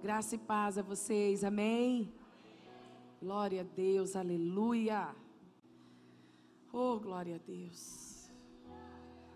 Graça 0.00 0.36
e 0.36 0.38
paz 0.38 0.78
a 0.78 0.82
vocês, 0.82 1.42
amém? 1.42 2.14
Glória 3.20 3.62
a 3.62 3.64
Deus, 3.64 4.14
aleluia. 4.14 5.12
Oh, 6.72 7.00
glória 7.00 7.34
a 7.34 7.38
Deus. 7.38 8.30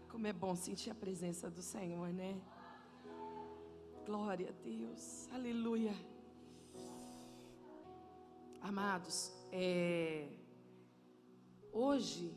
Como 0.08 0.24
é 0.24 0.32
bom 0.32 0.54
sentir 0.54 0.90
a 0.90 0.94
presença 0.94 1.50
do 1.50 1.60
Senhor, 1.60 2.12
né? 2.12 2.40
Glória 4.06 4.50
a 4.50 4.52
Deus, 4.62 5.28
aleluia. 5.32 5.96
Amados, 8.60 9.32
é, 9.50 10.28
hoje, 11.72 12.32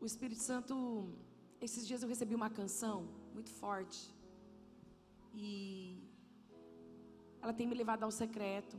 o 0.00 0.06
Espírito 0.06 0.40
Santo, 0.40 1.10
esses 1.60 1.86
dias 1.86 2.02
eu 2.02 2.08
recebi 2.08 2.34
uma 2.34 2.48
canção 2.48 3.06
muito 3.34 3.50
forte. 3.50 4.00
E 5.34 6.09
ela 7.42 7.52
tem 7.52 7.66
me 7.66 7.74
levado 7.74 8.02
ao 8.02 8.10
secreto. 8.10 8.76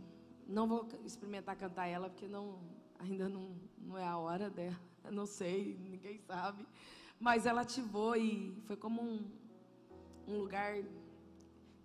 Não 0.48 0.68
vou 0.68 0.88
experimentar 1.06 1.56
cantar 1.56 1.88
ela, 1.88 2.10
porque 2.10 2.28
não, 2.28 2.60
ainda 3.00 3.28
não, 3.28 3.56
não 3.78 3.98
é 3.98 4.06
a 4.06 4.18
hora 4.18 4.50
dela. 4.50 4.80
Eu 5.04 5.12
não 5.12 5.26
sei, 5.26 5.78
ninguém 5.90 6.20
sabe. 6.20 6.66
Mas 7.20 7.46
ela 7.46 7.62
ativou 7.62 8.16
e 8.16 8.56
foi 8.66 8.76
como 8.76 9.02
um, 9.02 9.32
um 10.28 10.38
lugar. 10.38 10.76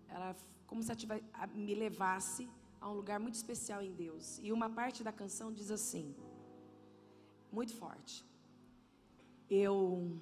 Ela, 0.08 0.36
como 0.66 0.82
se 0.82 0.94
tivesse, 0.94 1.24
me 1.54 1.74
levasse 1.74 2.48
a 2.80 2.90
um 2.90 2.94
lugar 2.94 3.18
muito 3.18 3.34
especial 3.34 3.82
em 3.82 3.92
Deus. 3.92 4.38
E 4.42 4.52
uma 4.52 4.68
parte 4.68 5.02
da 5.02 5.12
canção 5.12 5.52
diz 5.52 5.70
assim, 5.70 6.14
muito 7.50 7.74
forte: 7.74 8.24
Eu 9.48 10.20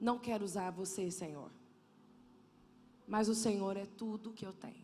não 0.00 0.18
quero 0.18 0.44
usar 0.44 0.70
você, 0.70 1.10
Senhor, 1.10 1.50
mas 3.06 3.28
o 3.28 3.34
Senhor 3.34 3.76
é 3.76 3.86
tudo 3.86 4.32
que 4.32 4.44
eu 4.44 4.52
tenho. 4.52 4.83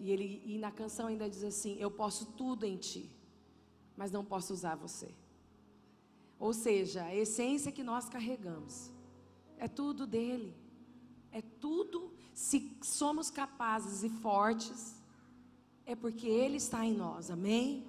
E, 0.00 0.10
ele, 0.10 0.42
e 0.46 0.56
na 0.56 0.70
canção 0.70 1.08
ainda 1.08 1.28
diz 1.28 1.44
assim: 1.44 1.76
Eu 1.78 1.90
posso 1.90 2.24
tudo 2.32 2.64
em 2.64 2.78
ti, 2.78 3.10
mas 3.94 4.10
não 4.10 4.24
posso 4.24 4.52
usar 4.54 4.74
você. 4.74 5.14
Ou 6.38 6.54
seja, 6.54 7.04
a 7.04 7.14
essência 7.14 7.70
que 7.70 7.82
nós 7.82 8.08
carregamos 8.08 8.90
é 9.58 9.68
tudo 9.68 10.06
dele. 10.06 10.54
É 11.30 11.42
tudo, 11.42 12.12
se 12.32 12.76
somos 12.82 13.30
capazes 13.30 14.02
e 14.02 14.08
fortes, 14.08 14.96
é 15.84 15.94
porque 15.94 16.26
ele 16.26 16.56
está 16.56 16.84
em 16.84 16.94
nós, 16.94 17.30
amém? 17.30 17.86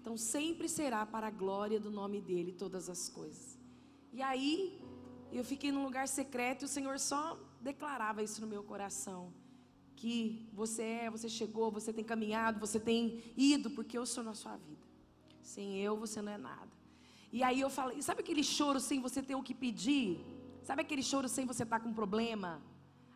Então 0.00 0.16
sempre 0.18 0.68
será 0.68 1.04
para 1.06 1.28
a 1.28 1.30
glória 1.30 1.80
do 1.80 1.90
nome 1.90 2.20
dele 2.20 2.52
todas 2.52 2.90
as 2.90 3.08
coisas. 3.08 3.58
E 4.12 4.20
aí, 4.22 4.78
eu 5.32 5.42
fiquei 5.42 5.72
num 5.72 5.82
lugar 5.82 6.06
secreto 6.06 6.62
e 6.62 6.66
o 6.66 6.68
Senhor 6.68 7.00
só 7.00 7.38
declarava 7.60 8.22
isso 8.22 8.40
no 8.40 8.46
meu 8.46 8.62
coração 8.62 9.32
que 9.96 10.46
você 10.52 10.82
é, 10.82 11.10
você 11.10 11.28
chegou, 11.28 11.70
você 11.70 11.92
tem 11.92 12.04
caminhado, 12.04 12.60
você 12.60 12.78
tem 12.78 13.22
ido, 13.36 13.70
porque 13.70 13.96
eu 13.96 14.04
sou 14.04 14.22
na 14.22 14.34
sua 14.34 14.56
vida. 14.56 14.86
Sem 15.42 15.78
eu, 15.78 15.96
você 15.96 16.20
não 16.20 16.32
é 16.32 16.38
nada. 16.38 16.70
E 17.32 17.42
aí 17.42 17.60
eu 17.60 17.70
falei, 17.70 18.00
sabe 18.02 18.20
aquele 18.20 18.44
choro 18.44 18.78
sem 18.78 19.00
você 19.00 19.22
ter 19.22 19.34
o 19.34 19.42
que 19.42 19.54
pedir? 19.54 20.20
Sabe 20.62 20.82
aquele 20.82 21.02
choro 21.02 21.28
sem 21.28 21.46
você 21.46 21.62
estar 21.62 21.80
com 21.80 21.92
problema? 21.92 22.62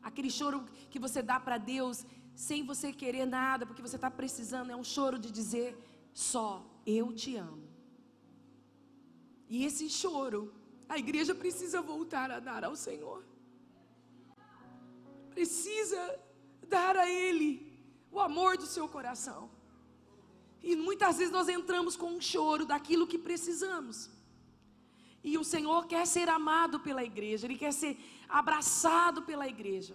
Aquele 0.02 0.30
choro 0.30 0.64
que 0.88 0.98
você 0.98 1.20
dá 1.20 1.38
para 1.38 1.58
Deus 1.58 2.04
sem 2.34 2.64
você 2.64 2.92
querer 2.92 3.26
nada, 3.26 3.66
porque 3.66 3.82
você 3.82 3.96
está 3.96 4.10
precisando, 4.10 4.70
é 4.70 4.76
um 4.76 4.84
choro 4.84 5.18
de 5.18 5.30
dizer 5.30 5.76
só, 6.14 6.64
eu 6.86 7.12
te 7.12 7.36
amo. 7.36 7.68
E 9.48 9.64
esse 9.64 9.88
choro, 9.90 10.54
a 10.88 10.96
igreja 10.98 11.34
precisa 11.34 11.82
voltar 11.82 12.30
a 12.30 12.40
dar 12.40 12.64
ao 12.64 12.76
Senhor. 12.76 13.24
Precisa 15.30 16.18
dar 16.76 16.96
a 16.96 17.08
Ele 17.08 17.48
o 18.10 18.18
amor 18.28 18.56
do 18.56 18.66
seu 18.74 18.86
coração. 18.88 19.50
E 20.62 20.76
muitas 20.76 21.18
vezes 21.18 21.32
nós 21.32 21.48
entramos 21.48 21.96
com 21.96 22.10
um 22.16 22.20
choro 22.20 22.64
daquilo 22.72 23.06
que 23.12 23.18
precisamos. 23.18 24.10
E 25.22 25.36
o 25.36 25.44
Senhor 25.44 25.86
quer 25.86 26.06
ser 26.06 26.28
amado 26.28 26.80
pela 26.80 27.02
igreja, 27.04 27.46
Ele 27.46 27.58
quer 27.64 27.72
ser 27.72 27.98
abraçado 28.28 29.22
pela 29.22 29.46
igreja. 29.46 29.94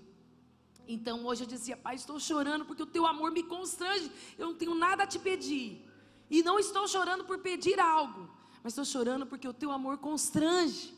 Então 0.88 1.25
hoje 1.25 1.44
eu 1.44 1.47
dizia, 1.47 1.75
Pai, 1.75 1.96
estou 1.96 2.19
chorando 2.19 2.66
porque 2.66 2.84
o 2.84 2.91
teu 2.96 3.06
amor 3.08 3.31
me 3.31 3.44
constrange, 3.44 4.12
eu 4.38 4.47
não 4.47 4.56
tenho 4.56 4.75
nada 4.75 5.03
a 5.03 5.08
te 5.08 5.18
pedir. 5.18 5.84
E 6.30 6.44
não 6.44 6.59
estou 6.59 6.88
chorando 6.88 7.24
por 7.24 7.40
pedir 7.40 7.80
algo, 7.80 8.30
mas 8.64 8.74
estou 8.74 8.85
chorando 8.85 9.25
porque 9.25 9.47
o 9.47 9.53
teu 9.53 9.72
amor 9.72 9.97
constrange. 9.97 10.94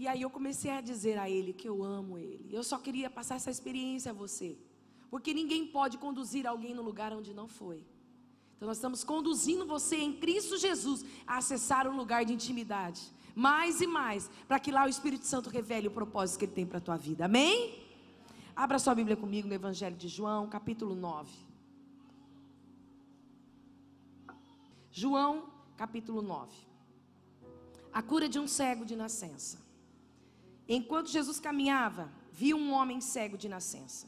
E 0.00 0.08
aí 0.08 0.22
eu 0.22 0.30
comecei 0.30 0.70
a 0.70 0.80
dizer 0.80 1.18
a 1.18 1.28
ele 1.28 1.52
que 1.52 1.68
eu 1.68 1.84
amo 1.84 2.16
ele. 2.16 2.48
Eu 2.50 2.64
só 2.64 2.78
queria 2.78 3.10
passar 3.10 3.34
essa 3.34 3.50
experiência 3.50 4.12
a 4.12 4.14
você. 4.14 4.56
Porque 5.10 5.34
ninguém 5.34 5.66
pode 5.66 5.98
conduzir 5.98 6.46
alguém 6.46 6.72
no 6.72 6.80
lugar 6.80 7.12
onde 7.12 7.34
não 7.34 7.46
foi. 7.46 7.84
Então 8.56 8.66
nós 8.66 8.78
estamos 8.78 9.04
conduzindo 9.04 9.66
você 9.66 9.96
em 9.98 10.14
Cristo 10.14 10.56
Jesus 10.56 11.04
a 11.26 11.36
acessar 11.36 11.86
um 11.86 11.94
lugar 11.94 12.24
de 12.24 12.32
intimidade. 12.32 13.02
Mais 13.34 13.82
e 13.82 13.86
mais, 13.86 14.30
para 14.48 14.58
que 14.58 14.72
lá 14.72 14.86
o 14.86 14.88
Espírito 14.88 15.26
Santo 15.26 15.50
revele 15.50 15.88
o 15.88 15.90
propósito 15.90 16.38
que 16.38 16.44
ele 16.46 16.52
tem 16.52 16.66
para 16.66 16.78
a 16.78 16.80
tua 16.80 16.96
vida. 16.96 17.26
Amém? 17.26 17.84
Abra 18.56 18.78
sua 18.78 18.94
Bíblia 18.94 19.18
comigo 19.18 19.48
no 19.48 19.54
Evangelho 19.54 19.96
de 19.96 20.08
João, 20.08 20.48
capítulo 20.48 20.94
9. 20.94 21.30
João, 24.90 25.50
capítulo 25.76 26.22
9. 26.22 26.56
A 27.92 28.00
cura 28.00 28.30
de 28.30 28.38
um 28.38 28.48
cego 28.48 28.86
de 28.86 28.96
nascença. 28.96 29.68
Enquanto 30.72 31.10
Jesus 31.10 31.40
caminhava, 31.40 32.12
viu 32.30 32.56
um 32.56 32.72
homem 32.72 33.00
cego 33.00 33.36
de 33.36 33.48
nascença. 33.48 34.06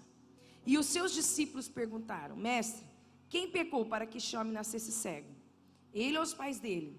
E 0.64 0.78
os 0.78 0.86
seus 0.86 1.12
discípulos 1.12 1.68
perguntaram: 1.68 2.36
Mestre, 2.36 2.86
quem 3.28 3.50
pecou 3.50 3.84
para 3.84 4.06
que 4.06 4.18
este 4.18 4.36
homem 4.36 4.52
nascesse 4.52 4.92
cego? 4.92 5.26
Ele 5.92 6.16
ou 6.16 6.22
os 6.22 6.32
pais 6.32 6.60
dele? 6.60 6.96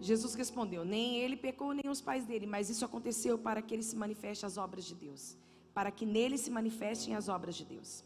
Jesus 0.00 0.34
respondeu: 0.34 0.84
Nem 0.84 1.18
ele 1.20 1.36
pecou, 1.36 1.72
nem 1.72 1.88
os 1.88 2.00
pais 2.00 2.24
dele, 2.24 2.46
mas 2.46 2.68
isso 2.68 2.84
aconteceu 2.84 3.38
para 3.38 3.62
que 3.62 3.72
ele 3.72 3.84
se 3.84 3.94
manifeste 3.94 4.44
as 4.44 4.56
obras 4.56 4.84
de 4.84 4.96
Deus, 4.96 5.36
para 5.72 5.92
que 5.92 6.04
nele 6.04 6.36
se 6.36 6.50
manifestem 6.50 7.14
as 7.14 7.28
obras 7.28 7.54
de 7.54 7.64
Deus. 7.64 8.02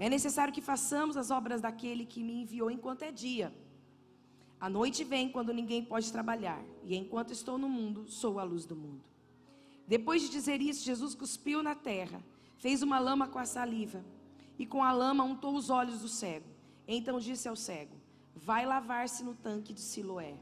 É 0.00 0.10
necessário 0.10 0.52
que 0.52 0.60
façamos 0.60 1.16
as 1.16 1.30
obras 1.30 1.60
daquele 1.60 2.04
que 2.04 2.24
me 2.24 2.42
enviou 2.42 2.72
enquanto 2.72 3.02
é 3.02 3.12
dia. 3.12 3.54
A 4.58 4.68
noite 4.68 5.04
vem 5.04 5.30
quando 5.30 5.54
ninguém 5.54 5.84
pode 5.84 6.10
trabalhar, 6.10 6.60
e 6.82 6.96
enquanto 6.96 7.32
estou 7.32 7.56
no 7.56 7.68
mundo, 7.68 8.08
sou 8.08 8.40
a 8.40 8.42
luz 8.42 8.66
do 8.66 8.74
mundo. 8.74 9.11
Depois 9.86 10.22
de 10.22 10.28
dizer 10.28 10.60
isso, 10.60 10.84
Jesus 10.84 11.14
cuspiu 11.14 11.62
na 11.62 11.74
terra, 11.74 12.22
fez 12.56 12.82
uma 12.82 12.98
lama 12.98 13.26
com 13.26 13.38
a 13.38 13.44
saliva 13.44 14.04
e 14.58 14.66
com 14.66 14.82
a 14.82 14.92
lama 14.92 15.24
untou 15.24 15.54
os 15.54 15.70
olhos 15.70 16.00
do 16.00 16.08
cego. 16.08 16.46
Então 16.86 17.18
disse 17.18 17.48
ao 17.48 17.56
cego: 17.56 17.96
Vai 18.34 18.64
lavar-se 18.64 19.24
no 19.24 19.34
tanque 19.34 19.72
de 19.72 19.80
Siloé. 19.80 20.34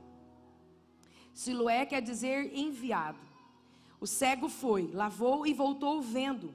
Siloé 1.33 1.87
quer 1.87 2.03
dizer 2.03 2.57
enviado. 2.57 3.19
O 4.01 4.07
cego 4.07 4.49
foi, 4.49 4.91
lavou 4.93 5.47
e 5.47 5.53
voltou 5.53 6.01
vendo. 6.01 6.55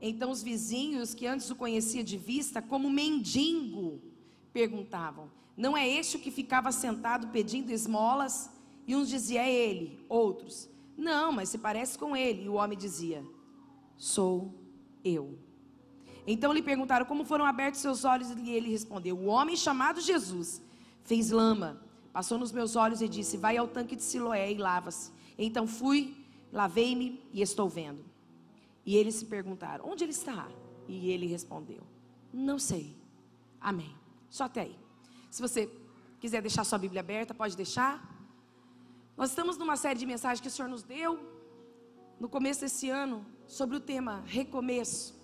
Então 0.00 0.30
os 0.30 0.42
vizinhos, 0.42 1.12
que 1.14 1.26
antes 1.26 1.50
o 1.50 1.56
conhecia 1.56 2.02
de 2.02 2.16
vista, 2.16 2.62
como 2.62 2.88
mendigo, 2.88 4.00
perguntavam: 4.52 5.30
Não 5.56 5.76
é 5.76 5.88
este 5.88 6.16
o 6.16 6.20
que 6.20 6.30
ficava 6.30 6.72
sentado 6.72 7.28
pedindo 7.28 7.70
esmolas? 7.70 8.50
E 8.86 8.96
uns 8.96 9.08
diziam: 9.08 9.42
É 9.42 9.52
ele. 9.52 10.04
Outros: 10.08 10.68
não, 10.96 11.32
mas 11.32 11.48
se 11.48 11.58
parece 11.58 11.98
com 11.98 12.16
ele. 12.16 12.44
E 12.44 12.48
o 12.48 12.54
homem 12.54 12.76
dizia: 12.76 13.24
Sou 13.96 14.54
eu. 15.04 15.38
Então 16.26 16.52
lhe 16.52 16.62
perguntaram 16.62 17.06
como 17.06 17.24
foram 17.24 17.44
abertos 17.44 17.80
seus 17.80 18.04
olhos, 18.04 18.30
e 18.30 18.50
ele 18.50 18.70
respondeu: 18.70 19.16
O 19.16 19.26
homem 19.26 19.56
chamado 19.56 20.00
Jesus 20.00 20.62
fez 21.02 21.30
lama, 21.30 21.82
passou 22.12 22.38
nos 22.38 22.52
meus 22.52 22.76
olhos 22.76 23.00
e 23.00 23.08
disse: 23.08 23.36
Vai 23.36 23.56
ao 23.56 23.68
tanque 23.68 23.96
de 23.96 24.02
Siloé 24.02 24.52
e 24.52 24.56
lava-se. 24.56 25.10
Então 25.38 25.66
fui, 25.66 26.16
lavei-me 26.52 27.20
e 27.32 27.40
estou 27.40 27.68
vendo. 27.68 28.04
E 28.84 28.96
eles 28.96 29.14
se 29.14 29.26
perguntaram: 29.26 29.88
Onde 29.88 30.04
ele 30.04 30.12
está? 30.12 30.48
E 30.88 31.10
ele 31.10 31.26
respondeu: 31.26 31.82
Não 32.32 32.58
sei. 32.58 32.96
Amém. 33.60 33.94
Só 34.28 34.44
até 34.44 34.62
aí. 34.62 34.78
Se 35.30 35.40
você 35.40 35.70
quiser 36.18 36.40
deixar 36.40 36.64
sua 36.64 36.78
Bíblia 36.78 37.00
aberta, 37.00 37.34
pode 37.34 37.56
deixar. 37.56 38.09
Nós 39.20 39.28
estamos 39.32 39.58
numa 39.58 39.76
série 39.76 39.98
de 39.98 40.06
mensagens 40.06 40.40
que 40.40 40.48
o 40.48 40.50
Senhor 40.50 40.66
nos 40.66 40.82
deu 40.82 41.20
no 42.18 42.26
começo 42.26 42.62
desse 42.62 42.88
ano 42.88 43.26
sobre 43.46 43.76
o 43.76 43.80
tema 43.80 44.22
recomeço. 44.24 45.14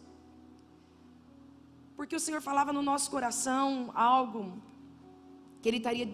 Porque 1.97 2.15
o 2.15 2.21
Senhor 2.21 2.43
falava 2.43 2.75
no 2.75 2.83
nosso 2.83 3.11
coração 3.11 3.91
algo 3.95 4.63
que 5.63 5.69
Ele 5.71 5.79
estaria 5.79 6.07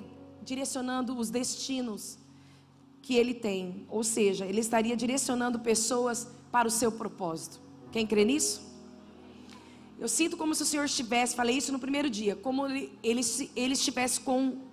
direcionando 0.45 1.19
os 1.19 1.29
destinos 1.29 2.21
que 3.03 3.17
Ele 3.17 3.35
tem. 3.35 3.85
Ou 3.91 4.05
seja, 4.05 4.47
Ele 4.47 4.61
estaria 4.61 4.97
direcionando 4.97 5.59
pessoas 5.59 6.29
para 6.53 6.69
o 6.69 6.71
seu 6.71 6.93
propósito. 6.93 7.61
Quem 7.91 8.07
crê 8.07 8.25
nisso? 8.25 8.63
Eu 9.99 10.07
sinto 10.07 10.37
como 10.37 10.55
se 10.55 10.63
o 10.63 10.67
Senhor 10.67 10.85
estivesse, 10.85 11.35
falei 11.35 11.57
isso 11.57 11.73
no 11.73 11.81
primeiro 11.81 12.09
dia, 12.09 12.37
como 12.37 12.65
ele, 12.65 12.97
ele, 13.03 13.23
ele 13.57 13.73
estivesse 13.73 14.21
com 14.21 14.71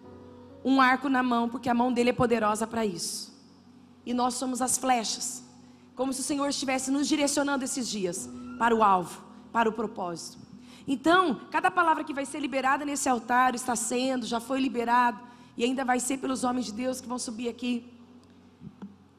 um 0.63 0.81
arco 0.81 1.09
na 1.09 1.23
mão, 1.23 1.47
porque 1.47 1.69
a 1.69 1.73
mão 1.73 1.91
dele 1.91 2.09
é 2.09 2.13
poderosa 2.13 2.67
para 2.67 2.85
isso. 2.85 3.33
E 4.05 4.13
nós 4.13 4.33
somos 4.33 4.61
as 4.61 4.77
flechas, 4.77 5.43
como 5.95 6.13
se 6.13 6.21
o 6.21 6.23
Senhor 6.23 6.47
estivesse 6.47 6.91
nos 6.91 7.07
direcionando 7.07 7.63
esses 7.63 7.87
dias 7.87 8.29
para 8.57 8.75
o 8.75 8.83
alvo, 8.83 9.21
para 9.51 9.69
o 9.69 9.73
propósito. 9.73 10.37
Então, 10.87 11.41
cada 11.51 11.69
palavra 11.69 12.03
que 12.03 12.13
vai 12.13 12.25
ser 12.25 12.39
liberada 12.39 12.83
nesse 12.83 13.07
altar 13.07 13.53
está 13.53 13.75
sendo, 13.75 14.25
já 14.25 14.39
foi 14.39 14.59
liberado 14.59 15.19
e 15.55 15.63
ainda 15.63 15.85
vai 15.85 15.99
ser 15.99 16.17
pelos 16.17 16.43
homens 16.43 16.65
de 16.65 16.73
Deus 16.73 16.99
que 16.99 17.07
vão 17.07 17.19
subir 17.19 17.47
aqui. 17.47 17.85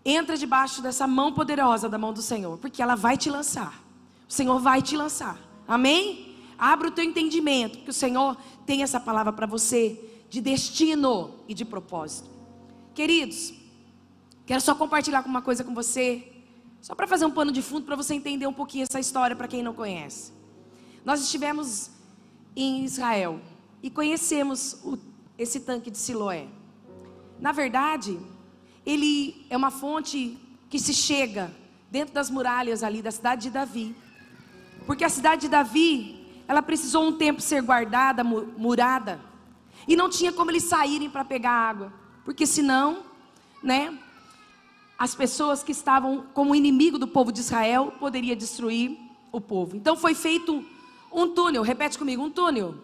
Entra 0.04 0.36
debaixo 0.36 0.82
dessa 0.82 1.06
mão 1.06 1.32
poderosa 1.32 1.88
da 1.88 1.98
mão 1.98 2.12
do 2.12 2.22
Senhor, 2.22 2.58
porque 2.58 2.82
ela 2.82 2.96
vai 2.96 3.16
te 3.16 3.30
lançar. 3.30 3.82
O 4.28 4.32
Senhor 4.32 4.58
vai 4.58 4.82
te 4.82 4.96
lançar. 4.96 5.38
Amém? 5.68 6.36
Abra 6.58 6.88
o 6.88 6.90
teu 6.90 7.04
entendimento, 7.04 7.78
que 7.78 7.90
o 7.90 7.92
Senhor 7.92 8.36
tem 8.66 8.82
essa 8.82 8.98
palavra 8.98 9.32
para 9.32 9.46
você 9.46 10.09
de 10.30 10.40
destino 10.40 11.34
e 11.48 11.52
de 11.52 11.64
propósito. 11.64 12.30
Queridos, 12.94 13.52
quero 14.46 14.60
só 14.60 14.74
compartilhar 14.76 15.26
uma 15.26 15.42
coisa 15.42 15.64
com 15.64 15.74
você, 15.74 16.26
só 16.80 16.94
para 16.94 17.06
fazer 17.08 17.26
um 17.26 17.30
pano 17.32 17.50
de 17.50 17.60
fundo 17.60 17.84
para 17.84 17.96
você 17.96 18.14
entender 18.14 18.46
um 18.46 18.52
pouquinho 18.52 18.84
essa 18.84 19.00
história 19.00 19.34
para 19.34 19.48
quem 19.48 19.62
não 19.62 19.74
conhece. 19.74 20.32
Nós 21.04 21.20
estivemos 21.20 21.90
em 22.54 22.84
Israel 22.84 23.40
e 23.82 23.90
conhecemos 23.90 24.80
o, 24.84 24.96
esse 25.36 25.60
tanque 25.60 25.90
de 25.90 25.98
Siloé. 25.98 26.46
Na 27.40 27.50
verdade, 27.50 28.18
ele 28.86 29.44
é 29.50 29.56
uma 29.56 29.70
fonte 29.70 30.38
que 30.68 30.78
se 30.78 30.94
chega 30.94 31.52
dentro 31.90 32.14
das 32.14 32.30
muralhas 32.30 32.84
ali 32.84 33.02
da 33.02 33.10
cidade 33.10 33.42
de 33.42 33.50
Davi. 33.50 33.96
Porque 34.86 35.04
a 35.04 35.08
cidade 35.08 35.42
de 35.42 35.48
Davi, 35.48 36.24
ela 36.46 36.62
precisou 36.62 37.08
um 37.08 37.12
tempo 37.12 37.40
ser 37.40 37.62
guardada, 37.62 38.22
murada, 38.22 39.29
e 39.90 39.96
não 39.96 40.08
tinha 40.08 40.32
como 40.32 40.52
eles 40.52 40.62
saírem 40.62 41.10
para 41.10 41.24
pegar 41.24 41.50
água, 41.50 41.92
porque 42.24 42.46
senão, 42.46 43.02
né, 43.60 43.98
as 44.96 45.16
pessoas 45.16 45.64
que 45.64 45.72
estavam 45.72 46.26
como 46.32 46.54
inimigo 46.54 46.96
do 46.96 47.08
povo 47.08 47.32
de 47.32 47.40
Israel 47.40 47.92
poderia 47.98 48.36
destruir 48.36 48.96
o 49.32 49.40
povo. 49.40 49.74
Então 49.74 49.96
foi 49.96 50.14
feito 50.14 50.64
um 51.12 51.30
túnel, 51.30 51.64
repete 51.64 51.98
comigo, 51.98 52.22
um 52.22 52.30
túnel. 52.30 52.76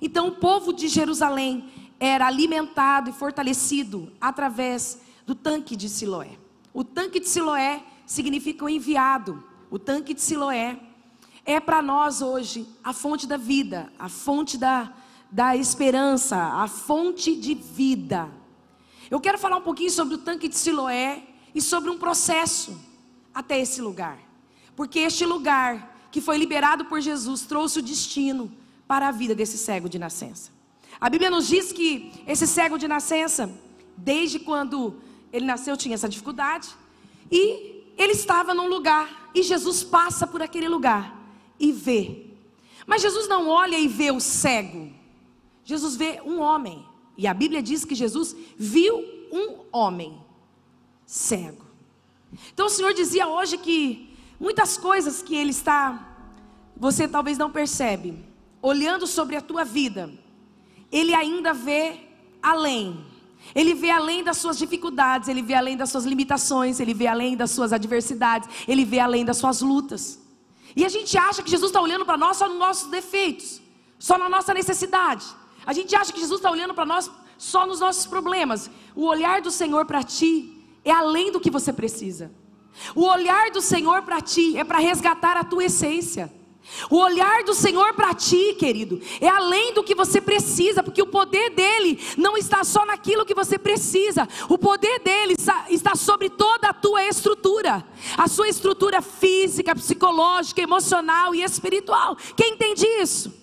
Então 0.00 0.28
o 0.28 0.32
povo 0.32 0.72
de 0.72 0.88
Jerusalém 0.88 1.68
era 2.00 2.26
alimentado 2.26 3.10
e 3.10 3.12
fortalecido 3.12 4.10
através 4.18 4.98
do 5.26 5.34
tanque 5.34 5.76
de 5.76 5.90
Siloé. 5.90 6.38
O 6.72 6.82
tanque 6.82 7.20
de 7.20 7.28
Siloé 7.28 7.84
significa 8.06 8.64
o 8.64 8.68
enviado. 8.70 9.44
O 9.70 9.78
tanque 9.78 10.14
de 10.14 10.22
Siloé 10.22 10.80
é 11.44 11.60
para 11.60 11.82
nós 11.82 12.22
hoje 12.22 12.66
a 12.82 12.94
fonte 12.94 13.26
da 13.26 13.36
vida, 13.36 13.92
a 13.98 14.08
fonte 14.08 14.56
da, 14.56 14.90
da 15.30 15.56
esperança, 15.56 16.36
a 16.36 16.66
fonte 16.66 17.36
de 17.36 17.54
vida. 17.54 18.28
Eu 19.10 19.20
quero 19.20 19.38
falar 19.38 19.56
um 19.56 19.62
pouquinho 19.62 19.90
sobre 19.90 20.14
o 20.14 20.18
tanque 20.18 20.48
de 20.48 20.56
Siloé 20.56 21.22
e 21.54 21.60
sobre 21.60 21.90
um 21.90 21.98
processo 21.98 22.78
até 23.34 23.60
esse 23.60 23.80
lugar. 23.80 24.18
Porque 24.74 25.00
este 25.00 25.24
lugar 25.24 25.96
que 26.10 26.20
foi 26.20 26.36
liberado 26.36 26.84
por 26.84 27.00
Jesus 27.00 27.42
trouxe 27.42 27.78
o 27.78 27.82
destino 27.82 28.50
para 28.86 29.08
a 29.08 29.12
vida 29.12 29.34
desse 29.34 29.56
cego 29.56 29.88
de 29.88 29.98
nascença. 29.98 30.50
A 31.00 31.08
Bíblia 31.08 31.30
nos 31.30 31.46
diz 31.46 31.72
que 31.72 32.12
esse 32.26 32.46
cego 32.46 32.76
de 32.76 32.88
nascença, 32.88 33.50
desde 33.96 34.38
quando 34.38 34.96
ele 35.32 35.46
nasceu, 35.46 35.76
tinha 35.76 35.94
essa 35.94 36.08
dificuldade, 36.08 36.68
e 37.30 37.84
ele 37.96 38.12
estava 38.12 38.52
num 38.52 38.68
lugar, 38.68 39.30
e 39.34 39.42
Jesus 39.42 39.84
passa 39.84 40.26
por 40.26 40.42
aquele 40.42 40.68
lugar 40.68 41.16
e 41.58 41.70
vê. 41.70 42.26
Mas 42.86 43.02
Jesus 43.02 43.28
não 43.28 43.48
olha 43.48 43.78
e 43.78 43.86
vê 43.86 44.10
o 44.10 44.18
cego. 44.18 44.99
Jesus 45.64 45.96
vê 45.96 46.20
um 46.24 46.40
homem. 46.40 46.84
E 47.16 47.26
a 47.26 47.34
Bíblia 47.34 47.62
diz 47.62 47.84
que 47.84 47.94
Jesus 47.94 48.34
viu 48.56 48.96
um 49.32 49.58
homem 49.72 50.20
cego. 51.04 51.64
Então 52.52 52.66
o 52.66 52.70
Senhor 52.70 52.94
dizia 52.94 53.28
hoje 53.28 53.58
que 53.58 54.16
muitas 54.38 54.76
coisas 54.76 55.22
que 55.22 55.34
Ele 55.34 55.50
está, 55.50 56.16
você 56.76 57.06
talvez 57.06 57.36
não 57.36 57.50
percebe, 57.50 58.18
olhando 58.62 59.06
sobre 59.06 59.36
a 59.36 59.40
tua 59.40 59.64
vida, 59.64 60.10
Ele 60.90 61.14
ainda 61.14 61.52
vê 61.52 62.00
além. 62.42 63.04
Ele 63.54 63.74
vê 63.74 63.90
além 63.90 64.22
das 64.22 64.36
suas 64.36 64.58
dificuldades, 64.58 65.28
ele 65.28 65.42
vê 65.42 65.54
além 65.54 65.76
das 65.76 65.90
suas 65.90 66.04
limitações, 66.04 66.78
ele 66.78 66.94
vê 66.94 67.06
além 67.06 67.36
das 67.36 67.50
suas 67.50 67.72
adversidades, 67.72 68.48
ele 68.68 68.84
vê 68.84 69.00
além 69.00 69.24
das 69.24 69.38
suas 69.38 69.60
lutas. 69.60 70.20
E 70.76 70.84
a 70.84 70.88
gente 70.88 71.16
acha 71.18 71.42
que 71.42 71.50
Jesus 71.50 71.70
está 71.70 71.80
olhando 71.80 72.04
para 72.04 72.16
nós 72.16 72.36
só 72.36 72.48
nos 72.48 72.58
nossos 72.58 72.90
defeitos, 72.90 73.60
só 73.98 74.16
na 74.18 74.28
nossa 74.28 74.54
necessidade. 74.54 75.24
A 75.66 75.72
gente 75.72 75.94
acha 75.94 76.12
que 76.12 76.20
Jesus 76.20 76.38
está 76.38 76.50
olhando 76.50 76.74
para 76.74 76.86
nós 76.86 77.10
só 77.36 77.66
nos 77.66 77.80
nossos 77.80 78.06
problemas. 78.06 78.70
O 78.94 79.06
olhar 79.06 79.40
do 79.40 79.50
Senhor 79.50 79.84
para 79.86 80.02
ti 80.02 80.64
é 80.84 80.90
além 80.90 81.30
do 81.32 81.40
que 81.40 81.50
você 81.50 81.72
precisa. 81.72 82.30
O 82.94 83.04
olhar 83.04 83.50
do 83.50 83.60
Senhor 83.60 84.02
para 84.02 84.20
ti 84.20 84.56
é 84.56 84.64
para 84.64 84.78
resgatar 84.78 85.36
a 85.36 85.44
tua 85.44 85.64
essência. 85.64 86.32
O 86.90 86.96
olhar 86.96 87.42
do 87.42 87.54
Senhor 87.54 87.94
para 87.94 88.14
ti, 88.14 88.54
querido, 88.54 89.00
é 89.20 89.28
além 89.28 89.72
do 89.72 89.82
que 89.82 89.94
você 89.94 90.20
precisa, 90.20 90.82
porque 90.82 91.02
o 91.02 91.06
poder 91.06 91.50
dele 91.50 91.98
não 92.16 92.36
está 92.36 92.62
só 92.62 92.84
naquilo 92.84 93.24
que 93.24 93.34
você 93.34 93.58
precisa, 93.58 94.28
o 94.48 94.56
poder 94.56 95.00
dele 95.00 95.34
está 95.68 95.96
sobre 95.96 96.28
toda 96.28 96.68
a 96.68 96.74
tua 96.74 97.04
estrutura, 97.04 97.84
a 98.16 98.28
sua 98.28 98.48
estrutura 98.48 99.02
física, 99.02 99.74
psicológica, 99.74 100.60
emocional 100.60 101.34
e 101.34 101.42
espiritual. 101.42 102.16
Quem 102.36 102.52
entende 102.52 102.86
isso? 102.86 103.39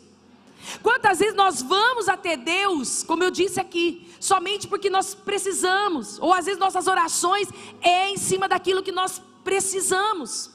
Quantas 0.81 1.19
vezes 1.19 1.35
nós 1.35 1.61
vamos 1.61 2.07
até 2.07 2.35
Deus, 2.35 3.03
como 3.03 3.23
eu 3.23 3.31
disse 3.31 3.59
aqui, 3.59 4.09
somente 4.19 4.67
porque 4.67 4.89
nós 4.89 5.13
precisamos, 5.15 6.19
ou 6.19 6.33
às 6.33 6.45
vezes 6.45 6.59
nossas 6.59 6.87
orações 6.87 7.47
é 7.81 8.09
em 8.09 8.17
cima 8.17 8.47
daquilo 8.47 8.83
que 8.83 8.91
nós 8.91 9.21
precisamos. 9.43 10.51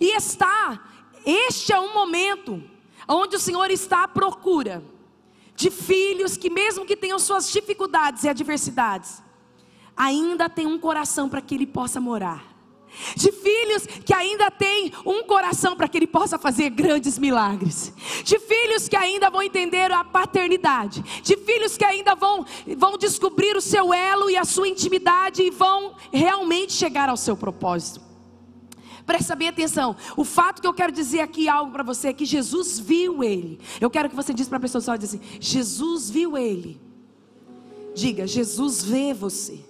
E 0.00 0.14
está, 0.16 0.80
este 1.24 1.72
é 1.72 1.80
um 1.80 1.94
momento 1.94 2.62
onde 3.08 3.36
o 3.36 3.40
Senhor 3.40 3.70
está 3.70 4.04
à 4.04 4.08
procura 4.08 4.82
de 5.54 5.70
filhos 5.70 6.36
que 6.36 6.50
mesmo 6.50 6.86
que 6.86 6.96
tenham 6.96 7.18
suas 7.18 7.50
dificuldades 7.50 8.24
e 8.24 8.28
adversidades, 8.28 9.22
ainda 9.96 10.48
tem 10.48 10.66
um 10.66 10.78
coração 10.78 11.28
para 11.28 11.40
que 11.40 11.54
ele 11.54 11.66
possa 11.66 12.00
morar 12.00 12.47
de 13.14 13.30
filhos 13.32 13.86
que 14.04 14.12
ainda 14.12 14.50
têm 14.50 14.92
um 15.04 15.22
coração 15.24 15.76
para 15.76 15.88
que 15.88 15.96
ele 15.98 16.06
possa 16.06 16.38
fazer 16.38 16.70
grandes 16.70 17.18
milagres, 17.18 17.92
de 18.24 18.38
filhos 18.38 18.88
que 18.88 18.96
ainda 18.96 19.30
vão 19.30 19.42
entender 19.42 19.90
a 19.90 20.04
paternidade, 20.04 21.02
de 21.22 21.36
filhos 21.36 21.76
que 21.76 21.84
ainda 21.84 22.14
vão, 22.14 22.44
vão 22.76 22.98
descobrir 22.98 23.56
o 23.56 23.60
seu 23.60 23.92
elo 23.92 24.30
e 24.30 24.36
a 24.36 24.44
sua 24.44 24.68
intimidade 24.68 25.42
e 25.42 25.50
vão 25.50 25.94
realmente 26.12 26.72
chegar 26.72 27.08
ao 27.08 27.16
seu 27.16 27.36
propósito. 27.36 28.08
Presta 29.08 29.34
bem 29.34 29.48
atenção. 29.48 29.96
O 30.18 30.24
fato 30.24 30.60
que 30.60 30.68
eu 30.68 30.74
quero 30.74 30.92
dizer 30.92 31.20
aqui 31.20 31.48
algo 31.48 31.72
para 31.72 31.82
você 31.82 32.08
é 32.08 32.12
que 32.12 32.26
Jesus 32.26 32.78
viu 32.78 33.24
ele. 33.24 33.58
Eu 33.80 33.88
quero 33.88 34.10
que 34.10 34.14
você 34.14 34.34
diz 34.34 34.46
para 34.46 34.58
a 34.58 34.60
pessoa 34.60 34.82
só 34.82 34.92
assim: 34.92 35.18
Jesus 35.40 36.10
viu 36.10 36.36
ele. 36.36 36.78
Diga, 37.94 38.26
Jesus 38.26 38.84
vê 38.84 39.14
você. 39.14 39.64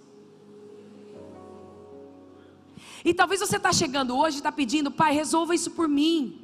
E 3.09 3.15
talvez 3.15 3.41
você 3.41 3.57
está 3.57 3.73
chegando 3.73 4.15
hoje 4.15 4.37
e 4.37 4.41
está 4.41 4.53
pedindo, 4.53 4.91
pai, 4.91 5.15
resolva 5.15 5.55
isso 5.55 5.71
por 5.71 5.89
mim. 5.89 6.43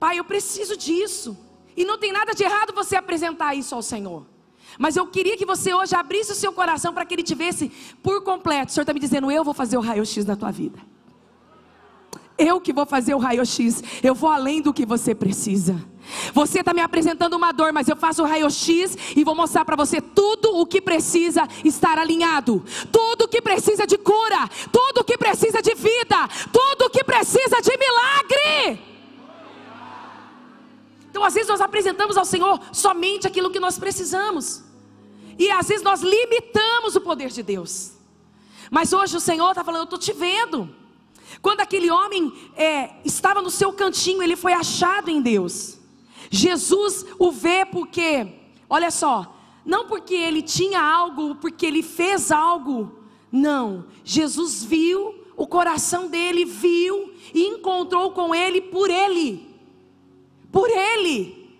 Pai, 0.00 0.18
eu 0.18 0.24
preciso 0.24 0.76
disso. 0.76 1.38
E 1.76 1.84
não 1.84 1.96
tem 1.96 2.10
nada 2.10 2.34
de 2.34 2.42
errado 2.42 2.74
você 2.74 2.96
apresentar 2.96 3.54
isso 3.54 3.72
ao 3.72 3.82
Senhor. 3.82 4.26
Mas 4.76 4.96
eu 4.96 5.06
queria 5.06 5.36
que 5.36 5.46
você 5.46 5.72
hoje 5.72 5.94
abrisse 5.94 6.32
o 6.32 6.34
seu 6.34 6.52
coração 6.52 6.92
para 6.92 7.04
que 7.06 7.14
Ele 7.14 7.22
te 7.22 7.36
vesse 7.36 7.70
por 8.02 8.24
completo. 8.24 8.72
O 8.72 8.74
Senhor 8.74 8.82
está 8.82 8.92
me 8.92 8.98
dizendo, 8.98 9.30
eu 9.30 9.44
vou 9.44 9.54
fazer 9.54 9.76
o 9.76 9.80
raio-x 9.80 10.24
da 10.24 10.34
tua 10.34 10.50
vida. 10.50 10.80
Eu 12.36 12.60
que 12.60 12.72
vou 12.72 12.84
fazer 12.84 13.14
o 13.14 13.18
raio-x. 13.18 13.80
Eu 14.02 14.16
vou 14.16 14.28
além 14.28 14.60
do 14.60 14.74
que 14.74 14.84
você 14.84 15.14
precisa. 15.14 15.80
Você 16.32 16.60
está 16.60 16.74
me 16.74 16.80
apresentando 16.80 17.34
uma 17.34 17.52
dor, 17.52 17.72
mas 17.72 17.88
eu 17.88 17.96
faço 17.96 18.22
o 18.22 18.26
raio-x 18.26 18.96
e 19.16 19.24
vou 19.24 19.34
mostrar 19.34 19.64
para 19.64 19.76
você 19.76 20.00
tudo 20.00 20.56
o 20.56 20.66
que 20.66 20.80
precisa 20.80 21.48
estar 21.64 21.98
alinhado, 21.98 22.64
tudo 22.90 23.24
o 23.24 23.28
que 23.28 23.40
precisa 23.40 23.86
de 23.86 23.96
cura, 23.98 24.48
tudo 24.70 25.00
o 25.00 25.04
que 25.04 25.16
precisa 25.16 25.62
de 25.62 25.74
vida, 25.74 26.28
tudo 26.52 26.86
o 26.86 26.90
que 26.90 27.04
precisa 27.04 27.60
de 27.60 27.76
milagre. 27.76 28.92
Então, 31.10 31.24
às 31.24 31.34
vezes, 31.34 31.48
nós 31.48 31.60
apresentamos 31.60 32.16
ao 32.16 32.24
Senhor 32.24 32.60
somente 32.72 33.26
aquilo 33.26 33.50
que 33.50 33.60
nós 33.60 33.78
precisamos, 33.78 34.62
e 35.38 35.50
às 35.50 35.68
vezes 35.68 35.82
nós 35.82 36.02
limitamos 36.02 36.96
o 36.96 37.00
poder 37.00 37.28
de 37.28 37.42
Deus. 37.42 37.92
Mas 38.70 38.92
hoje 38.92 39.16
o 39.16 39.20
Senhor 39.20 39.50
está 39.50 39.62
falando: 39.62 39.82
Eu 39.82 39.84
estou 39.84 39.98
te 39.98 40.12
vendo. 40.12 40.74
Quando 41.40 41.60
aquele 41.60 41.90
homem 41.90 42.32
é, 42.56 42.90
estava 43.04 43.42
no 43.42 43.50
seu 43.50 43.72
cantinho, 43.72 44.22
ele 44.22 44.36
foi 44.36 44.52
achado 44.52 45.10
em 45.10 45.20
Deus. 45.20 45.81
Jesus 46.32 47.04
o 47.18 47.30
vê 47.30 47.62
porque, 47.66 48.26
olha 48.68 48.90
só, 48.90 49.36
não 49.66 49.86
porque 49.86 50.14
ele 50.14 50.40
tinha 50.40 50.80
algo, 50.80 51.34
porque 51.34 51.66
ele 51.66 51.82
fez 51.82 52.32
algo, 52.32 52.90
não. 53.30 53.84
Jesus 54.02 54.64
viu, 54.64 55.26
o 55.36 55.46
coração 55.46 56.08
dele 56.08 56.46
viu 56.46 57.12
e 57.34 57.46
encontrou 57.48 58.12
com 58.12 58.34
ele 58.34 58.62
por 58.62 58.88
ele. 58.88 59.46
Por 60.50 60.70
ele. 60.70 61.54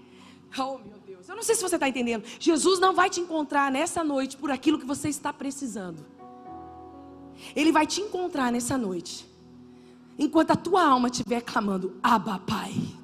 Oh, 0.59 0.79
meu 0.79 0.99
Deus. 1.07 1.29
Eu 1.29 1.37
não 1.37 1.43
sei 1.43 1.55
se 1.55 1.63
você 1.63 1.77
está 1.77 1.87
entendendo. 1.87 2.25
Jesus 2.41 2.81
não 2.81 2.95
vai 2.95 3.11
te 3.11 3.21
encontrar 3.21 3.71
nessa 3.71 4.03
noite 4.03 4.39
por 4.39 4.51
aquilo 4.51 4.79
que 4.79 4.87
você 4.87 5.11
está 5.11 5.35
precisando. 5.35 6.03
Ele 7.55 7.71
vai 7.71 7.87
te 7.87 8.01
encontrar 8.01 8.51
nessa 8.51 8.79
noite 8.79 9.31
enquanto 10.19 10.53
a 10.53 10.57
tua 10.57 10.83
alma 10.83 11.09
estiver 11.09 11.43
clamando, 11.43 11.95
Abba, 12.03 12.39
Pai. 12.39 13.02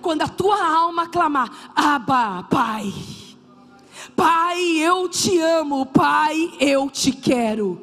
Quando 0.00 0.22
a 0.22 0.28
tua 0.28 0.64
alma 0.66 1.08
clamar, 1.08 1.72
Abba, 1.74 2.44
Pai. 2.44 2.92
Pai, 4.14 4.60
eu 4.78 5.08
te 5.08 5.40
amo, 5.40 5.86
Pai, 5.86 6.52
eu 6.60 6.90
te 6.90 7.12
quero. 7.12 7.80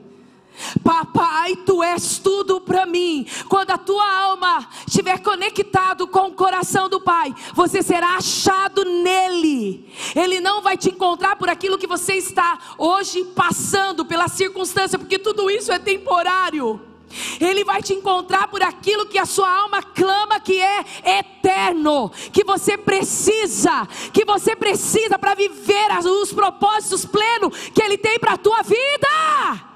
Papai, 0.83 1.55
tu 1.55 1.81
és 1.83 2.19
tudo 2.19 2.61
para 2.61 2.85
mim. 2.85 3.25
Quando 3.49 3.71
a 3.71 3.77
tua 3.77 4.23
alma 4.23 4.67
estiver 4.87 5.19
conectado 5.19 6.07
com 6.07 6.27
o 6.27 6.33
coração 6.33 6.87
do 6.87 7.01
Pai, 7.01 7.33
você 7.53 7.81
será 7.81 8.15
achado 8.17 8.83
nele. 8.85 9.91
Ele 10.15 10.39
não 10.39 10.61
vai 10.61 10.77
te 10.77 10.89
encontrar 10.89 11.35
por 11.35 11.49
aquilo 11.49 11.77
que 11.77 11.87
você 11.87 12.13
está 12.13 12.59
hoje 12.77 13.23
passando, 13.35 14.05
pela 14.05 14.27
circunstância, 14.27 14.99
porque 14.99 15.17
tudo 15.17 15.49
isso 15.49 15.71
é 15.71 15.79
temporário. 15.79 16.90
Ele 17.39 17.63
vai 17.63 17.81
te 17.81 17.93
encontrar 17.93 18.47
por 18.47 18.61
aquilo 18.61 19.05
que 19.05 19.17
a 19.17 19.25
sua 19.25 19.49
alma 19.49 19.81
clama 19.81 20.39
que 20.39 20.59
é 20.61 20.85
eterno, 21.19 22.11
que 22.31 22.43
você 22.43 22.77
precisa, 22.77 23.87
que 24.13 24.25
você 24.25 24.55
precisa 24.55 25.17
para 25.17 25.33
viver 25.33 25.89
os 26.05 26.33
propósitos 26.33 27.05
plenos 27.05 27.55
que 27.69 27.81
Ele 27.81 27.97
tem 27.97 28.19
para 28.19 28.33
a 28.33 28.37
tua 28.37 28.61
vida. 28.63 29.71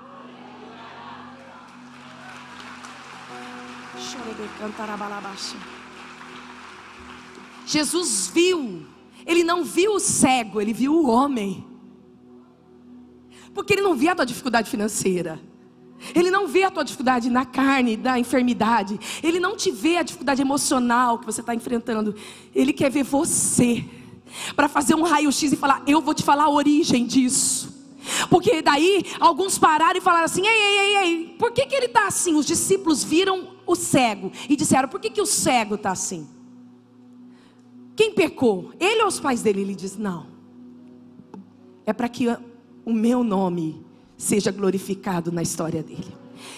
Jesus 7.65 8.27
viu, 8.34 8.86
ele 9.25 9.44
não 9.44 9.63
viu 9.63 9.94
o 9.94 10.00
cego, 10.00 10.62
ele 10.62 10.74
viu 10.74 10.94
o 10.94 11.10
homem. 11.10 11.68
Porque 13.54 13.74
ele 13.74 13.82
não 13.82 13.96
via 13.96 14.12
a 14.12 14.15
tua 14.15 14.25
dificuldade 14.25 14.70
financeira. 14.70 15.42
Ele 16.14 16.30
não 16.30 16.48
vê 16.48 16.64
a 16.64 16.72
tua 16.72 16.84
dificuldade 16.84 17.30
na 17.30 17.46
carne, 17.46 17.96
da 17.96 18.20
enfermidade. 18.20 19.00
Ele 19.24 19.40
não 19.40 19.56
te 19.56 19.72
vê 19.72 19.98
a 19.98 20.04
dificuldade 20.04 20.42
emocional 20.42 21.20
que 21.20 21.26
você 21.26 21.42
está 21.42 21.56
enfrentando. 21.56 22.16
Ele 22.54 22.74
quer 22.74 22.92
ver 22.92 23.04
você. 23.04 23.84
Para 24.56 24.68
fazer 24.68 24.96
um 24.96 25.04
raio-x 25.04 25.54
e 25.54 25.56
falar: 25.56 25.82
Eu 25.88 26.02
vou 26.02 26.14
te 26.14 26.24
falar 26.24 26.44
a 26.44 26.50
origem 26.50 27.06
disso. 27.06 27.74
Porque 28.30 28.62
daí 28.62 29.04
alguns 29.20 29.58
pararam 29.58 29.98
e 29.98 30.02
falaram 30.02 30.26
assim: 30.26 30.46
Ei, 30.46 30.54
ei, 30.54 30.78
ei, 30.78 30.98
ei, 30.98 31.36
por 31.40 31.52
que, 31.52 31.66
que 31.66 31.76
ele 31.76 31.86
está 31.88 32.08
assim? 32.08 32.36
Os 32.36 32.46
discípulos 32.46 33.04
viram 33.04 33.56
o 33.66 33.76
cego 33.76 34.32
e 34.50 34.56
disseram: 34.56 34.88
Por 34.88 35.00
que, 35.00 35.10
que 35.10 35.22
o 35.22 35.26
cego 35.26 35.76
está 35.76 35.92
assim? 35.92 36.28
Quem 37.96 38.14
pecou? 38.14 38.72
Ele 38.80 39.02
ou 39.02 39.08
os 39.08 39.20
pais 39.20 39.42
dele? 39.42 39.62
Ele 39.62 39.76
diz: 39.76 39.98
Não. 39.98 40.28
É 41.86 41.94
para 41.94 42.10
que 42.10 42.28
o 42.84 42.94
meu 42.94 43.24
nome 43.24 43.85
seja 44.18 44.52
glorificado 44.52 45.32
na 45.32 45.42
história 45.42 45.84
dele. 45.84 46.16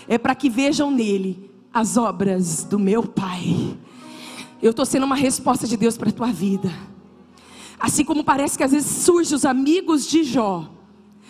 É 0.08 0.18
para 0.18 0.36
que 0.36 0.50
vejam 0.50 0.92
nele 0.92 1.50
as 1.74 1.98
obras 1.98 2.64
do 2.64 2.80
meu 2.80 3.04
Pai. 3.04 3.78
Eu 4.62 4.72
estou 4.72 4.86
sendo 4.86 5.06
uma 5.06 5.16
resposta 5.16 5.68
de 5.68 5.78
Deus 5.78 5.98
para 5.98 6.10
a 6.10 6.14
tua 6.14 6.32
vida. 6.32 6.72
Assim 7.80 8.04
como 8.04 8.24
parece 8.24 8.58
que 8.58 8.64
às 8.64 8.72
vezes 8.72 9.04
surgem 9.04 9.36
os 9.36 9.46
amigos 9.46 10.08
de 10.08 10.24
Jó 10.24 10.78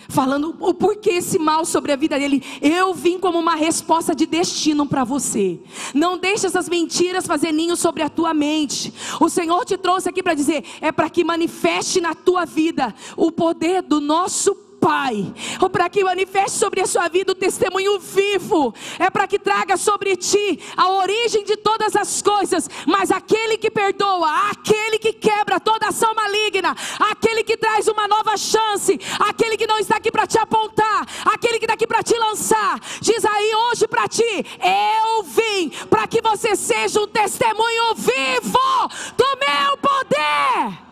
falando 0.09 0.55
o 0.59 0.73
porquê 0.73 1.11
esse 1.11 1.37
mal 1.37 1.65
sobre 1.65 1.91
a 1.91 1.95
vida 1.95 2.17
dele. 2.17 2.43
Eu 2.61 2.93
vim 2.93 3.19
como 3.19 3.37
uma 3.39 3.55
resposta 3.55 4.15
de 4.15 4.25
destino 4.25 4.85
para 4.85 5.03
você. 5.03 5.59
Não 5.93 6.17
deixe 6.17 6.45
essas 6.45 6.69
mentiras 6.69 7.27
fazer 7.27 7.51
ninho 7.51 7.75
sobre 7.75 8.03
a 8.03 8.09
tua 8.09 8.33
mente. 8.33 8.93
O 9.19 9.29
Senhor 9.29 9.65
te 9.65 9.77
trouxe 9.77 10.09
aqui 10.09 10.23
para 10.23 10.33
dizer, 10.33 10.63
é 10.81 10.91
para 10.91 11.09
que 11.09 11.23
manifeste 11.23 11.99
na 11.99 12.15
tua 12.15 12.45
vida 12.45 12.93
o 13.15 13.31
poder 13.31 13.81
do 13.81 13.99
nosso 13.99 14.55
Pai, 14.79 15.33
ou 15.61 15.69
para 15.69 15.89
que 15.89 16.03
manifeste 16.03 16.57
sobre 16.57 16.81
a 16.81 16.85
sua 16.85 17.07
vida 17.07 17.31
o 17.31 17.35
testemunho 17.35 17.99
vivo, 17.99 18.73
é 18.99 19.09
para 19.09 19.27
que 19.27 19.39
traga 19.39 19.75
sobre 19.75 20.15
ti 20.15 20.59
a 20.75 20.89
origem 20.91 21.43
de 21.43 21.57
todas 21.57 21.95
as 21.95 22.21
coisas, 22.21 22.69
mas 22.85 23.11
aquele 23.11 23.57
que 23.57 23.71
perdoa, 23.71 24.49
aquele 24.51 24.99
que 24.99 25.13
quebra 25.13 25.59
toda 25.59 25.87
ação 25.87 26.13
maligna, 26.13 26.75
aquele 27.11 27.43
que 27.43 27.57
traz 27.57 27.87
uma 27.87 28.07
nova 28.07 28.37
chance, 28.37 28.99
aquele 29.19 29.57
que 29.57 29.67
não 29.67 29.77
está 29.79 29.97
aqui 29.97 30.11
para 30.11 30.27
te 30.27 30.37
apontar, 30.37 31.05
aquele 31.25 31.59
que 31.59 31.65
está 31.65 31.73
aqui 31.73 31.87
para 31.87 32.03
te 32.03 32.17
lançar, 32.17 32.79
diz 33.01 33.25
aí 33.25 33.51
hoje 33.55 33.87
para 33.87 34.07
ti: 34.07 34.45
Eu 34.61 35.23
vim 35.23 35.69
para 35.89 36.07
que 36.07 36.21
você 36.21 36.55
seja 36.55 37.01
um 37.01 37.07
testemunho 37.07 37.95
vivo 37.95 38.87
do 39.17 39.37
meu 39.39 39.77
poder. 39.77 40.86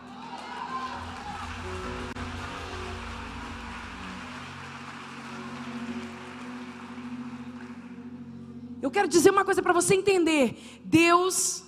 Eu 8.86 8.92
quero 8.92 9.08
dizer 9.08 9.32
uma 9.32 9.44
coisa 9.44 9.64
para 9.64 9.74
você 9.74 9.96
entender. 9.96 10.80
Deus, 10.86 11.64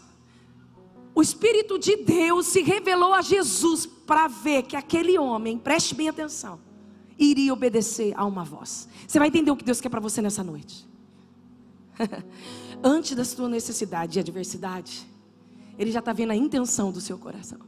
o 1.15 1.21
Espírito 1.23 1.79
de 1.79 1.95
Deus 1.95 2.45
se 2.45 2.61
revelou 2.61 3.11
a 3.11 3.23
Jesus 3.23 3.87
para 3.87 4.27
ver 4.27 4.61
que 4.61 4.75
aquele 4.75 5.17
homem, 5.17 5.57
preste 5.57 5.95
bem 5.95 6.09
atenção, 6.09 6.59
iria 7.17 7.51
obedecer 7.51 8.13
a 8.15 8.23
uma 8.23 8.43
voz. 8.43 8.87
Você 9.07 9.17
vai 9.17 9.29
entender 9.29 9.49
o 9.49 9.55
que 9.55 9.65
Deus 9.65 9.81
quer 9.81 9.89
para 9.89 9.99
você 9.99 10.21
nessa 10.21 10.43
noite. 10.43 10.87
Antes 12.83 13.15
da 13.15 13.25
sua 13.25 13.49
necessidade 13.49 14.19
e 14.19 14.21
adversidade, 14.21 15.09
Ele 15.75 15.91
já 15.91 15.97
está 15.97 16.13
vendo 16.13 16.33
a 16.33 16.35
intenção 16.35 16.91
do 16.91 17.01
seu 17.01 17.17
coração. 17.17 17.61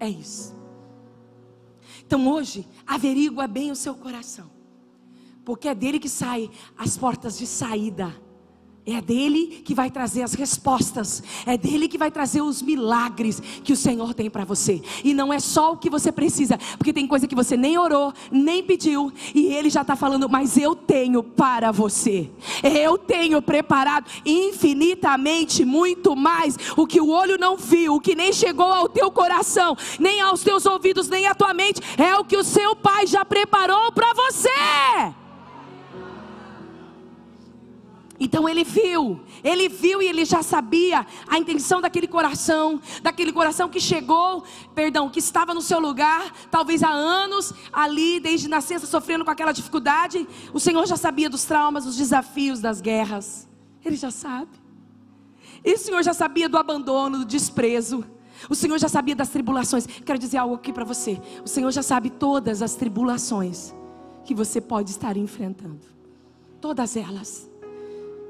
É 0.00 0.08
isso. 0.08 0.56
Então 2.06 2.26
hoje, 2.26 2.66
averigua 2.86 3.46
bem 3.46 3.70
o 3.70 3.76
seu 3.76 3.94
coração 3.94 4.57
porque 5.48 5.66
é 5.66 5.74
dele 5.74 5.98
que 5.98 6.10
saem 6.10 6.50
as 6.76 6.98
portas 6.98 7.38
de 7.38 7.46
saída. 7.46 8.14
É 8.84 9.00
dele 9.00 9.62
que 9.64 9.74
vai 9.74 9.90
trazer 9.90 10.22
as 10.22 10.34
respostas, 10.34 11.22
é 11.46 11.56
dele 11.56 11.88
que 11.88 11.96
vai 11.96 12.10
trazer 12.10 12.42
os 12.42 12.60
milagres 12.60 13.40
que 13.64 13.72
o 13.72 13.76
Senhor 13.76 14.12
tem 14.12 14.28
para 14.28 14.44
você. 14.44 14.82
E 15.02 15.14
não 15.14 15.32
é 15.32 15.38
só 15.38 15.72
o 15.72 15.78
que 15.78 15.88
você 15.88 16.12
precisa, 16.12 16.58
porque 16.76 16.92
tem 16.92 17.06
coisa 17.06 17.26
que 17.26 17.34
você 17.34 17.56
nem 17.56 17.78
orou, 17.78 18.12
nem 18.30 18.62
pediu, 18.62 19.10
e 19.34 19.46
ele 19.46 19.70
já 19.70 19.80
está 19.80 19.96
falando, 19.96 20.28
mas 20.28 20.58
eu 20.58 20.76
tenho 20.76 21.22
para 21.22 21.72
você. 21.72 22.30
Eu 22.62 22.98
tenho 22.98 23.40
preparado 23.40 24.06
infinitamente 24.26 25.64
muito 25.64 26.14
mais 26.14 26.58
o 26.76 26.86
que 26.86 27.00
o 27.00 27.08
olho 27.08 27.38
não 27.38 27.56
viu, 27.56 27.94
o 27.94 28.00
que 28.00 28.14
nem 28.14 28.34
chegou 28.34 28.70
ao 28.70 28.86
teu 28.86 29.10
coração, 29.10 29.74
nem 29.98 30.20
aos 30.20 30.42
teus 30.42 30.66
ouvidos, 30.66 31.08
nem 31.08 31.26
à 31.26 31.34
tua 31.34 31.54
mente, 31.54 31.80
é 31.96 32.14
o 32.16 32.24
que 32.24 32.36
o 32.36 32.44
seu 32.44 32.76
pai 32.76 33.06
já 33.06 33.24
preparou 33.24 33.90
para 33.92 34.12
você. 34.12 35.27
Então 38.20 38.48
ele 38.48 38.64
viu, 38.64 39.20
ele 39.44 39.68
viu 39.68 40.02
e 40.02 40.06
ele 40.06 40.24
já 40.24 40.42
sabia 40.42 41.06
a 41.28 41.38
intenção 41.38 41.80
daquele 41.80 42.08
coração, 42.08 42.80
daquele 43.00 43.32
coração 43.32 43.68
que 43.68 43.78
chegou, 43.78 44.42
perdão, 44.74 45.08
que 45.08 45.20
estava 45.20 45.54
no 45.54 45.62
seu 45.62 45.78
lugar, 45.78 46.32
talvez 46.50 46.82
há 46.82 46.90
anos 46.90 47.52
ali, 47.72 48.18
desde 48.18 48.48
nascença, 48.48 48.86
sofrendo 48.86 49.24
com 49.24 49.30
aquela 49.30 49.52
dificuldade. 49.52 50.26
O 50.52 50.58
Senhor 50.58 50.84
já 50.86 50.96
sabia 50.96 51.30
dos 51.30 51.44
traumas, 51.44 51.84
dos 51.84 51.96
desafios, 51.96 52.60
das 52.60 52.80
guerras. 52.80 53.48
Ele 53.84 53.96
já 53.96 54.10
sabe. 54.10 54.50
E 55.64 55.74
o 55.74 55.78
Senhor 55.78 56.02
já 56.02 56.12
sabia 56.12 56.48
do 56.48 56.58
abandono, 56.58 57.18
do 57.18 57.24
desprezo. 57.24 58.04
O 58.50 58.54
Senhor 58.54 58.78
já 58.78 58.88
sabia 58.88 59.14
das 59.14 59.28
tribulações. 59.28 59.86
Quero 59.86 60.18
dizer 60.18 60.38
algo 60.38 60.56
aqui 60.56 60.72
para 60.72 60.84
você. 60.84 61.20
O 61.44 61.48
Senhor 61.48 61.70
já 61.70 61.82
sabe 61.82 62.10
todas 62.10 62.62
as 62.62 62.74
tribulações 62.74 63.74
que 64.24 64.34
você 64.34 64.60
pode 64.60 64.90
estar 64.90 65.16
enfrentando. 65.16 65.86
Todas 66.60 66.96
elas 66.96 67.47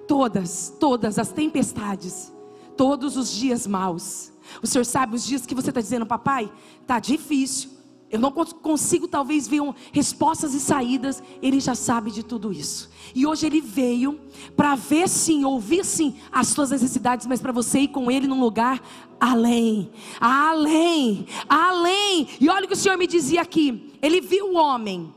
todas, 0.08 0.74
todas 0.80 1.18
as 1.18 1.30
tempestades, 1.30 2.32
todos 2.76 3.16
os 3.16 3.30
dias 3.30 3.66
maus. 3.66 4.32
O 4.62 4.66
Senhor 4.66 4.84
sabe 4.84 5.14
os 5.14 5.24
dias 5.24 5.44
que 5.44 5.54
você 5.54 5.68
está 5.68 5.80
dizendo, 5.80 6.06
papai, 6.06 6.50
tá 6.86 6.98
difícil. 6.98 7.76
Eu 8.10 8.18
não 8.18 8.32
consigo 8.32 9.06
talvez 9.06 9.46
ver 9.46 9.60
um, 9.60 9.74
respostas 9.92 10.54
e 10.54 10.60
saídas. 10.60 11.22
Ele 11.42 11.60
já 11.60 11.74
sabe 11.74 12.10
de 12.10 12.22
tudo 12.22 12.50
isso. 12.50 12.90
E 13.14 13.26
hoje 13.26 13.44
ele 13.44 13.60
veio 13.60 14.18
para 14.56 14.74
ver 14.74 15.10
sim, 15.10 15.44
ouvir 15.44 15.84
sim 15.84 16.16
as 16.32 16.48
suas 16.48 16.70
necessidades, 16.70 17.26
mas 17.26 17.38
para 17.38 17.52
você 17.52 17.80
ir 17.80 17.88
com 17.88 18.10
ele 18.10 18.26
num 18.26 18.40
lugar 18.40 18.80
além, 19.20 19.90
além, 20.18 21.26
além. 21.46 22.28
E 22.40 22.48
olha 22.48 22.64
o 22.64 22.68
que 22.68 22.72
o 22.72 22.76
Senhor 22.76 22.96
me 22.96 23.06
dizia 23.06 23.42
aqui. 23.42 23.92
Ele 24.00 24.22
viu 24.22 24.52
o 24.52 24.56
homem, 24.56 25.12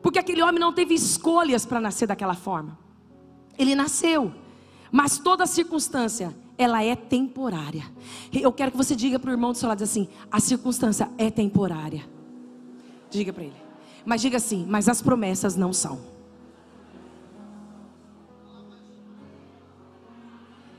porque 0.00 0.18
aquele 0.18 0.40
homem 0.40 0.58
não 0.58 0.72
teve 0.72 0.94
escolhas 0.94 1.66
para 1.66 1.78
nascer 1.78 2.06
daquela 2.06 2.34
forma. 2.34 2.87
Ele 3.58 3.74
nasceu, 3.74 4.32
mas 4.92 5.18
toda 5.18 5.46
circunstância 5.46 6.34
ela 6.56 6.82
é 6.82 6.96
temporária. 6.96 7.84
Eu 8.32 8.52
quero 8.52 8.70
que 8.70 8.76
você 8.76 8.94
diga 8.96 9.18
para 9.18 9.30
o 9.30 9.32
irmão 9.32 9.52
do 9.52 9.58
seu 9.58 9.68
lado 9.68 9.82
assim: 9.82 10.08
a 10.30 10.40
circunstância 10.40 11.10
é 11.18 11.30
temporária. 11.30 12.04
Diga 13.10 13.32
para 13.32 13.44
ele. 13.44 13.56
Mas 14.04 14.20
diga 14.20 14.36
assim: 14.36 14.66
mas 14.68 14.88
as 14.88 15.02
promessas 15.02 15.56
não 15.56 15.72
são. 15.72 16.00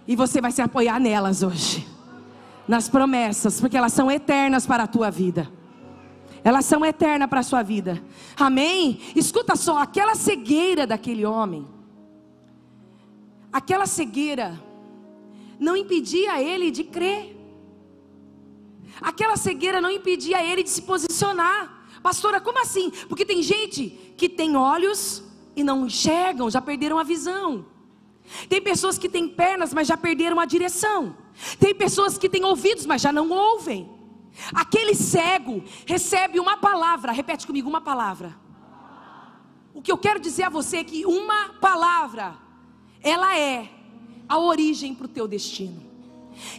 E 0.08 0.16
você 0.16 0.42
vai 0.42 0.52
se 0.52 0.62
apoiar 0.62 1.00
nelas 1.00 1.44
hoje. 1.44 1.88
Nas 2.68 2.88
promessas, 2.88 3.60
porque 3.60 3.78
elas 3.78 3.94
são 3.94 4.12
eternas 4.12 4.66
para 4.66 4.84
a 4.84 4.88
tua 4.88 5.10
vida. 5.10 5.52
Elas 6.44 6.66
são 6.66 6.86
eternas 6.86 7.30
para 7.30 7.40
a 7.40 7.44
sua 7.44 7.64
vida. 7.64 8.02
Amém? 8.38 9.00
Escuta 9.16 9.56
só, 9.56 9.80
aquela 9.80 10.16
cegueira 10.16 10.86
daquele 10.86 11.26
homem 11.26 11.79
aquela 13.52 13.86
cegueira 13.86 14.62
não 15.60 15.76
impedia 15.76 16.42
ele 16.42 16.72
de 16.72 16.84
crer. 16.84 17.36
Aquela 19.02 19.38
cegueira 19.38 19.82
não 19.82 19.92
impedia 19.92 20.44
ele 20.44 20.64
de 20.64 20.70
se 20.70 20.82
posicionar. 20.82 21.86
Pastora, 22.02 22.40
como 22.40 22.62
assim? 22.62 22.92
Porque 23.08 23.26
tem 23.26 23.42
gente 23.44 23.90
que 24.18 24.30
tem 24.30 24.56
olhos 24.56 25.24
e 25.56 25.64
não 25.64 25.86
enxergam, 25.86 26.50
já 26.50 26.62
perderam 26.62 26.98
a 26.98 27.04
visão. 27.04 27.66
Tem 28.48 28.62
pessoas 28.62 28.98
que 28.98 29.10
têm 29.10 29.28
pernas, 29.28 29.74
mas 29.74 29.88
já 29.88 29.98
perderam 29.98 30.40
a 30.40 30.46
direção. 30.46 31.16
Tem 31.60 31.74
pessoas 31.74 32.18
que 32.18 32.30
têm 32.30 32.44
ouvidos, 32.44 32.86
mas 32.86 33.02
já 33.02 33.12
não 33.12 33.30
ouvem. 33.30 33.90
Aquele 34.54 34.96
cego 34.96 35.64
recebe 35.86 36.40
uma 36.40 36.58
palavra, 36.58 37.12
repete 37.12 37.46
comigo, 37.46 37.70
uma 37.70 37.82
palavra. 37.82 38.36
O 39.74 39.82
que 39.82 39.92
eu 39.92 39.98
quero 39.98 40.20
dizer 40.20 40.44
a 40.44 40.50
você 40.50 40.78
é 40.78 40.84
que 40.84 41.06
uma 41.06 41.50
palavra, 41.62 42.36
ela 43.02 43.38
é 43.38 43.70
a 44.28 44.38
origem 44.38 44.94
para 44.94 45.06
o 45.06 45.10
teu 45.10 45.28
destino. 45.28 45.90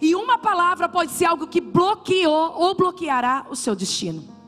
E 0.01 0.15
uma 0.15 0.39
palavra 0.39 0.89
pode 0.89 1.13
ser 1.13 1.25
algo 1.25 1.47
que 1.47 1.61
bloqueou 1.61 2.55
ou 2.57 2.75
bloqueará 2.75 3.47
o 3.49 3.57
seu 3.57 3.75
destino. 3.75 4.41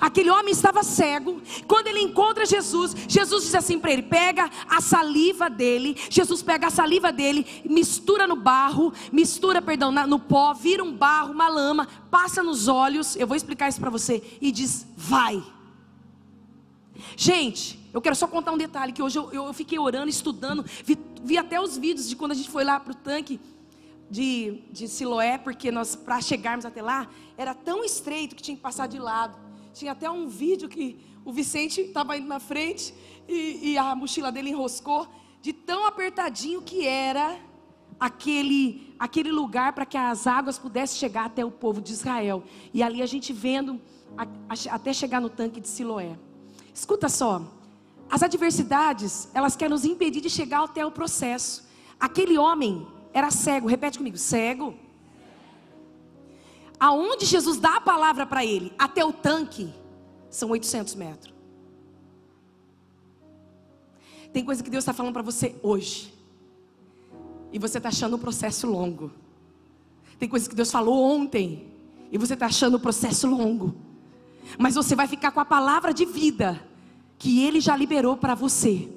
Aquele 0.00 0.30
homem 0.30 0.50
estava 0.52 0.82
cego. 0.82 1.40
Quando 1.66 1.88
ele 1.88 2.00
encontra 2.00 2.46
Jesus, 2.46 2.94
Jesus 3.08 3.44
diz 3.44 3.54
assim 3.54 3.78
para 3.78 3.92
ele: 3.92 4.02
pega 4.02 4.50
a 4.68 4.80
saliva 4.80 5.48
dele. 5.48 5.96
Jesus 6.10 6.42
pega 6.42 6.68
a 6.68 6.70
saliva 6.70 7.12
dele, 7.12 7.46
mistura 7.64 8.26
no 8.26 8.36
barro, 8.36 8.92
mistura, 9.12 9.60
perdão, 9.60 9.92
no 9.92 10.18
pó, 10.18 10.54
vira 10.54 10.82
um 10.82 10.92
barro, 10.92 11.32
uma 11.32 11.48
lama, 11.48 11.86
passa 12.10 12.42
nos 12.42 12.68
olhos. 12.68 13.14
Eu 13.16 13.26
vou 13.26 13.36
explicar 13.36 13.68
isso 13.68 13.80
para 13.80 13.90
você. 13.90 14.22
E 14.40 14.50
diz: 14.50 14.86
vai. 14.96 15.42
Gente, 17.16 17.78
eu 17.92 18.00
quero 18.00 18.14
só 18.14 18.26
contar 18.26 18.52
um 18.52 18.58
detalhe: 18.58 18.92
que 18.92 19.02
hoje 19.02 19.18
eu, 19.18 19.32
eu 19.32 19.52
fiquei 19.52 19.78
orando, 19.78 20.08
estudando, 20.08 20.64
vi, 20.84 20.98
vi, 21.22 21.38
até 21.38 21.60
os 21.60 21.76
vídeos 21.76 22.08
de 22.08 22.16
quando 22.16 22.32
a 22.32 22.34
gente 22.34 22.50
foi 22.50 22.64
lá 22.64 22.78
para 22.78 22.92
o 22.92 22.94
tanque 22.94 23.40
de, 24.10 24.62
de 24.70 24.88
Siloé, 24.88 25.38
porque 25.38 25.70
nós, 25.70 25.96
para 25.96 26.20
chegarmos 26.20 26.64
até 26.64 26.82
lá, 26.82 27.08
era 27.36 27.54
tão 27.54 27.84
estreito 27.84 28.36
que 28.36 28.42
tinha 28.42 28.56
que 28.56 28.62
passar 28.62 28.86
de 28.86 28.98
lado. 28.98 29.38
Tinha 29.72 29.92
até 29.92 30.08
um 30.08 30.28
vídeo 30.28 30.68
que 30.68 30.98
o 31.24 31.32
Vicente 31.32 31.80
estava 31.80 32.16
indo 32.16 32.28
na 32.28 32.38
frente 32.38 32.94
e, 33.28 33.72
e, 33.72 33.78
a 33.78 33.94
mochila 33.96 34.30
dele 34.30 34.50
enroscou, 34.50 35.08
de 35.40 35.52
tão 35.52 35.86
apertadinho 35.86 36.62
que 36.62 36.86
era 36.86 37.38
aquele, 37.98 38.94
aquele 38.98 39.32
lugar 39.32 39.72
para 39.72 39.86
que 39.86 39.96
as 39.96 40.26
águas 40.26 40.58
pudessem 40.58 40.98
chegar 40.98 41.24
até 41.24 41.44
o 41.44 41.50
povo 41.50 41.80
de 41.80 41.92
Israel. 41.92 42.44
E 42.72 42.82
ali 42.82 43.02
a 43.02 43.06
gente 43.06 43.32
vendo 43.32 43.80
a, 44.16 44.22
a, 44.22 44.74
até 44.74 44.92
chegar 44.92 45.20
no 45.20 45.30
tanque 45.30 45.60
de 45.60 45.68
Siloé. 45.68 46.16
Escuta 46.74 47.08
só, 47.08 47.40
as 48.10 48.22
adversidades, 48.22 49.28
elas 49.32 49.56
querem 49.56 49.72
nos 49.72 49.86
impedir 49.86 50.20
de 50.20 50.28
chegar 50.28 50.64
até 50.64 50.84
o 50.84 50.90
processo. 50.90 51.64
Aquele 51.98 52.36
homem 52.36 52.86
era 53.12 53.30
cego, 53.30 53.66
repete 53.68 53.96
comigo, 53.96 54.18
cego 54.18 54.74
aonde 56.78 57.24
Jesus 57.24 57.58
dá 57.58 57.76
a 57.76 57.80
palavra 57.80 58.26
para 58.26 58.44
ele, 58.44 58.70
até 58.78 59.04
o 59.04 59.12
tanque, 59.12 59.72
são 60.28 60.50
800 60.50 60.94
metros. 60.94 61.34
Tem 64.32 64.44
coisa 64.44 64.62
que 64.62 64.68
Deus 64.68 64.82
está 64.82 64.92
falando 64.92 65.12
para 65.12 65.22
você 65.22 65.54
hoje, 65.62 66.12
e 67.52 67.58
você 67.58 67.78
está 67.78 67.88
achando 67.88 68.14
o 68.14 68.18
processo 68.18 68.66
longo. 68.66 69.12
Tem 70.18 70.28
coisa 70.28 70.48
que 70.48 70.54
Deus 70.54 70.70
falou 70.70 71.02
ontem, 71.02 71.72
e 72.10 72.18
você 72.18 72.34
está 72.34 72.46
achando 72.46 72.74
o 72.74 72.80
processo 72.80 73.28
longo. 73.28 73.74
Mas 74.58 74.74
você 74.74 74.94
vai 74.94 75.06
ficar 75.06 75.30
com 75.30 75.40
a 75.40 75.44
palavra 75.44 75.92
de 75.92 76.04
vida 76.04 76.60
que 77.18 77.42
Ele 77.42 77.60
já 77.60 77.76
liberou 77.76 78.16
para 78.16 78.34
você. 78.34 78.88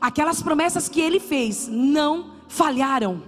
Aquelas 0.00 0.42
promessas 0.42 0.88
que 0.88 1.00
Ele 1.00 1.20
fez 1.20 1.68
não 1.68 2.32
falharam. 2.48 3.22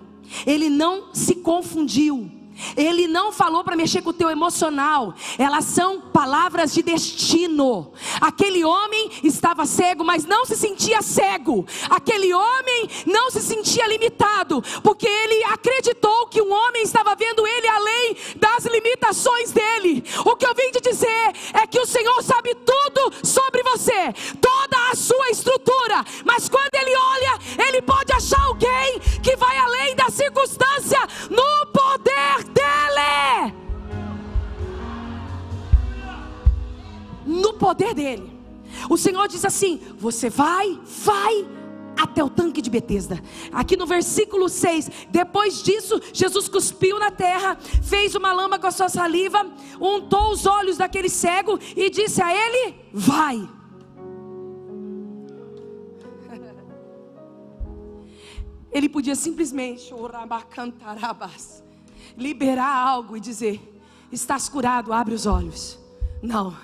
Ele 0.47 0.69
não 0.69 1.15
se 1.15 1.37
confundiu. 1.37 2.31
Ele 2.77 3.07
não 3.07 3.33
falou 3.33 3.65
para 3.65 3.77
mexer 3.77 4.03
com 4.03 4.11
o 4.11 4.13
teu 4.13 4.31
emocional. 4.31 5.15
Elas 5.39 5.65
são 5.65 6.01
palavras 6.01 6.73
de 6.73 6.83
destino. 6.83 7.93
Aquele 8.21 8.65
homem 8.65 9.11
estava 9.23 9.67
cego, 9.67 10.05
mas 10.05 10.25
não 10.25 10.45
se 10.45 10.57
sentia 10.57 11.03
cego. 11.03 11.67
Aquele 11.91 12.33
homem 12.33 12.89
não 13.07 13.31
se 13.31 13.41
sentia 13.41 13.87
limitado, 13.87 14.63
porque 14.83 15.07
ele 15.07 15.45
acreditou 15.45 16.27
que 16.29 16.41
um 16.41 16.53
homem 16.53 16.83
estava 16.83 17.15
vendo 17.15 17.47
ele 17.47 17.69
além 17.69 18.17
das 18.37 18.65
limitações 18.65 19.53
dele. 19.53 20.05
O 20.25 20.37
que 20.37 20.47
eu 20.47 20.55
vim 20.55 20.71
te 20.71 20.81
dizer 20.81 21.33
é 21.53 21.67
que 21.67 21.79
o 21.79 21.87
Senhor 21.87 22.23
sabe 22.23 22.55
tudo 22.55 23.13
sobre 23.23 23.63
você, 23.63 24.13
toda 24.41 24.91
a 24.91 24.95
sua 24.95 25.31
estrutura. 25.31 26.05
Mas 26.25 26.49
quando 26.49 26.75
ele 26.75 26.95
olha, 26.97 27.39
ele 27.69 27.83
pode 27.83 28.13
achar 28.13 28.41
alguém 28.45 29.01
que 29.23 29.37
vai 29.37 29.57
além 29.57 29.95
da 29.95 30.11
circunstância 30.11 31.01
no 31.31 31.66
poder 31.87 32.45
dele. 32.53 33.55
No 37.25 37.53
poder 37.55 37.95
dele. 37.95 38.37
O 38.91 38.97
Senhor 38.97 39.29
diz 39.29 39.45
assim: 39.45 39.81
Você 39.99 40.29
vai, 40.29 40.79
vai 40.85 41.47
até 41.97 42.23
o 42.23 42.29
tanque 42.29 42.61
de 42.61 42.71
Betesda. 42.71 43.23
Aqui 43.53 43.77
no 43.77 43.87
versículo 43.87 44.49
6, 44.49 44.91
depois 45.11 45.63
disso, 45.63 46.01
Jesus 46.13 46.49
cuspiu 46.49 46.99
na 46.99 47.11
terra, 47.11 47.57
fez 47.83 48.15
uma 48.15 48.33
lama 48.33 48.59
com 48.59 48.67
a 48.67 48.71
sua 48.71 48.89
saliva, 48.89 49.47
untou 49.81 50.31
os 50.31 50.45
olhos 50.45 50.77
daquele 50.77 51.09
cego 51.09 51.59
e 51.77 51.89
disse 51.89 52.21
a 52.21 52.33
ele: 52.35 52.75
Vai. 52.93 53.49
Ele 58.73 58.91
podia 58.91 59.15
simplesmente 59.15 59.95
liberar 62.17 62.75
algo 62.75 63.17
e 63.17 63.21
dizer: 63.21 63.61
Estás 64.11 64.49
curado, 64.49 64.93
abre 64.93 65.15
os 65.15 65.27
olhos. 65.27 65.79
Não, 66.23 66.57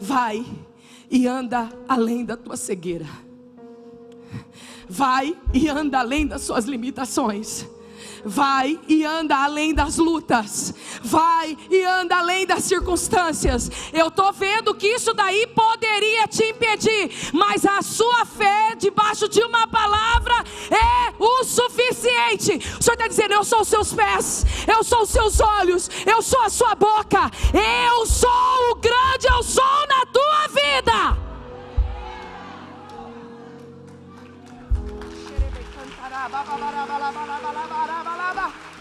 vai 0.00 0.44
e 1.10 1.26
anda 1.26 1.68
além 1.88 2.24
da 2.24 2.36
tua 2.36 2.56
cegueira. 2.56 3.06
Vai 4.88 5.36
e 5.54 5.68
anda 5.68 6.00
além 6.00 6.26
das 6.26 6.42
suas 6.42 6.64
limitações 6.66 7.66
vai 8.24 8.78
e 8.88 9.04
anda 9.04 9.36
além 9.36 9.74
das 9.74 9.96
lutas, 9.98 10.74
vai 11.02 11.56
e 11.70 11.84
anda 11.84 12.16
além 12.16 12.46
das 12.46 12.64
circunstâncias. 12.64 13.70
Eu 13.92 14.08
estou 14.08 14.32
vendo 14.32 14.74
que 14.74 14.86
isso 14.86 15.12
daí 15.14 15.46
poderia 15.48 16.26
te 16.28 16.44
impedir, 16.44 17.10
mas 17.32 17.64
a 17.64 17.82
sua 17.82 18.24
fé 18.24 18.74
debaixo 18.76 19.28
de 19.28 19.42
uma 19.42 19.66
palavra 19.66 20.34
é 20.70 21.14
o 21.18 21.44
suficiente. 21.44 22.56
O 22.78 22.82
Senhor 22.82 22.94
está 22.94 23.08
dizendo: 23.08 23.34
Eu 23.34 23.44
sou 23.44 23.60
os 23.60 23.68
seus 23.68 23.92
pés, 23.92 24.44
eu 24.66 24.82
sou 24.84 25.02
os 25.02 25.10
seus 25.10 25.40
olhos, 25.40 25.90
eu 26.06 26.22
sou 26.22 26.40
a 26.40 26.50
sua 26.50 26.74
boca, 26.74 27.30
eu 27.52 28.06
sou 28.06 28.70
o 28.70 28.74
grande, 28.76 29.26
eu 29.28 29.42
sou 29.42 29.86
na 29.88 30.06
tua 30.06 30.48
vida. 30.48 31.21
va, 36.28 36.42
va, 36.42 36.56
va, 36.56 36.70
va, 36.86 37.10
va, 38.04 38.16
va, 38.16 38.32
va. 38.34 38.71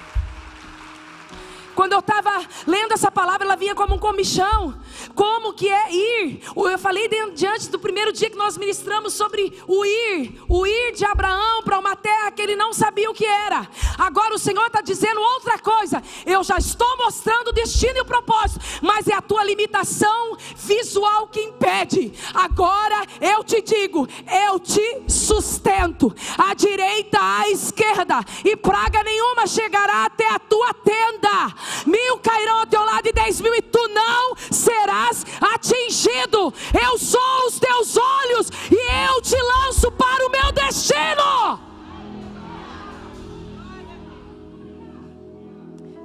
Quando 1.75 1.93
eu 1.93 1.99
estava 1.99 2.45
lendo 2.67 2.93
essa 2.93 3.11
palavra, 3.11 3.45
ela 3.45 3.55
vinha 3.55 3.75
como 3.75 3.95
um 3.95 3.99
comichão. 3.99 4.75
Como 5.15 5.53
que 5.53 5.67
é 5.69 5.91
ir? 5.91 6.41
Eu 6.55 6.79
falei 6.79 7.09
diante 7.33 7.69
do 7.69 7.79
primeiro 7.79 8.11
dia 8.11 8.29
que 8.29 8.37
nós 8.37 8.57
ministramos 8.57 9.13
sobre 9.13 9.61
o 9.67 9.85
ir, 9.85 10.41
o 10.47 10.65
ir 10.65 10.93
de 10.93 11.05
Abraão 11.05 11.63
para 11.63 11.79
uma 11.79 11.95
terra 11.95 12.31
que 12.31 12.41
ele 12.41 12.55
não 12.55 12.73
sabia 12.73 13.09
o 13.09 13.13
que 13.13 13.25
era. 13.25 13.67
Agora 13.97 14.33
o 14.33 14.39
Senhor 14.39 14.65
está 14.67 14.81
dizendo 14.81 15.19
outra 15.19 15.59
coisa. 15.59 16.01
Eu 16.25 16.43
já 16.43 16.57
estou 16.57 16.97
mostrando 16.97 17.49
o 17.49 17.53
destino 17.53 17.97
e 17.97 18.01
o 18.01 18.05
propósito, 18.05 18.59
mas 18.81 19.07
é 19.07 19.13
a 19.13 19.21
tua 19.21 19.43
limitação 19.43 20.37
visual 20.55 21.27
que 21.27 21.41
impede. 21.41 22.13
Agora 22.33 23.05
eu 23.19 23.43
te 23.43 23.61
digo, 23.61 24.07
eu 24.47 24.59
te 24.59 25.03
sustento, 25.07 26.13
à 26.37 26.53
direita, 26.53 27.19
à 27.19 27.49
esquerda, 27.49 28.23
e 28.43 28.55
praga 28.55 29.03
nenhuma 29.03 29.47
chegará 29.47 30.05
até 30.05 30.29
a 30.29 30.39
tua 30.39 30.73
tenda. 30.73 31.53
Mil 31.85 32.17
cairão 32.19 32.59
ao 32.59 32.67
teu 32.67 32.83
lado 32.83 33.07
e 33.07 33.13
dez 33.13 33.41
mil, 33.41 33.53
e 33.53 33.61
tu 33.61 33.87
não 33.89 34.35
serás 34.51 35.25
atingido. 35.39 36.53
Eu 36.73 36.97
sou 36.97 37.47
os 37.47 37.59
teus 37.59 37.97
olhos 37.97 38.49
e 38.71 39.09
eu 39.09 39.21
te 39.21 39.35
lanço 39.35 39.91
para 39.91 40.27
o 40.27 40.31
meu 40.31 40.51
destino. 40.51 41.59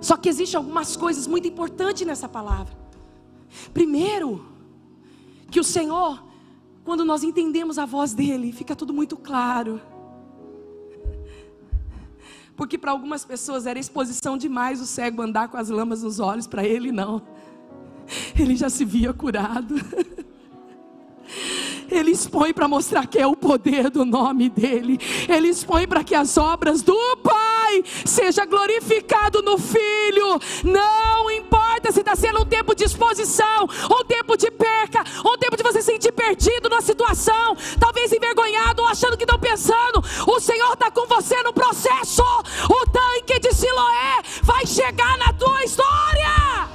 Só 0.01 0.17
que 0.17 0.29
existem 0.29 0.57
algumas 0.57 0.97
coisas 0.97 1.27
muito 1.27 1.49
importantes 1.49 2.07
nessa 2.07 2.29
palavra. 2.29 2.73
Primeiro, 3.75 4.47
que 5.51 5.59
o 5.59 5.65
Senhor, 5.65 6.23
quando 6.85 7.05
nós 7.05 7.25
entendemos 7.25 7.77
a 7.79 7.87
voz 7.87 8.15
dele, 8.15 8.53
fica 8.53 8.77
tudo 8.77 8.93
muito 8.93 9.17
claro. 9.17 9.81
Porque 12.57 12.79
para 12.79 12.91
algumas 12.91 13.25
pessoas 13.25 13.67
era 13.67 13.79
exposição 13.79 14.39
demais 14.39 14.81
o 14.81 14.87
cego 14.87 15.23
andar 15.23 15.49
com 15.49 15.57
as 15.57 15.69
lamas 15.69 16.03
nos 16.03 16.19
olhos, 16.19 16.47
para 16.47 16.65
ele 16.65 16.91
não 16.91 17.23
ele 18.39 18.57
já 18.57 18.71
se 18.71 18.85
via 18.85 19.13
curado. 19.13 19.75
Ele 21.91 22.11
expõe 22.11 22.53
para 22.53 22.69
mostrar 22.69 23.07
que 23.07 23.19
é 23.19 23.27
o 23.27 23.37
poder 23.37 23.91
do 23.91 24.05
nome 24.05 24.49
dele. 24.49 24.99
Ele 25.29 25.49
expõe 25.49 25.87
para 25.87 26.05
que 26.05 26.15
as 26.15 26.37
obras 26.37 26.83
do 26.83 26.97
Pai 27.23 27.83
seja 28.05 28.45
glorificado 28.45 29.43
no 29.43 29.59
Filho. 29.59 30.41
Não 30.65 31.31
importa 31.31 31.93
se 31.93 32.01
está 32.01 32.15
sendo 32.17 32.43
um 32.43 32.45
tempo 32.45 32.75
de 32.75 32.85
exposição, 32.85 33.65
um 33.65 34.05
tempo 34.05 34.37
de 34.37 34.51
perca, 34.51 35.05
um 35.25 35.37
tempo 35.39 35.57
de 35.57 35.63
você 35.63 35.83
sentir 35.83 36.13
perdido 36.13 36.69
na 36.69 36.81
situação, 36.81 37.57
talvez 37.79 38.13
envergonhado 38.13 38.83
ou 38.83 38.89
achando 38.89 39.17
que 39.17 39.25
estão 39.25 39.39
pensando. 39.39 40.03
O 40.27 40.41
Senhor 40.41 40.73
está 40.73 40.91
com 40.91 41.07
você 41.07 41.43
no 41.43 41.53
processo. 41.53 42.23
O 42.69 42.91
tanque 42.91 43.39
de 43.41 43.53
Siloé 43.53 44.23
vai 44.43 44.67
chegar 44.67 45.19
na 45.19 45.33
tua 45.33 45.65
história. 45.65 46.67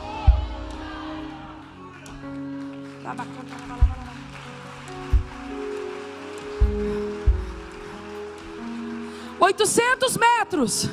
800 9.42 10.18
metros, 10.18 10.88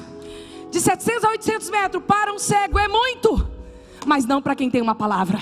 de 0.71 0.81
700 0.81 1.25
a 1.25 1.29
800 1.29 1.69
metros 1.69 2.03
para 2.03 2.33
um 2.33 2.39
cego 2.39 2.79
é 2.79 2.89
muito, 2.89 3.47
mas 4.07 4.25
não 4.25 4.41
para 4.41 4.57
quem 4.57 4.71
tem 4.71 4.81
uma 4.81 4.95
palavra. 4.95 5.39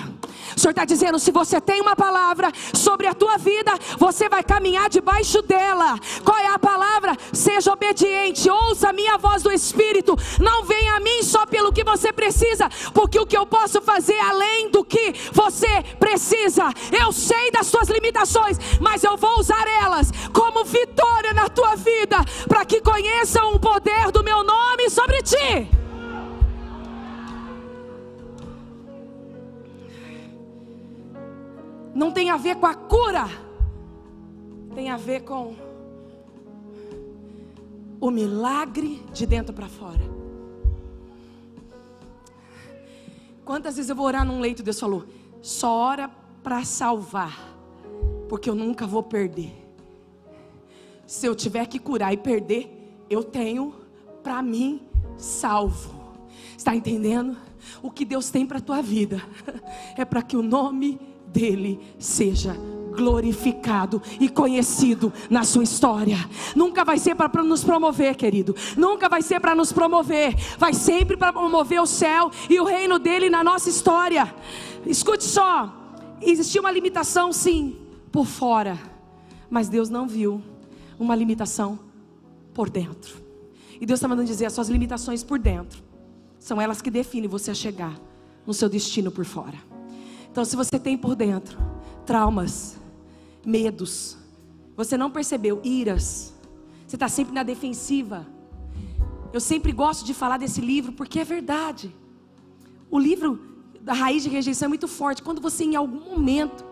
O 0.56 0.60
Senhor 0.60 0.70
está 0.70 0.84
dizendo: 0.84 1.18
se 1.18 1.30
você 1.30 1.60
tem 1.60 1.80
uma 1.80 1.94
palavra 1.94 2.50
sobre 2.72 3.06
a 3.06 3.14
tua 3.14 3.36
vida, 3.36 3.72
você 3.98 4.28
vai 4.28 4.42
caminhar 4.42 4.88
debaixo 4.88 5.42
dela. 5.42 5.98
Qual 6.24 6.38
é 6.38 6.46
a 6.46 6.58
palavra? 6.58 7.16
Seja 7.32 7.72
obediente, 7.72 8.48
ouça 8.48 8.88
a 8.88 8.92
minha 8.92 9.18
voz 9.18 9.42
do 9.42 9.52
Espírito. 9.52 10.16
Não 10.40 10.64
venha 10.64 10.96
a 10.96 11.00
mim 11.00 11.22
só 11.22 11.44
pelo 11.46 11.72
que 11.72 11.84
você 11.84 12.12
precisa, 12.12 12.68
porque 12.94 13.18
o 13.18 13.26
que 13.26 13.36
eu 13.36 13.46
posso 13.46 13.80
fazer 13.82 14.18
além 14.18 14.70
do 14.70 14.84
que 14.84 15.14
você 15.32 15.82
precisa, 15.98 16.72
eu 16.90 17.12
sei 17.12 17.50
das 17.50 17.66
suas 17.66 17.88
limitações, 17.88 18.58
mas 18.80 19.04
eu 19.04 19.16
vou 19.16 19.38
usar 19.38 19.66
elas 19.82 20.10
como 20.32 20.64
vitória 20.64 21.34
tua 21.56 21.74
vida, 21.74 22.18
para 22.46 22.64
que 22.64 22.80
conheçam 22.80 23.54
o 23.54 23.58
poder 23.58 24.12
do 24.12 24.22
meu 24.22 24.44
nome 24.44 24.88
sobre 24.90 25.22
ti. 25.22 25.76
não 31.96 32.12
tem 32.12 32.28
a 32.28 32.36
ver 32.36 32.56
com 32.56 32.66
a 32.66 32.74
cura, 32.74 33.24
tem 34.74 34.90
a 34.90 34.98
ver 34.98 35.22
com 35.22 35.56
o 37.98 38.10
milagre 38.10 39.02
de 39.14 39.24
dentro 39.24 39.54
para 39.54 39.66
fora. 39.66 40.04
Quantas 43.46 43.76
vezes 43.76 43.88
eu 43.88 43.96
vou 43.96 44.04
orar 44.04 44.26
num 44.26 44.40
leito, 44.40 44.62
Deus 44.62 44.78
falou: 44.78 45.06
só 45.40 45.72
ora 45.72 46.10
para 46.42 46.62
salvar, 46.64 47.56
porque 48.28 48.50
eu 48.50 48.54
nunca 48.54 48.86
vou 48.86 49.02
perder. 49.02 49.65
Se 51.06 51.26
eu 51.26 51.34
tiver 51.34 51.66
que 51.66 51.78
curar 51.78 52.12
e 52.12 52.16
perder, 52.16 53.04
eu 53.08 53.22
tenho 53.22 53.74
para 54.22 54.42
mim 54.42 54.82
salvo. 55.16 55.94
Está 56.56 56.74
entendendo? 56.74 57.36
O 57.82 57.90
que 57.90 58.04
Deus 58.04 58.28
tem 58.28 58.44
para 58.44 58.58
a 58.58 58.60
tua 58.60 58.82
vida 58.82 59.22
é 59.96 60.04
para 60.04 60.22
que 60.22 60.36
o 60.36 60.42
nome 60.42 60.98
dele 61.28 61.80
seja 61.98 62.56
glorificado 62.96 64.02
e 64.18 64.28
conhecido 64.28 65.12
na 65.30 65.44
sua 65.44 65.62
história. 65.62 66.18
Nunca 66.56 66.84
vai 66.84 66.98
ser 66.98 67.14
para 67.14 67.28
nos 67.42 67.62
promover, 67.62 68.16
querido. 68.16 68.56
Nunca 68.76 69.08
vai 69.08 69.22
ser 69.22 69.38
para 69.38 69.54
nos 69.54 69.72
promover. 69.72 70.34
Vai 70.58 70.72
sempre 70.72 71.16
para 71.16 71.32
promover 71.32 71.80
o 71.80 71.86
céu 71.86 72.30
e 72.48 72.58
o 72.58 72.64
reino 72.64 72.98
dele 72.98 73.30
na 73.30 73.44
nossa 73.44 73.68
história. 73.68 74.34
Escute 74.86 75.24
só. 75.24 75.72
Existia 76.20 76.60
uma 76.60 76.70
limitação, 76.70 77.32
sim, 77.32 77.76
por 78.10 78.26
fora. 78.26 78.78
Mas 79.50 79.68
Deus 79.68 79.90
não 79.90 80.08
viu 80.08 80.42
uma 80.98 81.14
limitação 81.14 81.78
por 82.54 82.70
dentro. 82.70 83.22
E 83.80 83.86
Deus 83.86 83.98
está 83.98 84.08
mandando 84.08 84.28
dizer: 84.28 84.46
as 84.46 84.52
suas 84.52 84.68
limitações 84.68 85.22
por 85.22 85.38
dentro 85.38 85.82
são 86.38 86.60
elas 86.60 86.80
que 86.80 86.90
definem 86.90 87.28
você 87.28 87.50
a 87.50 87.54
chegar 87.54 87.98
no 88.46 88.54
seu 88.54 88.68
destino 88.68 89.10
por 89.10 89.24
fora. 89.24 89.58
Então, 90.30 90.44
se 90.44 90.54
você 90.54 90.78
tem 90.78 90.96
por 90.96 91.14
dentro 91.14 91.58
traumas, 92.04 92.76
medos, 93.44 94.16
você 94.76 94.96
não 94.96 95.10
percebeu, 95.10 95.60
iras, 95.64 96.32
você 96.86 96.96
está 96.96 97.08
sempre 97.08 97.34
na 97.34 97.42
defensiva. 97.42 98.26
Eu 99.32 99.40
sempre 99.40 99.72
gosto 99.72 100.04
de 100.04 100.14
falar 100.14 100.36
desse 100.36 100.60
livro 100.60 100.92
porque 100.92 101.18
é 101.18 101.24
verdade. 101.24 101.94
O 102.90 102.98
livro 102.98 103.40
da 103.80 103.92
raiz 103.92 104.22
de 104.22 104.28
rejeição 104.28 104.66
é 104.66 104.68
muito 104.68 104.86
forte. 104.86 105.22
Quando 105.22 105.40
você 105.40 105.64
em 105.64 105.76
algum 105.76 106.00
momento 106.00 106.64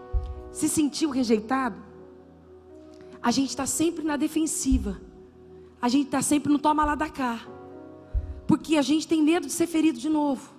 se 0.52 0.68
sentiu 0.68 1.10
rejeitado, 1.10 1.76
a 3.24 3.30
gente 3.30 3.48
está 3.48 3.64
sempre 3.64 4.04
na 4.04 4.18
defensiva. 4.18 5.00
A 5.80 5.88
gente 5.88 6.04
está 6.04 6.20
sempre 6.20 6.52
no 6.52 6.58
toma 6.58 6.84
lá 6.84 6.94
da 6.94 7.08
cá. 7.08 7.40
Porque 8.46 8.76
a 8.76 8.82
gente 8.82 9.08
tem 9.08 9.22
medo 9.22 9.46
de 9.46 9.52
ser 9.52 9.66
ferido 9.66 9.98
de 9.98 10.10
novo. 10.10 10.52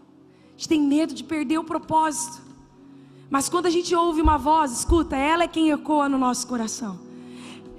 A 0.47 0.57
gente 0.57 0.69
tem 0.69 0.81
medo 0.81 1.13
de 1.13 1.23
perder 1.23 1.59
o 1.59 1.63
propósito. 1.63 2.41
Mas 3.29 3.47
quando 3.47 3.67
a 3.67 3.69
gente 3.69 3.93
ouve 3.93 4.19
uma 4.19 4.37
voz, 4.37 4.71
escuta, 4.79 5.15
ela 5.15 5.43
é 5.43 5.47
quem 5.47 5.69
ecoa 5.69 6.09
no 6.09 6.17
nosso 6.17 6.47
coração. 6.47 6.99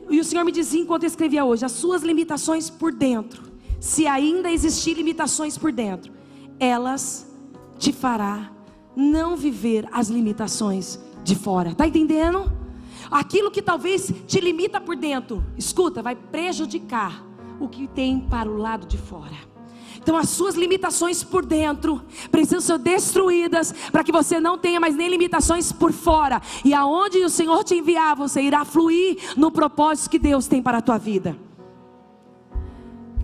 E 0.09 0.21
o 0.21 0.25
Senhor 0.25 0.45
me 0.45 0.53
dizia 0.53 0.81
enquanto 0.81 1.03
eu 1.03 1.09
escrevia 1.09 1.45
hoje: 1.45 1.65
as 1.65 1.73
suas 1.73 2.05
limitações 2.05 2.71
por 2.71 2.93
dentro, 2.93 3.43
se 3.81 4.07
ainda 4.07 4.53
existir 4.53 4.95
limitações 4.95 5.59
por 5.59 5.73
dentro, 5.73 6.13
elas 6.61 7.29
te 7.77 7.93
fará 7.93 8.53
não 8.95 9.37
viver 9.37 9.89
as 9.91 10.09
limitações 10.09 11.01
de 11.25 11.35
fora. 11.35 11.75
Tá 11.75 11.89
entendendo? 11.89 12.66
Aquilo 13.11 13.51
que 13.51 13.63
talvez 13.63 14.13
te 14.27 14.41
limita 14.41 14.81
por 14.81 14.97
dentro, 14.97 15.45
escuta, 15.57 16.03
vai 16.03 16.15
prejudicar 16.15 17.25
o 17.61 17.69
que 17.69 17.87
tem 17.87 18.21
para 18.21 18.51
o 18.51 18.57
lado 18.57 18.87
de 18.87 18.99
fora. 18.99 19.37
Então 19.99 20.17
as 20.17 20.29
suas 20.29 20.55
limitações 20.55 21.25
por 21.25 21.45
dentro 21.45 22.01
precisam 22.31 22.61
ser 22.61 22.79
destruídas 22.79 23.75
para 23.91 24.05
que 24.05 24.13
você 24.13 24.39
não 24.39 24.57
tenha 24.57 24.79
mais 24.79 24.95
nem 24.95 25.09
limitações 25.09 25.73
por 25.73 25.93
fora. 25.93 26.41
E 26.65 26.73
aonde 26.73 27.19
o 27.19 27.29
Senhor 27.29 27.65
te 27.65 27.75
enviar, 27.75 28.15
você 28.15 28.41
irá 28.41 28.65
fluir 28.65 29.35
no 29.37 29.51
propósito 29.51 30.11
que 30.11 30.19
Deus 30.19 30.47
tem 30.47 30.63
para 30.63 30.79
a 30.79 30.81
tua 30.81 30.99
vida. 30.99 31.37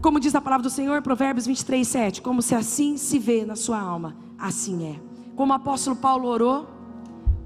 Como 0.01 0.19
diz 0.19 0.35
a 0.35 0.41
palavra 0.41 0.65
do 0.65 0.71
Senhor, 0.71 1.01
Provérbios 1.03 1.47
23, 1.47 1.87
7. 1.87 2.23
Como 2.23 2.43
se 2.43 2.57
assim 2.57 2.97
se 2.97 3.17
vê 3.17 3.45
na 3.45 3.55
sua 3.55 3.79
alma, 3.79 4.17
assim 4.37 4.85
é. 4.85 5.01
Como 5.37 5.53
o 5.53 5.57
apóstolo 5.57 5.95
Paulo 5.95 6.27
orou, 6.27 6.69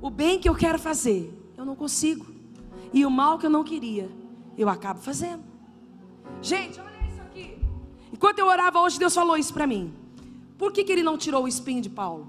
o 0.01 0.09
bem 0.09 0.39
que 0.39 0.49
eu 0.49 0.55
quero 0.55 0.79
fazer, 0.79 1.36
não 1.67 1.77
consigo. 1.77 2.27
E 2.93 3.05
o 3.05 3.11
mal 3.11 3.39
que 3.39 3.47
eu 3.47 3.51
não 3.51 3.65
queria, 3.65 4.11
eu 4.57 4.69
acabo 4.69 5.01
fazendo. 5.01 5.43
Gente, 6.41 6.81
olha. 6.81 6.97
Enquanto 8.17 8.39
eu 8.39 8.47
orava 8.47 8.81
hoje, 8.81 8.99
Deus 8.99 9.15
falou 9.15 9.37
isso 9.37 9.53
para 9.53 9.67
mim. 9.67 9.93
Por 10.57 10.73
que, 10.73 10.83
que 10.85 10.91
ele 10.91 11.03
não 11.03 11.19
tirou 11.19 11.45
o 11.45 11.49
espinho 11.49 11.83
de 11.83 11.91
Paulo? 11.91 12.27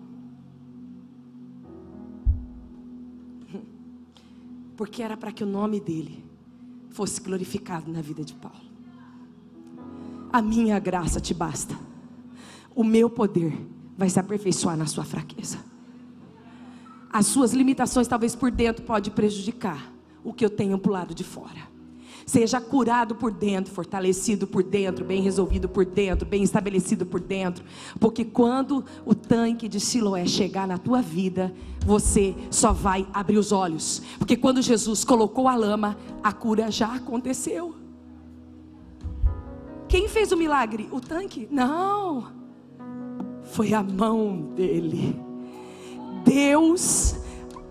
Porque 4.76 5.02
era 5.02 5.16
para 5.16 5.32
que 5.32 5.46
o 5.46 5.48
nome 5.48 5.80
dele 5.80 6.26
fosse 6.90 7.22
glorificado 7.22 7.90
na 7.90 8.02
vida 8.02 8.22
de 8.24 8.34
Paulo. 8.34 8.68
A 10.30 10.42
minha 10.42 10.78
graça 10.78 11.22
te 11.22 11.34
basta. 11.34 11.80
O 12.76 12.84
meu 12.84 13.10
poder 13.10 13.58
vai 13.98 14.10
se 14.10 14.20
aperfeiçoar 14.20 14.76
na 14.76 14.86
sua 14.86 15.06
fraqueza. 15.06 15.58
As 17.12 17.26
suas 17.26 17.54
limitações, 17.54 18.08
talvez 18.08 18.36
por 18.36 18.52
dentro, 18.52 18.84
pode 18.84 19.12
prejudicar 19.12 19.92
o 20.24 20.34
que 20.34 20.44
eu 20.44 20.50
tenho 20.50 20.78
para 20.78 20.90
o 20.90 20.94
lado 20.94 21.14
de 21.14 21.24
fora. 21.24 21.78
Seja 22.26 22.60
curado 22.60 23.16
por 23.16 23.32
dentro, 23.32 23.74
fortalecido 23.74 24.46
por 24.46 24.62
dentro, 24.62 25.06
bem 25.06 25.22
resolvido 25.22 25.70
por 25.70 25.86
dentro, 25.86 26.28
bem 26.28 26.44
estabelecido 26.44 27.06
por 27.06 27.22
dentro. 27.22 27.64
Porque 28.02 28.26
quando 28.26 28.84
o 29.06 29.16
tanque 29.16 29.70
de 29.70 29.80
Siloé 29.80 30.26
chegar 30.26 30.68
na 30.68 30.78
tua 30.78 31.02
vida, 31.02 31.54
você 31.86 32.36
só 32.52 32.74
vai 32.74 33.08
abrir 33.14 33.38
os 33.38 33.54
olhos. 33.54 34.02
Porque 34.20 34.36
quando 34.36 34.62
Jesus 34.62 35.06
colocou 35.06 35.48
a 35.48 35.56
lama, 35.56 35.98
a 36.22 36.34
cura 36.34 36.70
já 36.70 36.94
aconteceu. 36.96 37.74
Quem 39.88 40.10
fez 40.10 40.34
o 40.34 40.38
milagre? 40.38 40.90
O 40.92 41.00
tanque? 41.00 41.48
Não. 41.50 42.28
Foi 43.44 43.74
a 43.74 43.82
mão 43.82 44.52
dele. 44.54 45.27
Deus, 46.24 47.16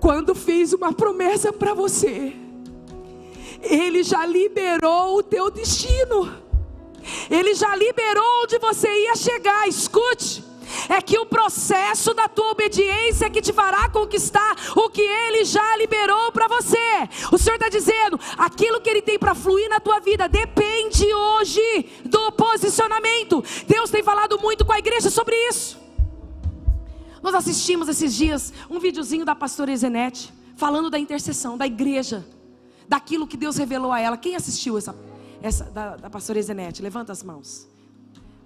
quando 0.00 0.34
fez 0.34 0.72
uma 0.72 0.92
promessa 0.92 1.52
para 1.52 1.74
você, 1.74 2.34
ele 3.62 4.02
já 4.02 4.24
liberou 4.24 5.18
o 5.18 5.22
teu 5.22 5.50
destino. 5.50 6.44
Ele 7.30 7.54
já 7.54 7.74
liberou 7.74 8.42
onde 8.42 8.58
você 8.58 8.88
ia 8.88 9.16
chegar. 9.16 9.68
Escute. 9.68 10.44
É 10.88 11.00
que 11.00 11.16
o 11.16 11.24
processo 11.26 12.12
da 12.12 12.28
tua 12.28 12.50
obediência 12.50 13.26
é 13.26 13.30
que 13.30 13.40
te 13.40 13.52
fará 13.52 13.88
conquistar 13.88 14.56
o 14.74 14.90
que 14.90 15.00
Ele 15.00 15.44
já 15.44 15.76
liberou 15.76 16.32
para 16.32 16.48
você. 16.48 17.08
O 17.30 17.38
Senhor 17.38 17.54
está 17.54 17.68
dizendo: 17.68 18.18
aquilo 18.36 18.80
que 18.80 18.90
Ele 18.90 19.00
tem 19.00 19.16
para 19.18 19.34
fluir 19.34 19.68
na 19.68 19.78
tua 19.78 20.00
vida 20.00 20.28
depende 20.28 21.06
hoje 21.14 21.88
do 22.04 22.32
posicionamento. 22.32 23.44
Deus 23.66 23.90
tem 23.90 24.02
falado 24.02 24.40
muito 24.40 24.64
com 24.64 24.72
a 24.72 24.78
igreja 24.78 25.08
sobre 25.08 25.36
isso. 25.48 25.85
Nós 27.26 27.34
assistimos 27.34 27.88
esses 27.88 28.14
dias 28.14 28.52
um 28.70 28.78
videozinho 28.78 29.24
da 29.24 29.34
pastora 29.34 29.72
Ezenete 29.72 30.32
falando 30.54 30.88
da 30.88 30.96
intercessão 30.96 31.58
da 31.58 31.66
igreja 31.66 32.24
daquilo 32.88 33.26
que 33.26 33.36
Deus 33.36 33.56
revelou 33.56 33.90
a 33.90 33.98
ela. 33.98 34.16
Quem 34.16 34.36
assistiu 34.36 34.78
essa, 34.78 34.96
essa 35.42 35.64
da, 35.64 35.96
da 35.96 36.08
pastora 36.08 36.40
Zenete? 36.40 36.80
Levanta 36.80 37.10
as 37.10 37.24
mãos. 37.24 37.66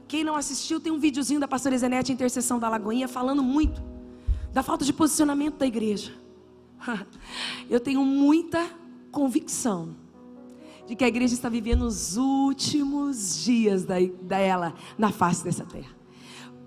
Quem 0.09 0.25
não 0.25 0.35
assistiu, 0.35 0.81
tem 0.81 0.91
um 0.91 0.99
videozinho 0.99 1.39
da 1.39 1.47
pastora 1.47 1.77
Zenete, 1.77 2.11
Intercessão 2.11 2.59
da 2.59 2.71
Lagoinha, 2.71 3.07
falando 3.07 3.43
muito 3.43 3.83
da 4.51 4.63
falta 4.63 4.83
de 4.83 4.95
posicionamento 4.95 5.59
da 5.59 5.67
igreja. 5.67 6.15
Eu 7.69 7.81
tenho 7.81 8.03
muita 8.03 8.67
convicção 9.13 9.95
de 10.87 10.97
que 10.97 11.05
a 11.05 11.09
igreja 11.09 11.35
está 11.35 11.51
vivendo 11.51 11.83
os 11.83 12.17
últimos 12.17 13.45
dias 13.45 13.85
da, 13.85 13.97
dela 14.23 14.73
na 14.97 15.13
face 15.13 15.45
dessa 15.45 15.67
terra. 15.67 16.00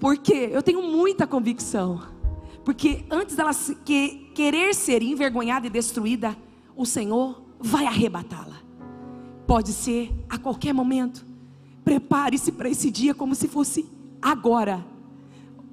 Porque 0.03 0.49
eu 0.51 0.61
tenho 0.61 0.81
muita 0.81 1.25
convicção. 1.25 2.01
Porque 2.65 3.05
antes 3.09 3.37
dela 3.37 3.51
que, 3.85 4.29
querer 4.35 4.75
ser 4.75 5.01
envergonhada 5.01 5.67
e 5.67 5.69
destruída, 5.69 6.35
o 6.75 6.85
Senhor 6.85 7.41
vai 7.57 7.85
arrebatá-la. 7.85 8.57
Pode 9.47 9.71
ser 9.71 10.11
a 10.27 10.37
qualquer 10.37 10.73
momento. 10.73 11.25
Prepare-se 11.85 12.51
para 12.51 12.67
esse 12.67 12.91
dia 12.91 13.15
como 13.15 13.33
se 13.33 13.47
fosse 13.47 13.89
agora, 14.21 14.85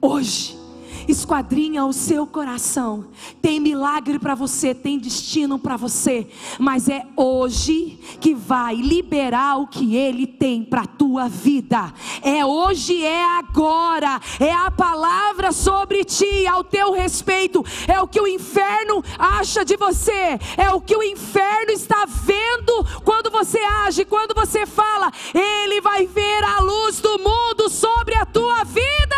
hoje 0.01 0.60
esquadrinha 1.09 1.85
o 1.85 1.92
seu 1.92 2.26
coração. 2.26 3.07
Tem 3.40 3.61
milagre 3.61 4.18
para 4.18 4.35
você, 4.35 4.74
tem 4.74 4.98
destino 4.98 5.59
para 5.59 5.76
você, 5.76 6.26
mas 6.59 6.88
é 6.88 7.07
hoje 7.16 7.98
que 8.20 8.35
vai 8.35 8.76
liberar 8.76 9.59
o 9.59 9.66
que 9.66 9.96
ele 9.96 10.26
tem 10.26 10.62
para 10.64 10.87
tua 10.87 11.29
vida. 11.29 11.92
É 12.22 12.44
hoje, 12.44 13.03
é 13.05 13.24
agora. 13.38 14.20
É 14.38 14.53
a 14.53 14.70
palavra 14.70 15.53
sobre 15.53 16.05
ti, 16.05 16.46
ao 16.46 16.62
teu 16.64 16.92
respeito. 16.92 17.64
É 17.87 18.00
o 18.00 18.09
que 18.09 18.20
o 18.20 18.26
inferno 18.26 19.03
acha 19.18 19.64
de 19.64 19.76
você. 19.76 20.38
É 20.57 20.70
o 20.72 20.81
que 20.81 20.96
o 20.96 21.03
inferno 21.03 21.72
está 21.72 22.07
vendo 22.07 22.87
quando 23.05 23.31
você 23.31 23.59
age, 23.87 24.05
quando 24.05 24.35
você 24.35 24.66
fala. 24.66 25.11
Ele 25.35 25.81
vai 25.81 26.07
ver 26.07 26.44
a 26.44 26.61
luz 26.61 27.00
do 27.00 27.18
mundo 27.18 27.68
sobre 27.68 28.14
a 28.14 28.26
tua 28.26 28.64
vida. 28.64 29.10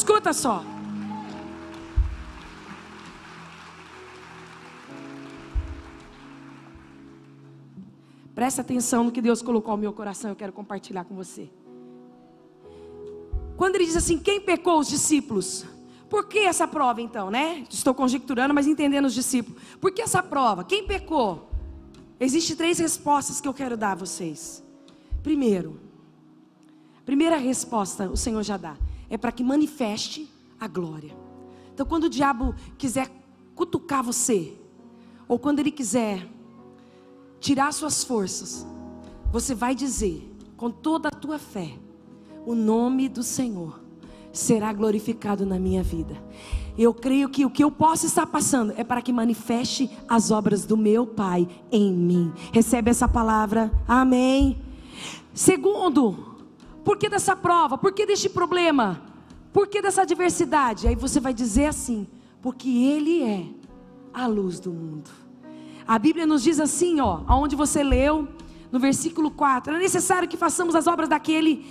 Escuta 0.00 0.32
só. 0.32 0.64
Presta 8.34 8.62
atenção 8.62 9.04
no 9.04 9.12
que 9.12 9.20
Deus 9.20 9.42
colocou 9.42 9.76
no 9.76 9.82
meu 9.82 9.92
coração, 9.92 10.30
eu 10.30 10.36
quero 10.36 10.54
compartilhar 10.54 11.04
com 11.04 11.14
você. 11.14 11.50
Quando 13.58 13.74
ele 13.74 13.84
diz 13.84 13.94
assim: 13.94 14.18
quem 14.18 14.40
pecou 14.40 14.78
os 14.78 14.88
discípulos? 14.88 15.66
Por 16.08 16.26
que 16.28 16.38
essa 16.38 16.66
prova 16.66 17.02
então, 17.02 17.30
né? 17.30 17.66
Estou 17.68 17.92
conjecturando, 17.92 18.54
mas 18.54 18.66
entendendo 18.66 19.04
os 19.04 19.12
discípulos. 19.12 19.62
Por 19.78 19.92
que 19.92 20.00
essa 20.00 20.22
prova? 20.22 20.64
Quem 20.64 20.86
pecou? 20.86 21.50
Existem 22.18 22.56
três 22.56 22.78
respostas 22.78 23.38
que 23.38 23.46
eu 23.46 23.52
quero 23.52 23.76
dar 23.76 23.92
a 23.92 23.96
vocês. 23.96 24.64
Primeiro, 25.22 25.78
primeira 27.04 27.36
resposta 27.36 28.08
o 28.08 28.16
Senhor 28.16 28.42
já 28.42 28.56
dá 28.56 28.78
é 29.10 29.18
para 29.18 29.32
que 29.32 29.44
manifeste 29.44 30.30
a 30.58 30.68
glória. 30.68 31.14
Então, 31.74 31.84
quando 31.84 32.04
o 32.04 32.08
diabo 32.08 32.54
quiser 32.78 33.10
cutucar 33.54 34.02
você, 34.02 34.56
ou 35.28 35.38
quando 35.38 35.58
ele 35.58 35.70
quiser 35.70 36.26
tirar 37.40 37.72
suas 37.72 38.04
forças, 38.04 38.66
você 39.32 39.54
vai 39.54 39.74
dizer 39.74 40.30
com 40.56 40.70
toda 40.70 41.08
a 41.08 41.12
tua 41.12 41.38
fé: 41.38 41.72
o 42.46 42.54
nome 42.54 43.08
do 43.08 43.22
Senhor 43.22 43.80
será 44.32 44.72
glorificado 44.72 45.44
na 45.44 45.58
minha 45.58 45.82
vida. 45.82 46.16
Eu 46.78 46.94
creio 46.94 47.28
que 47.28 47.44
o 47.44 47.50
que 47.50 47.64
eu 47.64 47.70
posso 47.70 48.06
estar 48.06 48.26
passando 48.26 48.72
é 48.76 48.84
para 48.84 49.02
que 49.02 49.12
manifeste 49.12 49.90
as 50.08 50.30
obras 50.30 50.64
do 50.64 50.76
meu 50.76 51.06
Pai 51.06 51.48
em 51.70 51.92
mim. 51.92 52.32
Recebe 52.52 52.90
essa 52.90 53.08
palavra, 53.08 53.72
amém. 53.86 54.60
Segundo, 55.34 56.29
por 56.84 56.96
que 56.96 57.08
dessa 57.08 57.36
prova? 57.36 57.76
Por 57.76 57.92
que 57.92 58.06
deste 58.06 58.28
problema? 58.28 59.02
Por 59.52 59.66
que 59.66 59.82
dessa 59.82 60.02
adversidade? 60.02 60.86
Aí 60.86 60.94
você 60.94 61.20
vai 61.20 61.34
dizer 61.34 61.66
assim: 61.66 62.06
porque 62.40 62.68
Ele 62.68 63.22
é 63.22 63.46
a 64.12 64.26
luz 64.26 64.58
do 64.60 64.72
mundo. 64.72 65.10
A 65.86 65.98
Bíblia 65.98 66.26
nos 66.26 66.42
diz 66.42 66.60
assim, 66.60 67.00
ó, 67.00 67.22
aonde 67.26 67.56
você 67.56 67.82
leu, 67.82 68.28
no 68.70 68.78
versículo 68.78 69.30
4: 69.30 69.74
é 69.74 69.78
necessário 69.78 70.28
que 70.28 70.36
façamos 70.36 70.74
as 70.74 70.86
obras 70.86 71.08
daquele, 71.08 71.66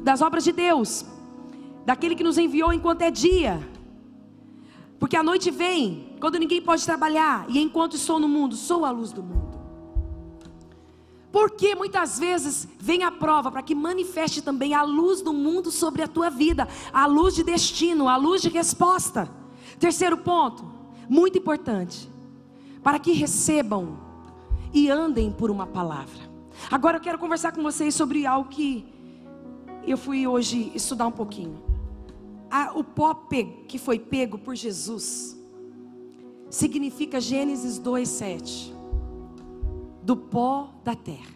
das 0.00 0.20
obras 0.20 0.44
de 0.44 0.52
Deus, 0.52 1.06
daquele 1.84 2.14
que 2.14 2.24
nos 2.24 2.38
enviou 2.38 2.72
enquanto 2.72 3.02
é 3.02 3.10
dia. 3.10 3.60
Porque 4.98 5.16
a 5.16 5.22
noite 5.22 5.50
vem, 5.50 6.16
quando 6.20 6.38
ninguém 6.38 6.60
pode 6.60 6.84
trabalhar, 6.84 7.46
e 7.48 7.60
enquanto 7.60 7.94
estou 7.94 8.18
no 8.18 8.28
mundo, 8.28 8.56
sou 8.56 8.84
a 8.84 8.90
luz 8.90 9.12
do 9.12 9.22
mundo. 9.22 9.45
Porque 11.36 11.74
muitas 11.74 12.18
vezes 12.18 12.66
vem 12.78 13.02
a 13.02 13.10
prova 13.10 13.50
para 13.50 13.60
que 13.60 13.74
manifeste 13.74 14.40
também 14.40 14.72
a 14.72 14.82
luz 14.82 15.20
do 15.20 15.34
mundo 15.34 15.70
sobre 15.70 16.00
a 16.00 16.08
tua 16.08 16.30
vida, 16.30 16.66
a 16.90 17.04
luz 17.04 17.34
de 17.34 17.44
destino, 17.44 18.08
a 18.08 18.16
luz 18.16 18.40
de 18.40 18.48
resposta. 18.48 19.28
Terceiro 19.78 20.16
ponto, 20.16 20.64
muito 21.06 21.36
importante, 21.36 22.10
para 22.82 22.98
que 22.98 23.12
recebam 23.12 23.98
e 24.72 24.88
andem 24.90 25.30
por 25.30 25.50
uma 25.50 25.66
palavra. 25.66 26.22
Agora 26.70 26.96
eu 26.96 27.02
quero 27.02 27.18
conversar 27.18 27.52
com 27.52 27.62
vocês 27.62 27.94
sobre 27.94 28.24
algo 28.24 28.48
que 28.48 28.86
eu 29.86 29.98
fui 29.98 30.26
hoje 30.26 30.72
estudar 30.74 31.06
um 31.06 31.12
pouquinho. 31.12 31.62
o 32.74 32.82
pó 32.82 33.12
que 33.68 33.76
foi 33.76 33.98
pego 33.98 34.38
por 34.38 34.54
Jesus 34.54 35.38
significa 36.48 37.20
Gênesis 37.20 37.78
2:7 37.78 38.75
do 40.06 40.16
pó 40.16 40.72
da 40.84 40.94
terra. 40.94 41.34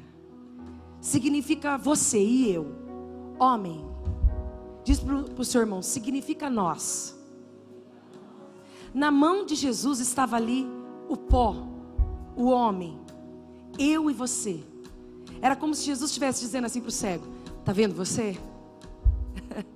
Significa 1.00 1.76
você 1.76 2.22
e 2.22 2.52
eu, 2.52 2.68
homem. 3.37 3.85
Diz 4.85 5.00
para 5.00 5.16
o 5.16 5.44
seu 5.44 5.61
irmão, 5.61 5.83
significa 5.83 6.48
nós. 6.48 7.18
Na 8.94 9.11
mão 9.11 9.44
de 9.44 9.56
Jesus 9.56 9.98
estava 9.98 10.37
ali 10.37 10.68
o 11.09 11.16
pó, 11.16 11.56
o 12.37 12.44
homem, 12.44 12.96
eu 13.76 14.09
e 14.09 14.14
você. 14.14 14.62
Era 15.42 15.56
como 15.56 15.74
se 15.74 15.85
Jesus 15.85 16.11
estivesse 16.11 16.40
dizendo 16.40 16.66
assim 16.66 16.80
para 16.80 16.90
o 16.90 16.92
cego: 16.92 17.26
Está 17.59 17.72
vendo 17.72 17.92
você? 17.92 18.38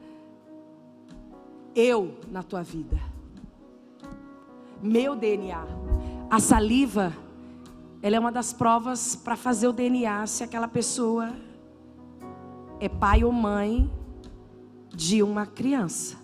eu 1.75 2.17
na 2.31 2.45
tua 2.45 2.63
vida. 2.63 3.01
Meu 4.81 5.17
DNA. 5.17 5.67
A 6.31 6.39
saliva 6.39 7.13
ela 8.05 8.17
é 8.17 8.21
uma 8.21 8.31
das 8.31 8.53
provas 8.53 9.17
para 9.17 9.35
fazer 9.35 9.67
o 9.67 9.73
DNA 9.73 10.27
se 10.27 10.45
aquela 10.45 10.69
pessoa 10.69 11.33
é 12.79 12.87
pai 12.87 13.25
ou 13.25 13.33
mãe 13.33 13.91
de 14.95 15.23
uma 15.23 15.47
criança. 15.47 16.15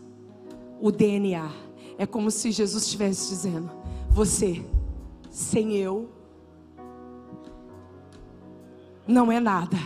O 0.78 0.92
DNA 0.92 1.50
é 1.96 2.04
como 2.04 2.30
se 2.30 2.52
Jesus 2.52 2.84
estivesse 2.84 3.30
dizendo: 3.30 3.70
você, 4.10 4.62
sem 5.30 5.74
eu, 5.74 6.10
não 9.08 9.32
é 9.32 9.40
nada. 9.40 9.78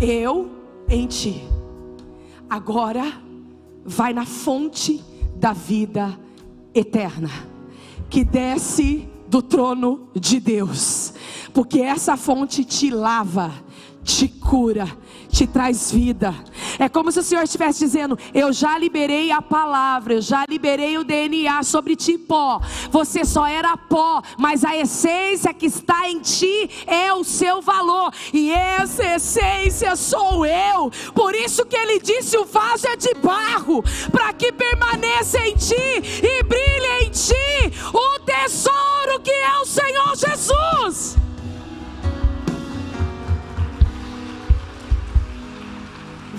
Eu 0.00 0.50
em 0.88 1.06
ti. 1.06 1.42
Agora 2.48 3.04
vai 3.84 4.14
na 4.14 4.24
fonte 4.24 5.04
da 5.36 5.52
vida 5.52 6.18
eterna, 6.74 7.28
que 8.08 8.24
desce 8.24 9.06
do 9.28 9.42
trono 9.42 10.08
de 10.14 10.40
Deus 10.40 11.05
porque 11.56 11.80
essa 11.80 12.18
fonte 12.18 12.62
te 12.66 12.90
lava, 12.90 13.50
te 14.04 14.28
cura, 14.28 14.86
te 15.30 15.46
traz 15.46 15.90
vida. 15.90 16.34
É 16.78 16.86
como 16.86 17.10
se 17.10 17.18
o 17.18 17.22
Senhor 17.22 17.44
estivesse 17.44 17.78
dizendo: 17.78 18.18
Eu 18.34 18.52
já 18.52 18.76
liberei 18.76 19.32
a 19.32 19.40
palavra, 19.40 20.12
eu 20.12 20.20
já 20.20 20.44
liberei 20.46 20.98
o 20.98 21.02
DNA 21.02 21.62
sobre 21.62 21.96
ti, 21.96 22.18
pó. 22.18 22.60
Você 22.90 23.24
só 23.24 23.46
era 23.46 23.74
pó, 23.74 24.20
mas 24.36 24.66
a 24.66 24.76
essência 24.76 25.54
que 25.54 25.64
está 25.64 26.06
em 26.10 26.20
ti 26.20 26.68
é 26.86 27.10
o 27.14 27.24
seu 27.24 27.62
valor, 27.62 28.12
e 28.34 28.50
essa 28.50 29.14
essência 29.14 29.96
sou 29.96 30.44
eu. 30.44 30.90
Por 31.14 31.34
isso 31.34 31.64
que 31.64 31.74
ele 31.76 32.00
disse: 32.00 32.36
O 32.36 32.44
vaso 32.44 32.86
é 32.86 32.96
de 32.96 33.14
barro, 33.14 33.82
para 34.12 34.30
que 34.34 34.52
permaneça 34.52 35.38
em 35.38 35.56
ti 35.56 35.74
e 36.22 36.42
brilhe 36.42 37.06
em 37.06 37.10
ti 37.10 37.72
o 37.94 38.20
tesouro 38.20 39.20
que 39.24 39.30
é 39.30 39.58
o 39.58 39.64
Senhor 39.64 40.14
Jesus. 40.16 41.25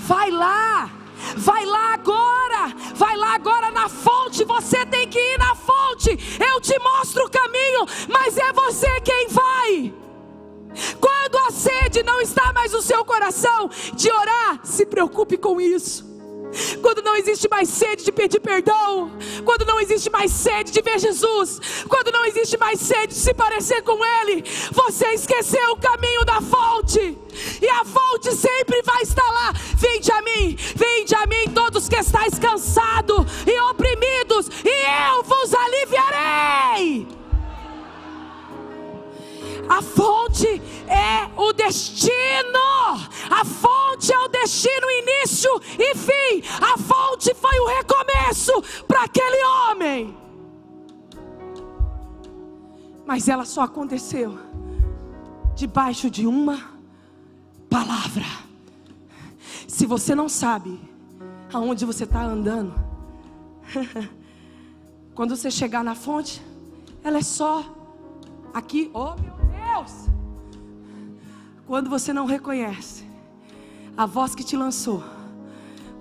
Vai 0.08 0.30
lá, 0.30 0.90
vai 1.36 1.66
lá 1.66 1.92
agora, 1.92 2.74
vai 2.94 3.14
lá 3.14 3.34
agora 3.34 3.70
na 3.70 3.90
fonte. 3.90 4.42
Você 4.42 4.86
tem 4.86 5.06
que 5.06 5.18
ir 5.18 5.38
na 5.38 5.54
fonte. 5.54 6.18
Eu 6.40 6.58
te 6.62 6.78
mostro 6.78 7.26
o 7.26 7.30
caminho, 7.30 7.84
mas 8.08 8.38
é 8.38 8.50
você 8.50 8.88
quem 9.02 9.28
vai. 9.28 9.92
Quando 10.98 11.36
a 11.46 11.50
sede 11.50 12.02
não 12.02 12.22
está 12.22 12.54
mais 12.54 12.72
no 12.72 12.80
seu 12.80 13.04
coração 13.04 13.68
de 13.94 14.10
orar, 14.10 14.60
se 14.64 14.86
preocupe 14.86 15.36
com 15.36 15.60
isso. 15.60 16.07
Quando 16.80 17.02
não 17.02 17.16
existe 17.16 17.48
mais 17.48 17.68
sede 17.68 18.04
de 18.04 18.12
pedir 18.12 18.40
perdão, 18.40 19.10
quando 19.44 19.64
não 19.64 19.80
existe 19.80 20.10
mais 20.10 20.32
sede 20.32 20.72
de 20.72 20.80
ver 20.82 20.98
Jesus, 20.98 21.60
quando 21.88 22.10
não 22.10 22.24
existe 22.24 22.56
mais 22.56 22.80
sede 22.80 23.14
de 23.14 23.20
se 23.20 23.34
parecer 23.34 23.82
com 23.82 24.04
Ele, 24.04 24.44
você 24.72 25.08
esqueceu 25.08 25.72
o 25.72 25.76
caminho 25.76 26.24
da 26.24 26.40
fonte, 26.40 27.18
e 27.60 27.68
a 27.68 27.84
fonte 27.84 28.32
sempre 28.34 28.82
vai 28.82 29.02
estar 29.02 29.28
lá. 29.30 29.52
Vinde 29.76 30.10
a 30.10 30.22
mim, 30.22 30.56
vinde 30.56 31.14
a 31.14 31.26
mim, 31.26 31.52
todos 31.54 31.88
que 31.88 31.96
estáis 31.96 32.38
cansados 32.38 33.26
e 33.46 33.60
oprimidos, 33.70 34.48
e 34.64 35.14
eu 35.14 35.22
vos 35.22 35.54
aliviarei. 35.54 37.18
A 39.68 39.82
fonte 39.82 40.62
é 40.88 41.30
o 41.36 41.52
destino. 41.52 42.08
A 43.30 43.44
fonte 43.44 44.12
é 44.12 44.18
o 44.18 44.28
destino, 44.28 44.90
início 44.90 45.50
e 45.78 45.94
fim. 45.94 46.48
A 46.60 46.78
fonte 46.78 47.34
foi 47.34 47.58
o 47.60 47.66
recomeço 47.66 48.84
para 48.86 49.04
aquele 49.04 49.44
homem. 49.44 50.16
Mas 53.06 53.28
ela 53.28 53.44
só 53.44 53.62
aconteceu 53.62 54.38
debaixo 55.54 56.10
de 56.10 56.26
uma 56.26 56.58
palavra. 57.68 58.24
Se 59.66 59.86
você 59.86 60.14
não 60.14 60.28
sabe 60.28 60.80
aonde 61.52 61.84
você 61.84 62.04
está 62.04 62.22
andando, 62.22 62.74
quando 65.14 65.36
você 65.36 65.50
chegar 65.50 65.84
na 65.84 65.94
fonte, 65.94 66.42
ela 67.02 67.18
é 67.18 67.22
só 67.22 67.64
aqui, 68.52 68.90
oh 68.92 69.14
meu 69.16 69.37
Deus! 69.78 70.08
Quando 71.66 71.90
você 71.90 72.12
não 72.12 72.26
reconhece 72.26 73.04
a 73.96 74.06
voz 74.06 74.34
que 74.34 74.42
te 74.42 74.56
lançou, 74.56 75.02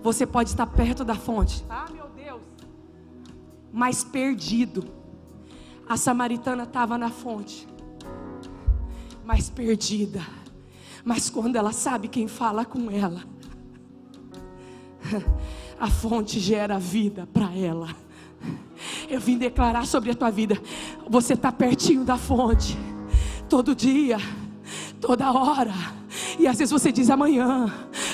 você 0.01 0.25
pode 0.25 0.49
estar 0.49 0.65
perto 0.67 1.03
da 1.03 1.15
fonte. 1.15 1.63
Ah, 1.69 1.85
meu 1.91 2.07
Deus! 2.09 2.41
Mas 3.71 4.03
perdido. 4.03 4.87
A 5.87 5.95
samaritana 5.95 6.63
estava 6.63 6.97
na 6.97 7.09
fonte, 7.09 7.65
mas 9.25 9.49
perdida. 9.49 10.21
Mas 11.05 11.29
quando 11.29 11.55
ela 11.55 11.71
sabe 11.71 12.09
quem 12.09 12.27
fala 12.27 12.65
com 12.65 12.91
ela, 12.91 13.23
a 15.79 15.89
fonte 15.89 16.41
gera 16.41 16.77
vida 16.77 17.25
para 17.31 17.55
ela. 17.55 17.95
Eu 19.09 19.21
vim 19.21 19.37
declarar 19.37 19.87
sobre 19.87 20.11
a 20.11 20.15
tua 20.15 20.29
vida. 20.29 20.61
Você 21.09 21.35
está 21.35 21.53
pertinho 21.53 22.03
da 22.03 22.17
fonte 22.17 22.77
todo 23.47 23.73
dia, 23.73 24.17
toda 24.99 25.31
hora. 25.31 25.73
E 26.37 26.47
às 26.47 26.57
vezes 26.57 26.71
você 26.71 26.91
diz 26.91 27.09
amanhã, 27.09 27.71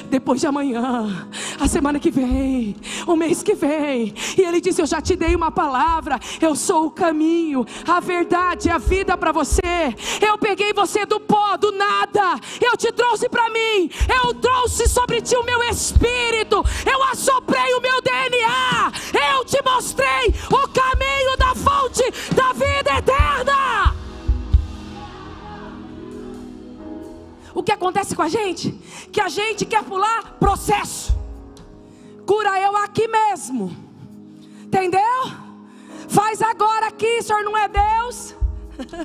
depois 0.09 0.39
de 0.39 0.47
amanhã, 0.47 1.27
a 1.59 1.67
semana 1.67 1.99
que 1.99 2.11
vem, 2.11 2.75
o 3.07 3.15
mês 3.15 3.41
que 3.41 3.53
vem. 3.53 4.13
E 4.37 4.41
ele 4.41 4.61
disse: 4.61 4.81
Eu 4.81 4.85
já 4.85 5.01
te 5.01 5.15
dei 5.15 5.35
uma 5.35 5.51
palavra. 5.51 6.19
Eu 6.41 6.55
sou 6.55 6.87
o 6.87 6.91
caminho, 6.91 7.65
a 7.87 7.99
verdade, 7.99 8.69
a 8.69 8.77
vida 8.77 9.17
para 9.17 9.31
você. 9.31 9.61
Eu 10.21 10.37
peguei 10.37 10.73
você 10.73 11.05
do 11.05 11.19
pó, 11.19 11.57
do 11.57 11.71
nada. 11.71 12.39
Eu 12.61 12.77
te 12.77 12.91
trouxe 12.91 13.27
para 13.27 13.49
mim. 13.49 13.89
Eu 14.07 14.33
trouxe 14.35 14.87
sobre 14.87 15.21
ti 15.21 15.35
o 15.35 15.43
meu 15.43 15.63
espírito. 15.63 16.63
Eu 16.85 17.03
assoprei 17.11 17.73
o 17.73 17.81
meu 17.81 18.01
DNA. 18.01 18.91
Eu 19.35 19.45
te 19.45 19.57
mostrei 19.63 20.33
o 20.49 20.67
caminho 20.69 21.37
da 21.37 21.55
fonte 21.55 22.03
da 22.35 22.53
vida 22.53 22.97
eterna. 22.97 23.22
O 27.63 27.65
que 27.65 27.71
acontece 27.71 28.13
com 28.13 28.21
a 28.21 28.28
gente? 28.28 28.71
Que 29.10 29.21
a 29.21 29.30
gente 29.30 29.63
quer 29.65 29.86
pular 29.86 30.34
processo. 30.38 31.15
Cura 32.26 32.60
eu 32.60 32.76
aqui 32.76 33.08
mesmo. 33.08 33.73
Entendeu? 34.65 35.32
Faz 36.10 36.41
agora 36.41 36.88
aqui, 36.88 37.21
senhor 37.21 37.41
não 37.41 37.58
é 37.58 37.69
Deus. 37.69 38.36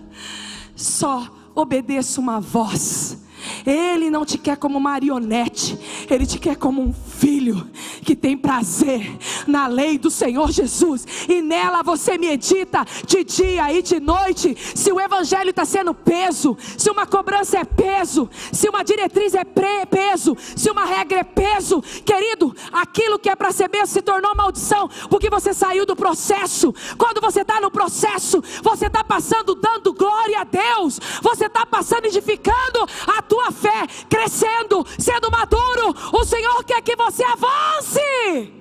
Só 0.75 1.29
obedeça 1.55 2.21
uma 2.21 2.41
voz 2.41 3.19
ele 3.67 4.11
não 4.11 4.25
te 4.25 4.39
quer 4.39 4.57
como 4.57 4.81
marionete, 4.81 5.79
Ele 6.09 6.27
te 6.27 6.39
quer 6.39 6.57
como 6.57 6.83
um 6.83 6.93
filho 6.93 7.69
que 8.03 8.15
tem 8.15 8.37
prazer 8.37 9.17
na 9.47 9.67
lei 9.67 9.99
do 9.99 10.11
Senhor 10.11 10.51
Jesus, 10.51 11.07
e 11.29 11.43
nela 11.43 11.83
você 11.83 12.17
medita 12.17 12.85
de 13.07 13.25
dia 13.25 13.73
e 13.73 13.83
de 13.83 14.01
noite. 14.01 14.57
Se 14.75 14.93
o 14.93 15.01
Evangelho 15.01 15.51
está 15.51 15.65
sendo 15.65 15.93
peso, 15.95 16.57
se 16.77 16.91
uma 16.91 17.07
cobrança 17.07 17.59
é 17.59 17.65
peso, 17.65 18.29
se 18.53 18.69
uma 18.69 18.83
diretriz 18.83 19.35
é 19.35 19.45
peso, 19.45 20.37
se 20.57 20.71
uma 20.71 20.85
regra 20.85 21.21
é 21.21 21.25
peso, 21.25 21.83
querido, 22.05 22.55
aquilo 22.73 23.19
que 23.19 23.29
é 23.29 23.37
para 23.37 23.53
ser 23.53 23.69
bênção 23.69 23.89
se 23.89 24.03
tornou 24.03 24.35
maldição, 24.35 24.89
porque 25.09 25.31
você 25.31 25.53
saiu 25.53 25.87
do 25.87 25.97
processo. 25.97 26.75
Quando 26.97 27.21
você 27.21 27.41
está 27.41 27.61
no 27.61 27.71
processo, 27.71 28.43
você 28.63 28.87
está 28.87 29.03
passando 29.03 29.55
dando 29.55 29.93
glória 29.93 30.41
a 30.41 30.45
Deus, 30.45 31.01
você 31.23 31.47
está 31.47 31.65
passando 31.65 32.07
edificando 32.07 32.87
a 33.07 33.23
tua 33.23 33.38
tua 33.39 33.53
fé 33.53 33.87
crescendo, 34.09 34.85
sendo 34.99 35.31
maduro. 35.31 35.95
O 36.13 36.25
Senhor 36.25 36.65
quer 36.65 36.83
que 36.83 36.97
você 36.97 37.23
avance. 37.25 38.53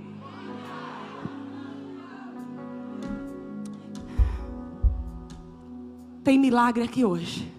Tem 6.23 6.37
milagre 6.37 6.83
aqui 6.83 7.03
hoje. 7.03 7.51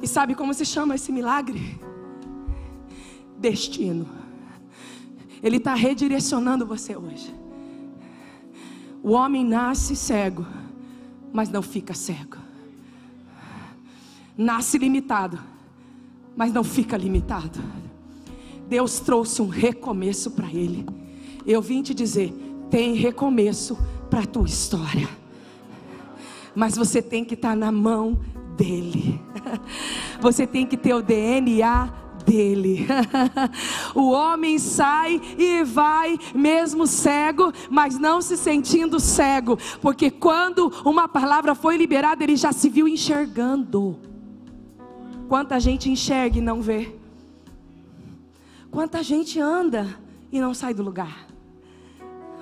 E 0.00 0.06
sabe 0.06 0.34
como 0.34 0.54
se 0.54 0.64
chama 0.64 0.94
esse 0.94 1.10
milagre? 1.10 1.80
Destino. 3.36 4.08
Ele 5.42 5.56
está 5.56 5.74
redirecionando 5.74 6.64
você 6.66 6.96
hoje. 6.96 7.34
O 9.02 9.12
homem 9.12 9.44
nasce 9.44 9.96
cego, 9.96 10.46
mas 11.32 11.48
não 11.48 11.62
fica 11.62 11.94
cego 11.94 12.37
nasce 14.38 14.78
limitado, 14.78 15.40
mas 16.36 16.52
não 16.52 16.62
fica 16.62 16.96
limitado. 16.96 17.58
Deus 18.68 19.00
trouxe 19.00 19.42
um 19.42 19.48
recomeço 19.48 20.30
para 20.30 20.46
ele. 20.46 20.86
Eu 21.44 21.60
vim 21.60 21.82
te 21.82 21.92
dizer: 21.92 22.32
tem 22.70 22.94
recomeço 22.94 23.76
para 24.08 24.20
a 24.20 24.26
tua 24.26 24.46
história, 24.46 25.08
mas 26.54 26.76
você 26.76 27.02
tem 27.02 27.24
que 27.24 27.34
estar 27.34 27.50
tá 27.50 27.56
na 27.56 27.72
mão 27.72 28.20
dele, 28.56 29.20
você 30.20 30.46
tem 30.46 30.64
que 30.64 30.76
ter 30.76 30.94
o 30.94 31.02
DNA 31.02 31.92
dele. 32.24 32.86
o 33.94 34.10
homem 34.10 34.58
sai 34.58 35.20
e 35.36 35.64
vai, 35.64 36.18
mesmo 36.34 36.86
cego, 36.86 37.52
mas 37.70 37.98
não 37.98 38.20
se 38.20 38.36
sentindo 38.36 39.00
cego, 39.00 39.58
porque 39.80 40.10
quando 40.10 40.72
uma 40.84 41.08
palavra 41.08 41.54
foi 41.54 41.76
liberada, 41.76 42.22
ele 42.22 42.36
já 42.36 42.52
se 42.52 42.68
viu 42.68 42.86
enxergando. 42.86 43.98
Quanta 45.28 45.60
gente 45.60 45.90
enxerga 45.90 46.38
e 46.38 46.40
não 46.40 46.62
vê. 46.62 46.90
Quanta 48.70 49.02
gente 49.02 49.38
anda 49.38 49.86
e 50.32 50.40
não 50.40 50.54
sai 50.54 50.72
do 50.72 50.82
lugar. 50.82 51.28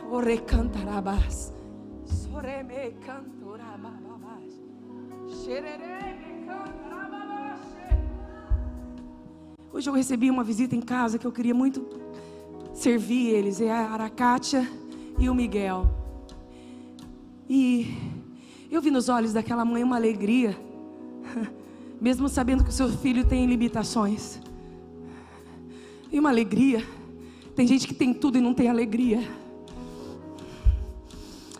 Ore 0.08 0.38
cantarabas. 0.38 1.52
Soreme 2.04 2.94
cantarababas. 3.04 3.96
Hoje 9.72 9.90
eu 9.90 9.92
recebi 9.92 10.30
uma 10.30 10.44
visita 10.44 10.76
em 10.76 10.80
casa 10.80 11.18
que 11.18 11.26
eu 11.26 11.32
queria 11.32 11.54
muito 11.54 11.84
servir 12.72 13.30
eles. 13.30 13.60
É 13.60 13.72
a 13.72 13.90
Arakátia 13.90 14.64
e 15.18 15.28
o 15.28 15.34
Miguel. 15.34 15.90
E 17.48 17.96
eu 18.70 18.80
vi 18.80 18.92
nos 18.92 19.08
olhos 19.08 19.32
daquela 19.32 19.64
mãe 19.64 19.82
uma 19.82 19.96
alegria 19.96 20.56
mesmo 22.00 22.28
sabendo 22.28 22.62
que 22.64 22.70
o 22.70 22.72
seu 22.72 22.88
filho 22.88 23.24
tem 23.24 23.46
limitações. 23.46 24.38
E 26.12 26.18
uma 26.18 26.30
alegria. 26.30 26.86
Tem 27.54 27.66
gente 27.66 27.86
que 27.86 27.94
tem 27.94 28.12
tudo 28.12 28.38
e 28.38 28.40
não 28.40 28.54
tem 28.54 28.68
alegria. 28.68 29.26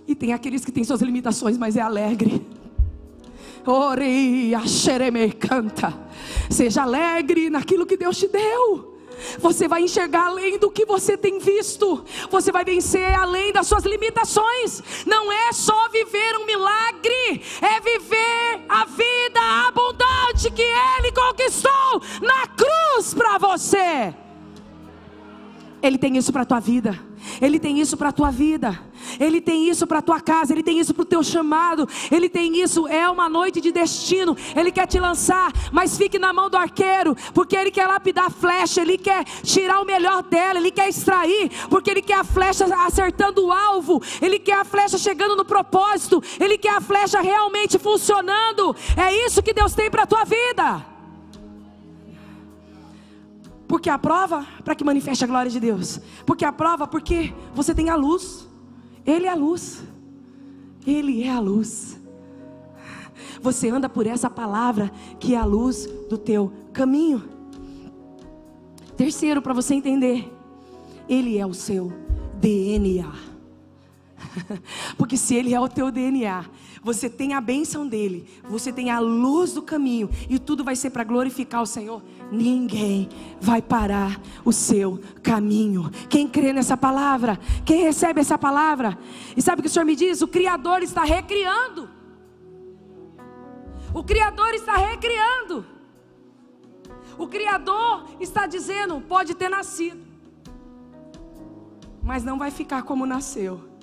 E 0.06 0.14
tem 0.14 0.32
aqueles 0.32 0.64
que 0.64 0.70
têm 0.70 0.84
suas 0.84 1.00
limitações, 1.02 1.58
mas 1.58 1.76
é 1.76 1.80
alegre. 1.80 2.46
Ore, 3.66 4.52
xereme 4.66 5.32
canta. 5.32 5.92
Seja 6.48 6.82
alegre 6.82 7.50
naquilo 7.50 7.86
que 7.86 7.96
Deus 7.96 8.16
te 8.16 8.28
deu. 8.28 8.95
Você 9.38 9.68
vai 9.68 9.82
enxergar 9.82 10.26
além 10.26 10.58
do 10.58 10.70
que 10.70 10.84
você 10.84 11.16
tem 11.16 11.38
visto. 11.38 12.04
Você 12.30 12.50
vai 12.52 12.64
vencer 12.64 13.14
além 13.14 13.52
das 13.52 13.66
suas 13.66 13.84
limitações. 13.84 14.82
Não 15.06 15.32
é 15.32 15.52
só 15.52 15.88
viver 15.88 16.36
um 16.36 16.46
milagre, 16.46 17.42
é 17.60 17.80
viver 17.80 18.60
a 18.68 18.84
vida 18.84 19.40
abundante 19.68 20.50
que 20.50 20.62
Ele 20.62 21.12
conquistou 21.12 22.02
na 22.20 22.46
cruz 22.48 23.14
para 23.14 23.38
você. 23.38 24.25
Ele 25.86 25.98
tem 25.98 26.16
isso 26.16 26.32
para 26.32 26.42
a 26.42 26.44
tua 26.44 26.60
vida. 26.60 26.98
Ele 27.40 27.58
tem 27.58 27.80
isso 27.80 27.96
para 27.96 28.08
a 28.08 28.12
tua 28.12 28.30
vida. 28.30 28.78
Ele 29.20 29.40
tem 29.40 29.68
isso 29.68 29.86
para 29.86 29.98
a 29.98 30.02
tua 30.02 30.20
casa, 30.20 30.52
Ele 30.52 30.62
tem 30.62 30.78
isso 30.78 30.92
para 30.92 31.02
o 31.02 31.06
teu 31.06 31.22
chamado, 31.22 31.88
Ele 32.10 32.28
tem 32.28 32.60
isso, 32.60 32.88
é 32.88 33.08
uma 33.08 33.28
noite 33.28 33.60
de 33.60 33.70
destino. 33.70 34.36
Ele 34.54 34.72
quer 34.72 34.86
te 34.86 34.98
lançar, 34.98 35.52
mas 35.72 35.96
fique 35.96 36.18
na 36.18 36.32
mão 36.32 36.50
do 36.50 36.56
arqueiro, 36.56 37.16
porque 37.32 37.56
Ele 37.56 37.70
quer 37.70 37.86
lapidar 37.86 38.26
a 38.26 38.30
flecha, 38.30 38.80
Ele 38.80 38.98
quer 38.98 39.24
tirar 39.42 39.80
o 39.80 39.84
melhor 39.84 40.22
dela, 40.22 40.58
Ele 40.58 40.70
quer 40.70 40.88
extrair, 40.88 41.50
porque 41.68 41.90
Ele 41.90 42.02
quer 42.02 42.18
a 42.18 42.24
flecha 42.24 42.64
acertando 42.86 43.46
o 43.46 43.52
alvo, 43.52 44.02
Ele 44.20 44.38
quer 44.38 44.60
a 44.60 44.64
flecha 44.64 44.98
chegando 44.98 45.36
no 45.36 45.44
propósito, 45.44 46.22
Ele 46.40 46.58
quer 46.58 46.76
a 46.76 46.80
flecha 46.80 47.20
realmente 47.20 47.78
funcionando. 47.78 48.74
É 48.96 49.14
isso 49.26 49.42
que 49.42 49.52
Deus 49.52 49.74
tem 49.74 49.90
para 49.90 50.02
a 50.02 50.06
tua 50.06 50.24
vida. 50.24 50.95
Porque 53.68 53.90
a 53.90 53.98
prova 53.98 54.46
para 54.64 54.74
que 54.74 54.84
manifeste 54.84 55.24
a 55.24 55.26
glória 55.26 55.50
de 55.50 55.58
Deus. 55.58 56.00
Porque 56.24 56.44
a 56.44 56.52
prova 56.52 56.86
porque 56.86 57.32
você 57.54 57.74
tem 57.74 57.90
a 57.90 57.96
luz. 57.96 58.48
Ele 59.04 59.26
é 59.26 59.30
a 59.30 59.34
luz. 59.34 59.82
Ele 60.86 61.22
é 61.22 61.30
a 61.30 61.40
luz. 61.40 61.98
Você 63.40 63.68
anda 63.68 63.88
por 63.88 64.06
essa 64.06 64.30
palavra 64.30 64.90
que 65.18 65.34
é 65.34 65.38
a 65.38 65.44
luz 65.44 65.88
do 66.08 66.16
teu 66.16 66.52
caminho. 66.72 67.22
Terceiro, 68.96 69.42
para 69.42 69.52
você 69.52 69.74
entender, 69.74 70.32
ele 71.08 71.38
é 71.38 71.46
o 71.46 71.52
seu 71.52 71.92
DNA. 72.40 73.12
Porque 74.96 75.16
se 75.16 75.34
ele 75.34 75.52
é 75.52 75.60
o 75.60 75.68
teu 75.68 75.90
DNA, 75.90 76.44
você 76.86 77.10
tem 77.10 77.34
a 77.34 77.40
bênção 77.40 77.84
dele, 77.84 78.24
você 78.44 78.72
tem 78.72 78.92
a 78.92 79.00
luz 79.00 79.52
do 79.52 79.60
caminho, 79.60 80.08
e 80.30 80.38
tudo 80.38 80.62
vai 80.62 80.76
ser 80.76 80.90
para 80.90 81.02
glorificar 81.02 81.60
o 81.60 81.66
Senhor. 81.66 82.00
Ninguém 82.30 83.08
vai 83.40 83.60
parar 83.60 84.20
o 84.44 84.52
seu 84.52 85.00
caminho. 85.20 85.90
Quem 86.08 86.28
crê 86.28 86.52
nessa 86.52 86.76
palavra, 86.76 87.40
quem 87.64 87.82
recebe 87.82 88.20
essa 88.20 88.38
palavra, 88.38 88.96
e 89.36 89.42
sabe 89.42 89.58
o 89.58 89.62
que 89.64 89.68
o 89.68 89.72
Senhor 89.72 89.84
me 89.84 89.96
diz? 89.96 90.22
O 90.22 90.28
Criador 90.28 90.80
está 90.80 91.02
recriando. 91.02 91.90
O 93.92 94.04
Criador 94.04 94.54
está 94.54 94.76
recriando. 94.76 95.66
O 97.18 97.26
Criador 97.26 98.04
está 98.20 98.46
dizendo: 98.46 99.00
pode 99.00 99.34
ter 99.34 99.48
nascido, 99.48 100.06
mas 102.00 102.22
não 102.22 102.38
vai 102.38 102.52
ficar 102.52 102.84
como 102.84 103.04
nasceu 103.04 103.75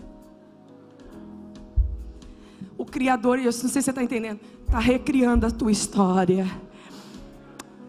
o 2.84 2.86
Criador, 2.86 3.40
eu 3.40 3.46
não 3.46 3.52
sei 3.52 3.70
se 3.70 3.82
você 3.82 3.90
está 3.90 4.04
entendendo, 4.04 4.40
está 4.66 4.78
recriando 4.78 5.46
a 5.46 5.52
tua 5.52 5.72
história. 5.72 6.46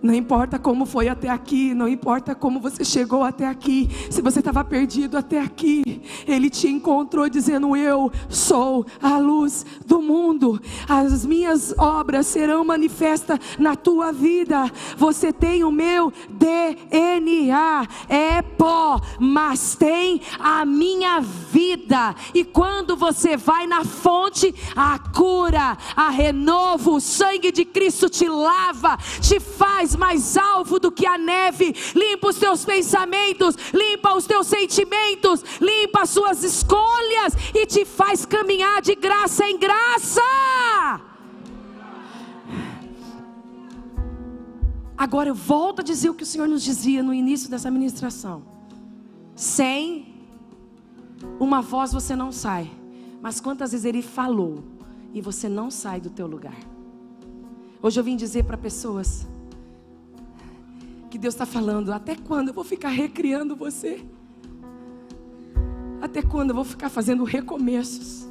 Não 0.04 0.12
importa 0.12 0.58
como 0.58 0.84
foi 0.84 1.08
até 1.08 1.30
aqui, 1.30 1.72
não 1.72 1.88
importa 1.88 2.34
como 2.34 2.60
você 2.60 2.84
chegou 2.84 3.24
até 3.24 3.46
aqui, 3.46 3.88
se 4.10 4.20
você 4.20 4.40
estava 4.40 4.62
perdido 4.62 5.16
até 5.16 5.40
aqui, 5.40 6.02
Ele 6.26 6.50
te 6.50 6.68
encontrou 6.68 7.26
dizendo: 7.26 7.74
Eu 7.74 8.12
sou 8.28 8.84
a 9.00 9.16
luz 9.16 9.64
do 9.86 10.02
mundo, 10.02 10.60
as 10.86 11.24
minhas 11.24 11.74
obras 11.78 12.26
serão 12.26 12.62
manifestas 12.66 13.38
na 13.58 13.76
tua 13.76 14.12
vida. 14.12 14.70
Você 14.98 15.32
tem 15.32 15.64
o 15.64 15.72
meu 15.72 16.12
DNA, 16.28 17.88
é 18.06 18.42
pó, 18.42 19.00
mas 19.18 19.74
tem 19.74 20.20
a 20.38 20.66
minha 20.66 21.20
vida. 21.20 22.14
E 22.34 22.44
quando 22.44 22.94
você 22.94 23.38
vai 23.38 23.66
na 23.66 23.86
fonte, 23.86 24.54
a 24.76 24.98
cura, 24.98 25.78
a 25.96 26.10
renovo, 26.10 26.96
o 26.96 27.00
sangue 27.00 27.50
de 27.50 27.64
Cristo 27.64 28.10
te 28.10 28.28
lava, 28.28 28.98
te 29.22 29.40
faz 29.40 29.93
mais 29.96 30.36
alvo 30.36 30.78
do 30.78 30.90
que 30.90 31.06
a 31.06 31.16
neve, 31.18 31.74
limpa 31.94 32.28
os 32.28 32.36
teus 32.36 32.64
pensamentos, 32.64 33.56
limpa 33.72 34.14
os 34.14 34.26
teus 34.26 34.46
sentimentos, 34.46 35.42
limpa 35.60 36.02
as 36.02 36.10
suas 36.10 36.42
escolhas 36.42 37.34
e 37.54 37.66
te 37.66 37.84
faz 37.84 38.24
caminhar 38.24 38.82
de 38.82 38.94
graça 38.94 39.44
em 39.48 39.58
graça. 39.58 40.22
Agora 44.96 45.28
eu 45.28 45.34
volto 45.34 45.80
a 45.80 45.82
dizer 45.82 46.08
o 46.08 46.14
que 46.14 46.22
o 46.22 46.26
Senhor 46.26 46.48
nos 46.48 46.62
dizia 46.62 47.02
no 47.02 47.12
início 47.12 47.50
dessa 47.50 47.70
ministração: 47.70 48.44
sem 49.34 50.14
uma 51.38 51.60
voz 51.60 51.92
você 51.92 52.14
não 52.14 52.30
sai, 52.30 52.70
mas 53.20 53.40
quantas 53.40 53.72
vezes 53.72 53.84
Ele 53.84 54.02
falou 54.02 54.62
e 55.12 55.20
você 55.20 55.48
não 55.48 55.70
sai 55.70 56.00
do 56.00 56.10
teu 56.10 56.26
lugar. 56.26 56.56
Hoje 57.82 58.00
eu 58.00 58.04
vim 58.04 58.16
dizer 58.16 58.44
para 58.44 58.56
pessoas 58.56 59.26
que 61.14 61.18
Deus 61.18 61.34
está 61.34 61.46
falando: 61.46 61.92
até 61.92 62.16
quando 62.16 62.48
eu 62.48 62.54
vou 62.54 62.64
ficar 62.64 62.88
recriando 62.88 63.54
você? 63.54 64.04
Até 66.02 66.20
quando 66.20 66.50
eu 66.50 66.56
vou 66.56 66.64
ficar 66.64 66.88
fazendo 66.88 67.22
recomeços? 67.22 68.26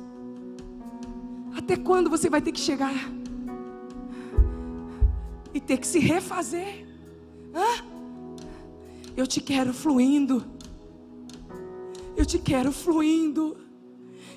Até 1.56 1.78
quando 1.78 2.10
você 2.10 2.30
vai 2.30 2.42
ter 2.42 2.52
que 2.52 2.60
chegar 2.60 2.94
e 5.54 5.62
ter 5.62 5.78
que 5.78 5.88
se 5.88 5.98
refazer? 5.98 6.86
Hã? 7.56 7.86
Eu 9.16 9.26
te 9.26 9.40
quero 9.40 9.74
fluindo. 9.74 10.44
Eu 12.18 12.26
te 12.26 12.38
quero 12.38 12.74
fluindo. 12.74 13.56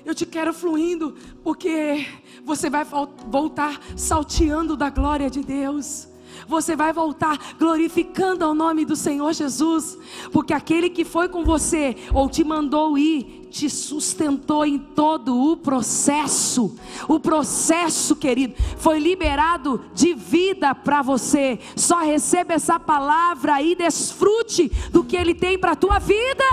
Eu 0.05 0.15
te 0.15 0.25
quero 0.25 0.53
fluindo, 0.53 1.15
porque 1.43 2.07
você 2.45 2.69
vai 2.69 2.85
voltar 2.85 3.77
salteando 3.97 4.77
da 4.77 4.89
glória 4.89 5.29
de 5.29 5.43
Deus 5.43 6.06
você 6.47 6.75
vai 6.75 6.91
voltar 6.91 7.55
glorificando 7.57 8.43
ao 8.43 8.53
nome 8.53 8.85
do 8.85 8.95
Senhor 8.95 9.33
Jesus, 9.33 9.97
porque 10.31 10.53
aquele 10.53 10.89
que 10.89 11.05
foi 11.05 11.29
com 11.29 11.43
você 11.43 11.95
ou 12.13 12.29
te 12.29 12.43
mandou 12.43 12.97
ir, 12.97 13.47
te 13.49 13.69
sustentou 13.69 14.65
em 14.65 14.77
todo 14.77 15.35
o 15.35 15.57
processo. 15.57 16.75
O 17.07 17.19
processo, 17.19 18.15
querido, 18.15 18.55
foi 18.77 18.99
liberado 18.99 19.83
de 19.93 20.13
vida 20.13 20.75
para 20.75 21.01
você. 21.01 21.59
Só 21.75 21.99
receba 21.99 22.53
essa 22.53 22.79
palavra 22.79 23.61
e 23.61 23.75
desfrute 23.75 24.69
do 24.91 25.03
que 25.03 25.15
Ele 25.15 25.33
tem 25.33 25.57
para 25.57 25.71
a 25.71 25.75
tua 25.75 25.99
vida. 25.99 26.43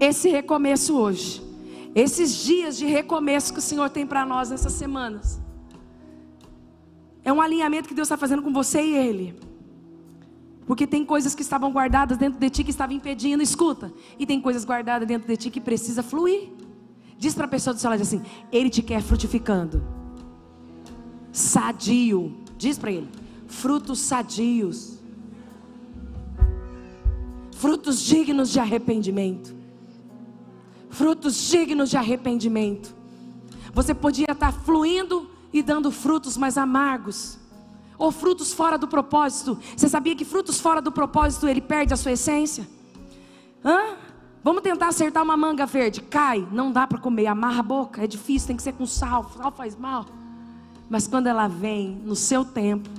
Esse 0.00 0.28
recomeço 0.28 0.96
hoje, 0.96 1.42
esses 1.94 2.34
dias 2.36 2.76
de 2.76 2.86
recomeço 2.86 3.52
que 3.52 3.58
o 3.58 3.62
Senhor 3.62 3.88
tem 3.90 4.06
para 4.06 4.26
nós 4.26 4.50
nessas 4.50 4.72
semanas 4.72 5.43
é 7.24 7.32
um 7.32 7.40
alinhamento 7.40 7.88
que 7.88 7.94
Deus 7.94 8.06
está 8.06 8.16
fazendo 8.16 8.42
com 8.42 8.52
você 8.52 8.82
e 8.82 8.94
Ele. 8.94 9.34
Porque 10.66 10.86
tem 10.86 11.04
coisas 11.04 11.34
que 11.34 11.42
estavam 11.42 11.72
guardadas 11.72 12.16
dentro 12.16 12.38
de 12.38 12.50
ti 12.50 12.64
que 12.64 12.70
estavam 12.70 12.94
impedindo, 12.96 13.42
escuta. 13.42 13.92
E 14.18 14.26
tem 14.26 14.40
coisas 14.40 14.64
guardadas 14.64 15.06
dentro 15.06 15.26
de 15.28 15.36
ti 15.36 15.50
que 15.50 15.60
precisa 15.60 16.02
fluir. 16.02 16.50
Diz 17.18 17.34
para 17.34 17.44
a 17.44 17.48
pessoa 17.48 17.74
do 17.74 17.80
seu 17.80 17.90
lado 17.90 18.02
assim: 18.02 18.22
Ele 18.52 18.70
te 18.70 18.82
quer 18.82 19.02
frutificando. 19.02 19.82
Sadio. 21.32 22.34
Diz 22.56 22.78
para 22.78 22.92
ele: 22.92 23.08
frutos 23.46 23.98
sadios. 23.98 24.98
Frutos 27.52 28.00
dignos 28.00 28.50
de 28.50 28.60
arrependimento. 28.60 29.54
Frutos 30.90 31.50
dignos 31.50 31.90
de 31.90 31.96
arrependimento. 31.96 32.94
Você 33.72 33.92
podia 33.94 34.30
estar 34.30 34.52
fluindo 34.52 35.28
e 35.54 35.62
dando 35.62 35.92
frutos 35.92 36.36
mais 36.36 36.58
amargos, 36.58 37.38
ou 37.96 38.10
frutos 38.10 38.52
fora 38.52 38.76
do 38.76 38.88
propósito. 38.88 39.56
Você 39.76 39.88
sabia 39.88 40.16
que 40.16 40.24
frutos 40.24 40.60
fora 40.60 40.82
do 40.82 40.90
propósito 40.90 41.46
ele 41.46 41.60
perde 41.60 41.94
a 41.94 41.96
sua 41.96 42.10
essência? 42.10 42.68
Hã? 43.64 43.94
Vamos 44.42 44.62
tentar 44.62 44.88
acertar 44.88 45.22
uma 45.22 45.36
manga 45.36 45.64
verde. 45.64 46.02
Cai, 46.02 46.46
não 46.50 46.72
dá 46.72 46.88
para 46.88 46.98
comer, 46.98 47.28
amarra 47.28 47.60
a 47.60 47.62
boca, 47.62 48.02
é 48.02 48.06
difícil, 48.08 48.48
tem 48.48 48.56
que 48.56 48.64
ser 48.64 48.72
com 48.72 48.84
sal, 48.84 49.30
sal 49.36 49.52
faz 49.52 49.76
mal. 49.76 50.06
Mas 50.90 51.06
quando 51.06 51.28
ela 51.28 51.46
vem 51.46 52.02
no 52.04 52.16
seu 52.16 52.44
tempo, 52.44 52.90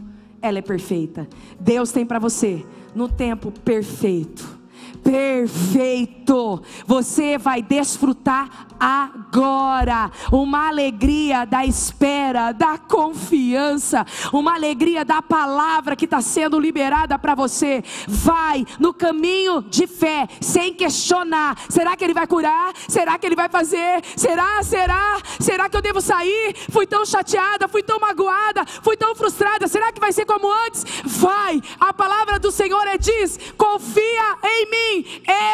ela 0.42 0.58
é 0.58 0.62
perfeita. 0.62 1.28
Deus 1.60 1.92
tem 1.92 2.06
para 2.06 2.20
você 2.20 2.66
no 2.96 3.10
tempo 3.10 3.52
perfeito 3.52 4.65
perfeito. 5.04 6.62
Você 6.86 7.38
vai 7.38 7.62
desfrutar 7.62 8.68
agora 8.80 10.12
uma 10.32 10.68
alegria 10.68 11.46
da 11.46 11.66
espera, 11.66 12.52
da 12.52 12.78
confiança, 12.78 14.06
uma 14.34 14.54
alegria 14.56 15.06
da 15.06 15.22
palavra 15.22 15.96
que 15.96 16.06
está 16.06 16.22
sendo 16.22 16.60
liberada 16.60 17.18
para 17.18 17.36
você. 17.36 17.84
Vai 18.08 18.66
no 18.80 18.94
caminho 18.94 19.62
de 19.62 19.88
fé, 19.88 20.28
sem 20.42 20.74
questionar: 20.74 21.58
será 21.70 21.96
que 21.96 22.04
Ele 22.04 22.14
vai 22.14 22.28
curar? 22.28 22.74
Será 22.88 23.18
que 23.18 23.26
Ele 23.26 23.36
vai 23.36 23.50
fazer? 23.50 24.04
Será? 24.16 24.62
Será? 24.64 25.18
Será 25.40 25.70
que 25.70 25.78
eu 25.78 25.82
devo 25.82 26.02
sair? 26.02 26.56
Fui 26.70 26.86
tão 26.86 27.06
chateada, 27.06 27.68
fui 27.68 27.84
tão 27.84 28.00
magoada, 28.00 28.66
fui 28.66 28.98
tão 28.98 29.16
frustrada. 29.16 29.68
Será 29.68 29.92
que 29.92 30.00
vai 30.00 30.12
ser 30.12 30.26
como 30.26 30.52
antes? 30.66 30.86
Vai. 31.04 31.62
A 31.80 31.94
palavra 31.94 32.40
do 32.40 32.52
Senhor 32.52 32.86
é 32.88 32.98
diz: 32.98 33.40
confia 33.58 34.38
em 34.44 34.65
mim 34.70 35.06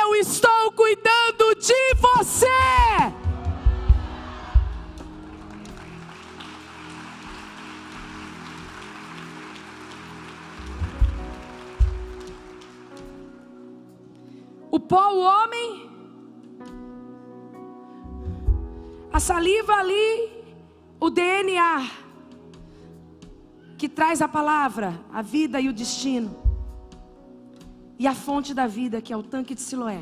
eu 0.01 0.15
estou 0.15 0.71
cuidando 0.71 1.55
de 1.55 1.93
você. 1.95 2.47
O 14.69 14.79
pó, 14.79 15.11
o 15.11 15.19
homem, 15.19 15.91
A 19.13 19.19
saliva 19.19 19.73
ali, 19.73 20.31
o 20.97 21.09
DNA, 21.09 21.85
que 23.77 23.89
traz 23.89 24.21
a 24.21 24.27
palavra, 24.27 25.03
a 25.11 25.21
vida 25.21 25.59
e 25.59 25.67
o 25.67 25.73
destino. 25.73 26.40
E 28.01 28.07
a 28.07 28.15
fonte 28.15 28.51
da 28.51 28.65
vida, 28.65 28.99
que 28.99 29.13
é 29.13 29.15
o 29.15 29.21
tanque 29.21 29.53
de 29.53 29.61
Siloé. 29.61 30.01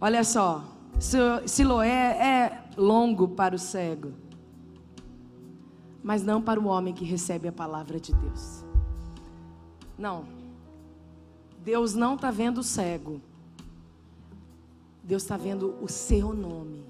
Olha 0.00 0.24
só, 0.24 0.64
Siloé 1.46 1.88
é 1.90 2.64
longo 2.74 3.28
para 3.28 3.54
o 3.54 3.58
cego, 3.58 4.14
mas 6.02 6.22
não 6.22 6.40
para 6.40 6.58
o 6.58 6.64
homem 6.64 6.94
que 6.94 7.04
recebe 7.04 7.48
a 7.48 7.52
palavra 7.52 8.00
de 8.00 8.14
Deus. 8.14 8.64
Não, 9.98 10.24
Deus 11.62 11.94
não 11.94 12.14
está 12.14 12.30
vendo 12.30 12.62
o 12.62 12.64
cego, 12.64 13.20
Deus 15.04 15.20
está 15.20 15.36
vendo 15.36 15.76
o 15.82 15.86
seu 15.86 16.32
nome. 16.32 16.89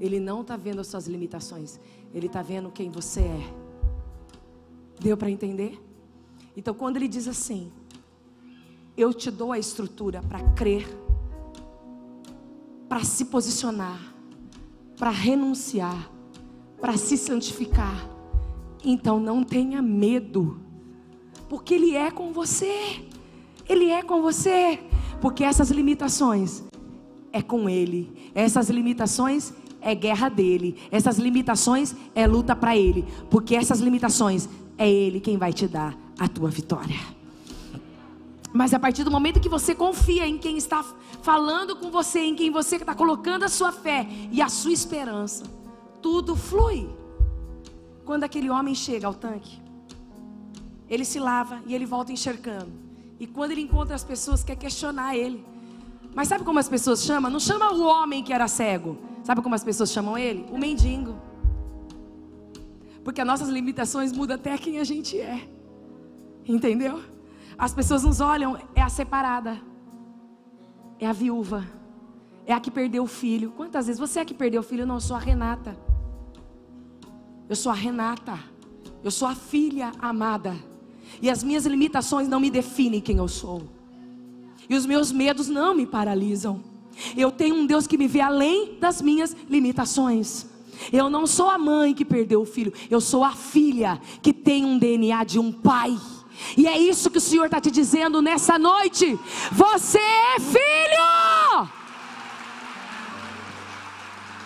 Ele 0.00 0.20
não 0.20 0.42
está 0.42 0.56
vendo 0.56 0.80
as 0.80 0.86
suas 0.86 1.06
limitações, 1.06 1.78
Ele 2.14 2.26
está 2.26 2.42
vendo 2.42 2.70
quem 2.70 2.90
você 2.90 3.20
é. 3.20 3.54
Deu 5.00 5.16
para 5.16 5.30
entender? 5.30 5.80
Então, 6.56 6.74
quando 6.74 6.96
Ele 6.96 7.08
diz 7.08 7.28
assim, 7.28 7.70
eu 8.96 9.14
te 9.14 9.30
dou 9.30 9.52
a 9.52 9.58
estrutura 9.58 10.20
para 10.22 10.40
crer, 10.54 10.86
para 12.88 13.04
se 13.04 13.26
posicionar, 13.26 14.14
para 14.96 15.10
renunciar, 15.10 16.10
para 16.80 16.96
se 16.96 17.16
santificar. 17.16 18.08
Então 18.84 19.20
não 19.20 19.44
tenha 19.44 19.80
medo, 19.80 20.60
porque 21.48 21.74
Ele 21.74 21.94
é 21.94 22.10
com 22.10 22.32
você. 22.32 23.04
Ele 23.68 23.90
é 23.90 24.02
com 24.02 24.22
você, 24.22 24.80
porque 25.20 25.44
essas 25.44 25.70
limitações 25.70 26.64
é 27.30 27.42
com 27.42 27.68
Ele, 27.68 28.30
essas 28.34 28.70
limitações 28.70 29.52
é 29.80 29.94
guerra 29.94 30.28
dele, 30.28 30.76
essas 30.90 31.18
limitações 31.18 31.94
é 32.14 32.26
luta 32.26 32.54
para 32.54 32.76
Ele, 32.76 33.04
porque 33.30 33.54
essas 33.54 33.80
limitações 33.80 34.48
é 34.76 34.88
Ele 34.88 35.20
quem 35.20 35.36
vai 35.36 35.52
te 35.52 35.66
dar 35.66 35.96
a 36.18 36.28
tua 36.28 36.50
vitória. 36.50 36.98
Mas 38.52 38.72
a 38.72 38.78
partir 38.78 39.04
do 39.04 39.10
momento 39.10 39.40
que 39.40 39.48
você 39.48 39.74
confia 39.74 40.26
em 40.26 40.38
quem 40.38 40.56
está 40.56 40.84
falando 41.22 41.76
com 41.76 41.90
você, 41.90 42.20
em 42.20 42.34
quem 42.34 42.50
você 42.50 42.76
está 42.76 42.94
colocando 42.94 43.44
a 43.44 43.48
sua 43.48 43.70
fé 43.70 44.06
e 44.32 44.40
a 44.40 44.48
sua 44.48 44.72
esperança, 44.72 45.44
tudo 46.00 46.34
flui. 46.34 46.88
Quando 48.04 48.24
aquele 48.24 48.48
homem 48.48 48.74
chega 48.74 49.06
ao 49.06 49.14
tanque, 49.14 49.60
ele 50.88 51.04
se 51.04 51.18
lava 51.18 51.60
e 51.66 51.74
ele 51.74 51.84
volta 51.84 52.10
enxergando. 52.10 52.72
E 53.20 53.26
quando 53.26 53.50
ele 53.50 53.60
encontra 53.60 53.94
as 53.94 54.04
pessoas, 54.04 54.42
quer 54.42 54.56
questionar 54.56 55.14
ele. 55.14 55.44
Mas 56.14 56.28
sabe 56.28 56.44
como 56.44 56.58
as 56.58 56.68
pessoas 56.68 57.02
chamam? 57.02 57.30
Não 57.30 57.40
chama 57.40 57.72
o 57.72 57.82
homem 57.82 58.22
que 58.22 58.32
era 58.32 58.48
cego. 58.48 58.98
Sabe 59.22 59.42
como 59.42 59.54
as 59.54 59.62
pessoas 59.62 59.90
chamam 59.90 60.16
ele? 60.16 60.46
O 60.50 60.58
mendigo. 60.58 61.16
Porque 63.04 63.20
as 63.20 63.26
nossas 63.26 63.48
limitações 63.48 64.12
mudam 64.12 64.36
até 64.36 64.56
quem 64.58 64.78
a 64.78 64.84
gente 64.84 65.18
é. 65.18 65.48
Entendeu? 66.46 67.02
As 67.56 67.74
pessoas 67.74 68.04
nos 68.04 68.20
olham, 68.20 68.58
é 68.74 68.80
a 68.80 68.88
separada, 68.88 69.60
é 70.98 71.06
a 71.06 71.12
viúva, 71.12 71.66
é 72.46 72.52
a 72.52 72.60
que 72.60 72.70
perdeu 72.70 73.02
o 73.02 73.06
filho. 73.06 73.50
Quantas 73.50 73.86
vezes 73.86 73.98
você 73.98 74.20
é 74.20 74.22
a 74.22 74.24
que 74.24 74.34
perdeu 74.34 74.60
o 74.60 74.64
filho? 74.64 74.86
Não, 74.86 74.96
eu 74.96 75.00
sou 75.00 75.16
a 75.16 75.18
Renata. 75.18 75.76
Eu 77.48 77.56
sou 77.56 77.72
a 77.72 77.74
Renata. 77.74 78.38
Eu 79.02 79.10
sou 79.10 79.26
a 79.26 79.34
filha 79.34 79.92
amada. 79.98 80.56
E 81.20 81.28
as 81.30 81.42
minhas 81.42 81.66
limitações 81.66 82.28
não 82.28 82.40
me 82.40 82.50
definem 82.50 83.00
quem 83.00 83.16
eu 83.16 83.28
sou. 83.28 83.77
E 84.68 84.74
os 84.76 84.84
meus 84.84 85.10
medos 85.10 85.48
não 85.48 85.74
me 85.74 85.86
paralisam. 85.86 86.62
Eu 87.16 87.30
tenho 87.30 87.54
um 87.54 87.66
Deus 87.66 87.86
que 87.86 87.96
me 87.96 88.08
vê 88.08 88.20
além 88.20 88.76
das 88.78 89.00
minhas 89.00 89.34
limitações. 89.48 90.46
Eu 90.92 91.08
não 91.08 91.26
sou 91.26 91.50
a 91.50 91.58
mãe 91.58 91.94
que 91.94 92.04
perdeu 92.04 92.42
o 92.42 92.46
filho, 92.46 92.72
eu 92.90 93.00
sou 93.00 93.24
a 93.24 93.32
filha 93.32 94.00
que 94.22 94.32
tem 94.32 94.64
um 94.64 94.78
DNA 94.78 95.24
de 95.24 95.38
um 95.38 95.50
pai. 95.50 95.96
E 96.56 96.66
é 96.66 96.78
isso 96.78 97.10
que 97.10 97.18
o 97.18 97.20
Senhor 97.20 97.46
está 97.46 97.60
te 97.60 97.70
dizendo 97.70 98.22
nessa 98.22 98.58
noite. 98.58 99.18
Você 99.50 99.98
é 99.98 100.40
filho. 100.40 101.68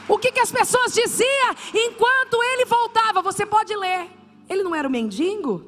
O 0.08 0.18
que, 0.18 0.32
que 0.32 0.40
as 0.40 0.50
pessoas 0.50 0.92
diziam 0.92 1.54
enquanto 1.74 2.42
ele 2.42 2.64
voltava? 2.64 3.22
Você 3.22 3.44
pode 3.44 3.74
ler. 3.76 4.10
Ele 4.48 4.62
não 4.62 4.74
era 4.74 4.88
o 4.88 4.90
mendigo? 4.90 5.64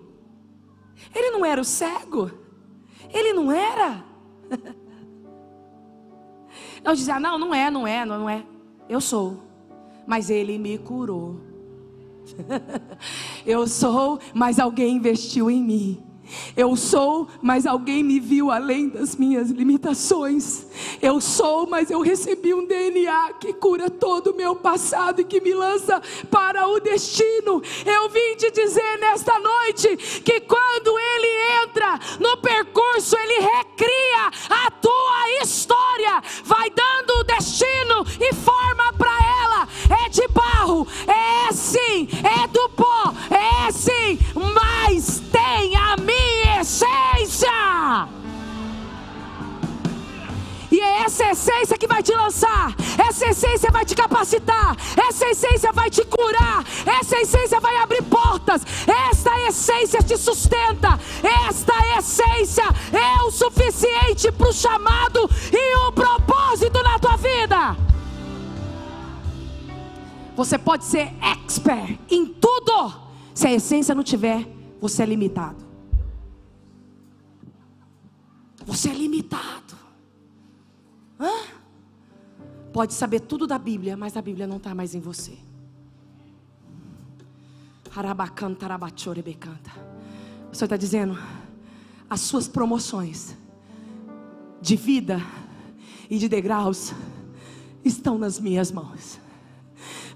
Ele 1.15 1.31
não 1.31 1.45
era 1.45 1.61
o 1.61 1.65
cego? 1.65 2.31
Ele 3.13 3.33
não 3.33 3.53
era? 3.53 4.05
Não 6.85 6.93
dizia, 6.93 7.19
não, 7.19 7.39
não 7.39 7.55
é, 7.55 7.71
não 7.71 7.87
é, 7.87 8.05
não 8.05 8.29
é. 8.29 8.45
Eu 8.89 9.01
sou. 9.01 9.39
Mas 10.07 10.29
ele 10.29 10.59
me 10.59 10.77
curou. 10.77 11.41
Eu 13.47 13.67
sou, 13.67 14.19
mas 14.35 14.59
alguém 14.59 14.97
investiu 14.97 15.51
em 15.51 15.63
mim. 15.63 16.04
Eu 16.57 16.77
sou, 16.77 17.29
mas 17.43 17.67
alguém 17.67 18.03
me 18.03 18.19
viu 18.19 18.51
além 18.51 18.89
das 18.89 19.17
minhas 19.17 19.51
limitações. 19.51 20.67
Eu 21.01 21.21
sou, 21.21 21.67
mas 21.67 21.91
eu 21.91 22.01
recebi 22.01 22.55
um 22.55 22.67
DNA 22.67 23.35
que 23.41 23.53
cura 23.53 23.91
todo 23.91 24.31
o 24.31 24.37
meu 24.37 24.57
passado 24.57 25.21
e 25.21 25.25
que 25.25 25.41
me 25.41 25.53
lança 25.53 26.01
para 26.31 26.67
o 26.69 26.81
destino. 26.81 27.63
Eu 27.85 28.09
vim 28.09 28.37
te 28.37 28.51
dizer 28.51 28.99
nesta 28.99 29.39
noite 29.39 29.97
que 30.23 30.41
quando 30.41 30.99
ele 30.99 31.65
entra 31.65 31.99
no 32.21 32.37
percurso, 32.39 33.17
ele 33.19 33.41
recria 33.41 34.31
a 34.51 34.71
tua 34.71 35.43
história, 35.43 36.23
vai 36.45 36.71
dando 36.71 37.21
o 37.21 37.25
destino 37.25 38.05
e 38.21 38.35
forma 38.35 38.93
para 38.95 39.13
ela. 39.43 39.69
É 40.05 40.09
de 40.09 40.27
barro, 40.29 40.87
é 41.07 41.53
sim, 41.53 42.09
é 42.23 42.47
do 42.49 42.69
pó, 42.71 43.13
é 43.31 43.71
sim, 43.71 44.19
mas 44.35 45.21
tem 45.31 45.77
a 45.77 45.97
minha 45.97 46.24
essência. 46.65 48.09
E 50.71 50.81
é 50.81 51.03
essa 51.03 51.31
essência 51.31 51.79
que 51.79 51.87
vai 51.87 52.03
te 52.03 52.13
lançar, 52.13 52.75
essa 52.99 53.27
essência 53.27 53.71
vai 53.71 53.85
te 53.85 53.95
capacitar, 53.95 54.77
essa 55.09 55.27
essência 55.29 55.71
vai 55.73 55.89
te 55.89 56.05
curar, 56.05 56.65
essa 56.99 57.17
essência 57.19 57.61
vai 57.61 57.77
abrir 57.77 58.03
portas, 58.03 58.63
esta 59.09 59.39
essência 59.43 60.03
te 60.03 60.17
sustenta, 60.17 60.99
esta 61.47 61.75
essência 61.99 62.65
é 62.93 63.23
o 63.23 63.31
suficiente 63.31 64.33
para 64.33 64.49
o 64.49 64.53
chamado 64.53 65.31
e 65.53 65.77
o 65.87 65.93
propósito 65.93 66.83
na 66.83 66.99
tua 66.99 67.17
vida. 67.19 67.77
Você 70.35 70.59
pode 70.59 70.85
ser 70.87 71.13
expert 71.47 72.01
em 72.11 72.27
tudo, 72.27 72.93
se 73.33 73.47
a 73.47 73.53
essência 73.53 73.95
não 73.95 74.03
tiver, 74.03 74.45
você 74.81 75.05
é 75.05 75.07
limitado. 75.07 75.64
Você 78.65 78.89
é 78.89 78.95
limitado. 78.95 79.75
Hã? 81.21 81.31
Pode 82.73 82.95
saber 82.95 83.21
tudo 83.21 83.47
da 83.47 83.59
Bíblia, 83.59 83.97
mas 83.97 84.17
a 84.17 84.23
Bíblia 84.23 84.47
não 84.47 84.57
está 84.57 84.75
mais 84.75 84.95
em 84.95 85.01
você. 85.01 85.39
O 90.51 90.55
Senhor 90.55 90.67
está 90.67 90.77
dizendo: 90.77 91.17
as 92.11 92.21
suas 92.21 92.49
promoções 92.49 93.37
de 94.61 94.77
vida 94.77 95.21
e 96.11 96.19
de 96.19 96.29
degraus 96.29 96.93
estão 97.85 98.19
nas 98.19 98.41
minhas 98.41 98.73
mãos. 98.73 99.21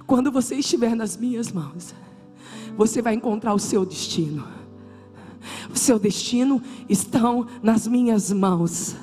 Quando 0.07 0.32
você 0.32 0.57
estiver 0.57 0.96
nas 0.96 1.16
minhas 1.16 1.53
mãos, 1.53 1.94
você 2.76 3.03
vai 3.03 3.14
encontrar 3.14 3.55
o 3.55 3.59
seu 3.59 3.84
destino 3.84 4.57
seu 5.78 5.98
destino 5.98 6.60
estão 6.88 7.46
nas 7.62 7.86
minhas 7.86 8.32
mãos, 8.32 8.96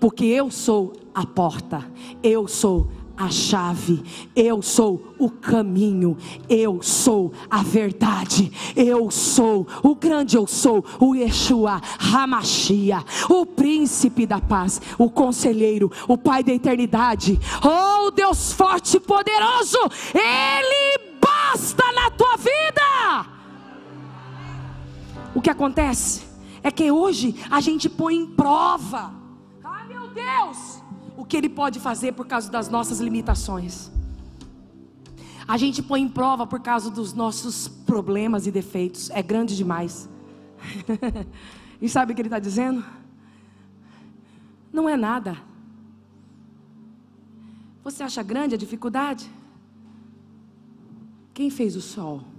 porque 0.00 0.24
eu 0.24 0.50
sou 0.50 0.92
a 1.14 1.24
porta, 1.24 1.84
eu 2.22 2.48
sou 2.48 2.88
a 3.16 3.30
chave, 3.30 4.02
eu 4.34 4.60
sou 4.60 5.14
o 5.18 5.30
caminho, 5.30 6.18
eu 6.48 6.82
sou 6.82 7.32
a 7.48 7.62
verdade, 7.62 8.52
eu 8.76 9.10
sou 9.10 9.66
o 9.82 9.94
grande 9.94 10.36
eu 10.36 10.46
sou, 10.46 10.84
o 11.00 11.14
Yeshua, 11.14 11.80
Hamashia, 11.98 13.02
o 13.30 13.46
príncipe 13.46 14.26
da 14.26 14.40
paz, 14.40 14.82
o 14.98 15.08
conselheiro, 15.08 15.90
o 16.06 16.18
pai 16.18 16.44
da 16.44 16.52
eternidade, 16.52 17.40
oh 17.64 18.10
Deus 18.10 18.52
forte 18.52 18.98
e 18.98 19.00
poderoso, 19.00 19.78
ele 20.14 21.16
basta 21.20 21.84
na 21.92 22.10
tua 22.10 22.36
vida. 22.36 22.75
Que 25.46 25.50
acontece 25.50 26.26
é 26.60 26.72
que 26.72 26.90
hoje 26.90 27.36
a 27.48 27.60
gente 27.60 27.88
põe 27.88 28.16
em 28.16 28.26
prova, 28.26 29.14
ah 29.62 29.84
meu 29.86 30.08
Deus, 30.08 30.82
o 31.16 31.24
que 31.24 31.36
Ele 31.36 31.48
pode 31.48 31.78
fazer 31.78 32.14
por 32.14 32.26
causa 32.26 32.50
das 32.50 32.68
nossas 32.68 32.98
limitações. 32.98 33.88
A 35.46 35.56
gente 35.56 35.84
põe 35.84 36.02
em 36.02 36.08
prova 36.08 36.48
por 36.48 36.58
causa 36.58 36.90
dos 36.90 37.12
nossos 37.12 37.68
problemas 37.68 38.48
e 38.48 38.50
defeitos, 38.50 39.08
é 39.10 39.22
grande 39.22 39.54
demais. 39.54 40.08
e 41.80 41.88
sabe 41.88 42.10
o 42.10 42.16
que 42.16 42.22
ele 42.22 42.26
está 42.26 42.40
dizendo? 42.40 42.84
Não 44.72 44.88
é 44.88 44.96
nada. 44.96 45.38
Você 47.84 48.02
acha 48.02 48.20
grande 48.20 48.56
a 48.56 48.58
dificuldade? 48.58 49.30
Quem 51.32 51.50
fez 51.50 51.76
o 51.76 51.80
sol? 51.80 52.34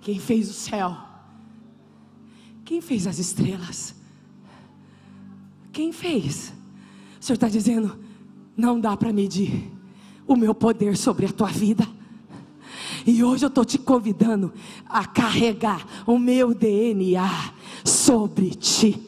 Quem 0.00 0.18
fez 0.18 0.48
o 0.48 0.52
céu? 0.52 0.96
Quem 2.64 2.80
fez 2.80 3.06
as 3.06 3.18
estrelas? 3.18 3.94
Quem 5.72 5.92
fez? 5.92 6.52
O 7.20 7.24
Senhor 7.24 7.34
está 7.34 7.48
dizendo: 7.48 7.98
não 8.56 8.80
dá 8.80 8.96
para 8.96 9.12
medir 9.12 9.70
o 10.26 10.36
meu 10.36 10.54
poder 10.54 10.96
sobre 10.96 11.26
a 11.26 11.32
tua 11.32 11.48
vida. 11.48 11.86
E 13.06 13.22
hoje 13.24 13.44
eu 13.44 13.48
estou 13.48 13.64
te 13.64 13.78
convidando 13.78 14.52
a 14.86 15.06
carregar 15.06 15.86
o 16.06 16.18
meu 16.18 16.54
DNA 16.54 17.54
sobre 17.84 18.50
ti. 18.50 19.00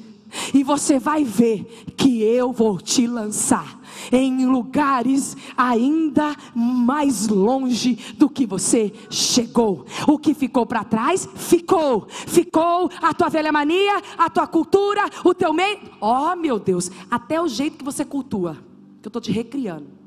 E 0.55 0.62
você 0.62 0.99
vai 0.99 1.24
ver 1.24 1.64
que 1.97 2.22
eu 2.22 2.53
vou 2.53 2.80
te 2.80 3.07
lançar 3.07 3.80
em 4.12 4.46
lugares 4.46 5.36
ainda 5.56 6.34
mais 6.54 7.28
longe 7.28 8.14
do 8.16 8.28
que 8.28 8.46
você 8.46 8.92
chegou. 9.11 9.84
O 10.06 10.18
que 10.18 10.34
ficou 10.34 10.66
para 10.66 10.84
trás, 10.84 11.28
ficou. 11.34 12.06
Ficou 12.08 12.90
a 13.00 13.14
tua 13.14 13.28
velha 13.28 13.52
mania, 13.52 14.02
a 14.18 14.28
tua 14.28 14.46
cultura, 14.46 15.02
o 15.24 15.34
teu 15.34 15.52
meio. 15.52 15.78
Oh, 16.00 16.34
meu 16.36 16.58
Deus, 16.58 16.90
até 17.11 17.40
o 17.40 17.48
jeito 17.48 17.78
que 17.78 17.84
você 17.84 18.04
cultua, 18.04 18.54
que 19.00 19.06
eu 19.06 19.11
estou 19.11 19.22
te 19.22 19.32
recriando. 19.32 20.00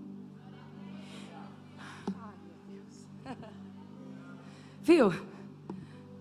Viu? 4.81 5.13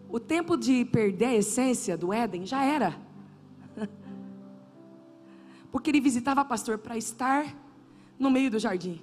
O 0.09 0.21
tempo 0.21 0.57
de 0.57 0.85
perder 0.85 1.25
a 1.25 1.35
essência 1.35 1.97
do 1.97 2.13
Éden 2.13 2.47
já 2.47 2.63
era. 2.63 2.97
Porque 5.73 5.91
ele 5.91 6.01
visitava 6.01 6.45
pastor 6.45 6.79
para 6.79 6.97
estar 6.97 7.62
no 8.23 8.31
meio 8.31 8.51
do 8.51 8.59
jardim. 8.59 9.01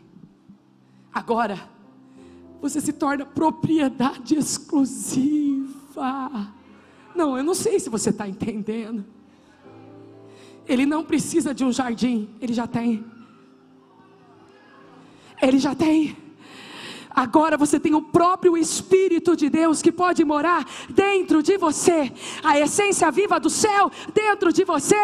Agora, 1.14 1.70
você 2.62 2.80
se 2.80 2.94
torna 2.94 3.26
propriedade 3.26 4.36
exclusiva. 4.36 5.68
Não, 7.14 7.38
eu 7.38 7.44
não 7.44 7.54
sei 7.54 7.80
se 7.80 7.90
você 7.90 8.10
está 8.12 8.28
entendendo. 8.28 9.06
Ele 10.66 10.86
não 10.86 11.04
precisa 11.04 11.54
de 11.54 11.66
um 11.66 11.72
jardim, 11.72 12.30
ele 12.40 12.54
já 12.54 12.66
tem. 12.66 13.04
Ele 15.42 15.60
já 15.60 15.76
tem. 15.76 16.16
Agora 17.10 17.58
você 17.58 17.80
tem 17.80 17.94
o 17.94 18.02
próprio 18.02 18.56
Espírito 18.56 19.36
de 19.36 19.50
Deus 19.50 19.82
que 19.82 19.92
pode 19.92 20.24
morar 20.24 20.66
dentro 20.90 21.44
de 21.44 21.58
você, 21.58 22.14
a 22.44 22.58
essência 22.58 23.12
viva 23.12 23.40
do 23.40 23.50
céu 23.50 23.92
dentro 24.14 24.54
de 24.54 24.64
você. 24.64 24.96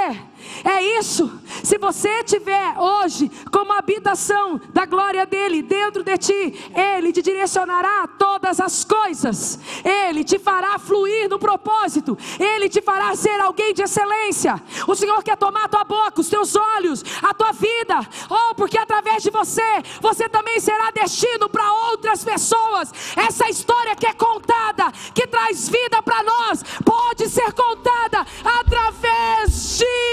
É 0.64 0.82
isso. 1.00 1.39
Se 1.64 1.78
você 1.78 2.24
tiver 2.24 2.78
hoje 2.78 3.32
como 3.52 3.74
habitação 3.74 4.60
da 4.74 4.86
glória 4.86 5.26
dele 5.26 5.62
dentro 5.62 6.04
de 6.04 6.18
ti, 6.18 6.72
ele 6.74 7.12
te 7.12 7.22
direcionará 7.22 8.08
todas 8.08 8.60
as 8.60 8.84
coisas. 8.84 9.60
Ele 9.84 10.24
te 10.24 10.39
fará 10.39 10.78
fluir 10.80 11.30
no 11.30 11.39
propósito. 11.39 12.18
Ele 12.39 12.70
te 12.70 12.82
fará 12.82 13.16
ser 13.16 13.39
alguém 13.39 13.74
de 13.74 13.84
excelência. 13.84 14.62
O 14.88 14.96
Senhor 14.96 15.22
quer 15.24 15.38
tomar 15.38 15.66
a 15.66 15.70
tua 15.70 15.84
boca, 15.84 16.22
os 16.22 16.30
teus 16.30 16.56
olhos, 16.56 17.04
a 17.22 17.34
tua 17.34 17.52
vida. 17.52 18.00
Oh, 18.30 18.56
porque 18.56 18.78
através 18.78 19.24
de 19.24 19.30
você, 19.30 19.84
você 20.02 20.28
também 20.30 20.60
será 20.60 20.91
destino 20.91 21.50
para 21.50 21.72
outras 21.89 22.24
pessoas. 22.24 22.91
Essa 23.16 23.50
história 23.50 23.96
que 23.96 24.08
é 24.08 24.14
contada, 24.14 24.91
que 25.14 25.28
traz 25.28 25.70
vida 25.70 26.02
para 26.02 26.24
nós, 26.24 26.64
pode 26.84 27.30
ser 27.30 27.52
contada 27.54 28.26
através 28.43 29.78
de 29.78 30.05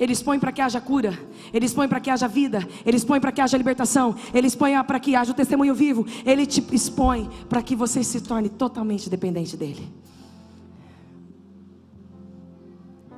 Eles 0.00 0.22
põem 0.22 0.40
para 0.40 0.50
que 0.50 0.62
haja 0.62 0.80
cura, 0.80 1.12
eles 1.52 1.74
põem 1.74 1.86
para 1.86 2.00
que 2.00 2.08
haja 2.08 2.26
vida, 2.26 2.66
eles 2.86 3.04
põem 3.04 3.20
para 3.20 3.30
que 3.30 3.40
haja 3.42 3.58
libertação, 3.58 4.16
eles 4.32 4.56
põem 4.56 4.82
para 4.82 4.98
que 4.98 5.14
haja 5.14 5.32
o 5.32 5.34
testemunho 5.34 5.74
vivo, 5.74 6.06
ele 6.24 6.46
te 6.46 6.64
expõe 6.74 7.28
para 7.50 7.62
que 7.62 7.76
você 7.76 8.02
se 8.02 8.22
torne 8.22 8.48
totalmente 8.48 9.10
dependente 9.10 9.58
dele. 9.58 9.86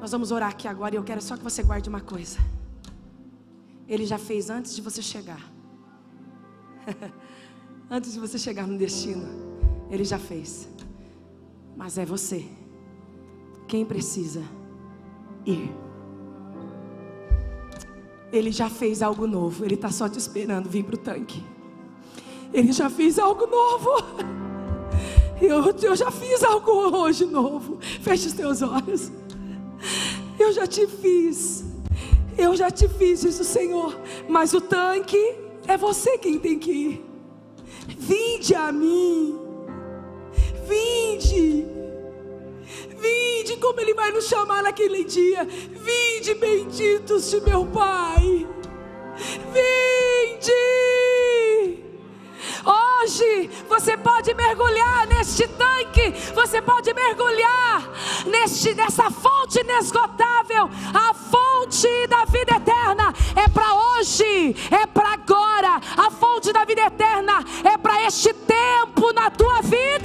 Nós 0.01 0.11
vamos 0.11 0.33
orar 0.33 0.51
aqui 0.51 0.66
agora 0.66 0.97
e 0.97 0.99
eu 0.99 1.05
quero 1.05 1.22
só 1.22 1.37
que 1.37 1.45
você 1.45 1.62
guarde 1.62 1.89
uma 1.89 2.01
coisa. 2.01 2.39
Ele 3.87 4.05
já 4.05 4.18
fez 4.18 4.51
antes 4.51 4.74
de 4.74 4.83
você 4.83 5.01
chegar. 5.01 5.41
antes 7.89 8.12
de 8.12 8.18
você 8.18 8.41
chegar 8.41 8.66
no 8.66 8.76
destino, 8.76 9.24
ele 9.89 10.03
já 10.03 10.18
fez. 10.18 10.68
Mas 11.76 11.97
é 11.97 12.05
você 12.05 12.45
quem 13.68 13.85
precisa 13.87 14.43
ir. 15.47 15.91
Ele 18.33 18.51
já 18.51 18.70
fez 18.70 19.03
algo 19.03 19.26
novo, 19.26 19.64
ele 19.64 19.74
está 19.74 19.91
só 19.91 20.09
te 20.09 20.18
esperando 20.18 20.68
vir 20.68 20.85
para 20.85 20.95
o 20.95 20.99
tanque. 20.99 21.45
Ele 22.53 22.72
já 22.72 22.89
fez 22.89 23.18
algo 23.18 23.47
novo. 23.47 23.91
Eu, 25.41 25.74
eu 25.83 25.97
já 25.97 26.09
fiz 26.09 26.45
algo 26.45 26.70
hoje 26.70 27.24
novo. 27.24 27.78
Feche 28.01 28.28
os 28.28 28.33
teus 28.33 28.62
olhos. 28.62 29.11
Eu 30.39 30.53
já 30.53 30.68
te 30.68 30.87
fiz. 30.87 31.64
Eu 32.39 32.55
já 32.55 32.70
te 32.70 32.89
fiz 32.89 33.24
isso, 33.24 33.43
Senhor. 33.43 33.99
Mas 34.28 34.55
o 34.55 34.61
tanque 34.61 35.18
é 35.66 35.76
você 35.76 36.16
quem 36.16 36.39
tem 36.39 36.61
que 36.61 36.70
ir. 36.70 37.05
Vinde 37.89 38.55
a 38.55 38.70
mim. 38.70 39.37
Vinde. 40.68 41.82
Vinde, 43.03 43.57
como 43.57 43.80
Ele 43.80 43.94
vai 43.94 44.12
nos 44.12 44.28
chamar 44.28 44.62
naquele 44.62 45.03
dia. 45.03 45.44
Vinde, 45.44 46.34
benditos 46.34 47.28
de 47.30 47.40
meu 47.40 47.66
Pai. 47.66 48.46
Vinde. 49.53 50.53
Hoje 52.64 53.50
você 53.68 53.96
pode 53.96 54.32
mergulhar 54.34 55.09
neste 55.09 55.48
tanque, 55.48 56.12
você 56.32 56.62
pode 56.62 56.94
mergulhar 56.94 57.90
neste, 58.26 58.72
nessa 58.74 59.11
fonte 59.11 59.59
inesgotável, 59.59 60.70
a 60.94 61.12
fonte 61.12 62.07
da 62.07 62.24
vida 62.26 62.57
eterna 62.57 63.12
é 63.34 63.48
para 63.48 63.74
hoje, 63.74 64.55
é 64.70 64.86
para 64.86 65.14
agora. 65.14 65.80
A 65.96 66.11
fonte 66.11 66.53
da 66.53 66.64
vida 66.64 66.82
eterna 66.82 67.44
é 67.64 67.76
para 67.76 68.07
este 68.07 68.32
tempo 68.32 69.12
na 69.12 69.30
tua 69.30 69.61
vida. 69.62 70.01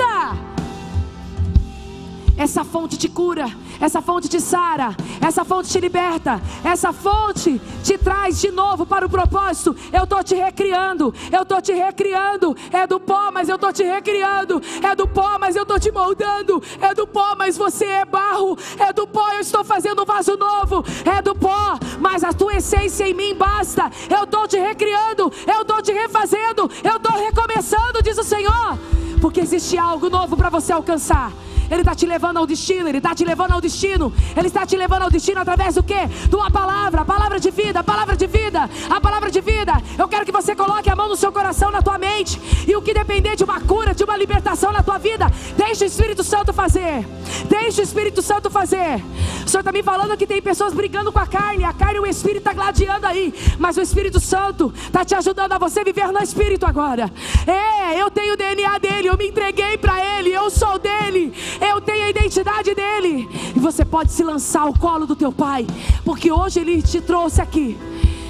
Essa 2.38 2.64
fonte 2.64 2.98
te 2.98 3.10
cura, 3.10 3.50
essa 3.82 4.00
fonte 4.00 4.30
te 4.30 4.40
sara, 4.40 4.96
essa 5.20 5.44
fonte 5.44 5.70
te 5.70 5.80
liberta, 5.80 6.40
essa 6.64 6.94
fonte 6.94 7.60
te 7.84 7.98
traz 7.98 8.40
de 8.40 8.52
novo 8.52 8.86
para 8.86 9.08
o 9.08 9.10
propósito. 9.10 9.76
Eu 9.92 10.04
estou 10.04 10.24
te 10.24 10.36
recriando, 10.36 11.12
eu 11.32 11.42
estou 11.42 11.60
te 11.60 11.74
recriando. 11.74 12.56
É 12.72 12.86
do 12.86 13.00
pó, 13.00 13.32
mas 13.32 13.50
eu 13.50 13.56
estou 13.56 13.74
te 13.74 13.84
recriando. 13.84 14.62
É 14.84 14.96
do 14.96 15.08
pó, 15.08 15.40
mas 15.40 15.56
eu 15.56 15.64
estou 15.64 15.80
te 15.80 15.92
moldando. 15.92 16.62
É 16.80 16.94
do 16.94 17.08
pó, 17.08 17.36
mas 17.36 17.58
você 17.58 17.86
é 17.86 18.06
barro. 18.06 18.56
É 18.78 18.94
do 18.94 19.08
pó, 19.08 19.32
eu 19.34 19.40
estou 19.40 19.64
fazendo 19.64 20.04
um 20.04 20.06
vaso 20.06 20.38
novo. 20.38 20.86
É 21.06 21.20
do 21.24 21.34
pó, 21.34 21.80
mas 22.00 22.24
a 22.24 22.32
tua 22.34 22.58
essência 22.58 23.10
em 23.10 23.16
mim 23.16 23.34
basta. 23.34 23.92
Eu 24.08 24.26
estou 24.26 24.48
te 24.48 24.60
recriando, 24.60 25.34
eu 25.48 25.62
estou 25.64 25.82
te 25.82 25.92
refazendo, 25.92 26.70
eu 26.84 26.98
estou 26.98 27.14
recomeçando, 27.14 28.04
diz 28.04 28.16
o 28.16 28.24
Senhor. 28.24 28.78
Porque 29.20 29.40
existe 29.40 29.76
algo 29.76 30.08
novo 30.08 30.38
para 30.38 30.52
você 30.52 30.72
alcançar. 30.72 31.32
Ele 31.70 31.82
está 31.82 31.96
te 31.96 32.06
levando 32.06 32.38
ao 32.38 32.48
destino, 32.48 32.88
Ele 32.88 32.98
está 32.98 33.14
te 33.14 33.26
levando 33.26 33.52
ao 33.52 33.62
destino, 33.62 34.14
Ele 34.36 34.48
está 34.48 34.66
te 34.66 34.76
levando 34.76 35.04
ao 35.04 35.10
destino 35.10 35.42
através 35.42 35.76
do 35.76 35.84
que? 35.84 36.08
De 36.30 36.36
uma 36.36 36.50
palavra, 36.50 37.06
palavra 37.06 37.40
de 37.40 37.52
vida, 37.52 37.84
palavra 37.84 38.16
de 38.16 38.28
vida, 38.28 38.70
a 38.90 39.02
palavra 39.02 39.30
de 39.30 39.42
vida. 39.42 39.74
Eu 39.98 40.08
quero 40.08 40.26
que 40.26 40.32
você 40.32 40.56
coloque 40.56 40.90
a 40.90 40.96
mão 40.96 41.08
no 41.10 41.16
seu 41.16 41.32
coração, 41.32 41.72
na 41.72 41.82
tua 41.82 41.98
mente, 41.98 42.40
e 42.68 42.76
o 42.76 42.82
que 42.82 42.94
depender 42.94 43.36
de 43.36 43.44
uma 43.44 43.60
cura, 43.62 43.94
de 43.94 44.04
uma 44.04 44.18
libertação 44.18 44.72
na 44.72 44.84
tua 44.84 44.98
vida, 44.98 45.32
deixe 45.56 45.84
o 45.84 45.88
Espírito 45.88 46.24
Santo 46.24 46.54
fazer. 46.54 47.06
Deixe 47.50 47.82
o 47.82 47.84
Espírito 47.84 48.22
Santo 48.22 48.50
fazer. 48.50 49.04
O 49.46 49.50
Senhor 49.50 49.62
está 49.62 49.72
me 49.72 49.84
falando 49.84 50.18
que 50.18 50.28
tem 50.28 50.42
pessoas 50.42 50.74
brigando 50.74 51.12
com 51.12 51.20
a 51.20 51.28
carne, 51.28 51.64
a 51.64 51.74
carne 51.74 51.98
e 51.98 52.00
o 52.02 52.06
Espírito 52.06 52.40
está 52.40 52.54
gladiando 52.54 53.08
aí, 53.08 53.34
mas 53.58 53.78
o 53.78 53.82
Espírito 53.82 54.20
Santo 54.20 54.74
está 54.76 55.06
te 55.06 55.16
ajudando 55.16 55.54
a 55.54 55.58
você 55.58 55.84
viver 55.84 56.12
no 56.12 56.20
Espírito 56.22 56.66
agora. 56.66 57.12
É, 57.46 58.02
eu 58.02 58.12
tenho 58.12 58.34
o 58.34 58.38
DNA 58.38 58.78
dele, 58.80 59.08
eu 59.08 59.18
me 59.18 59.28
entreguei 59.28 59.78
para 59.78 60.20
ele, 60.20 60.32
eu 60.32 60.50
sou 60.50 60.78
dele. 60.78 61.34
Eu 61.60 61.82
tenho 61.82 62.06
a 62.06 62.10
identidade 62.10 62.74
dele. 62.74 63.28
E 63.56 63.60
você 63.60 63.84
pode 63.84 64.12
se 64.12 64.24
lançar 64.24 64.62
ao 64.62 64.74
colo 64.74 65.06
do 65.06 65.16
teu 65.16 65.32
pai, 65.32 65.66
porque 66.04 66.32
hoje 66.32 66.60
ele 66.60 66.82
te 66.82 67.02
trouxe 67.02 67.42
aqui 67.42 67.78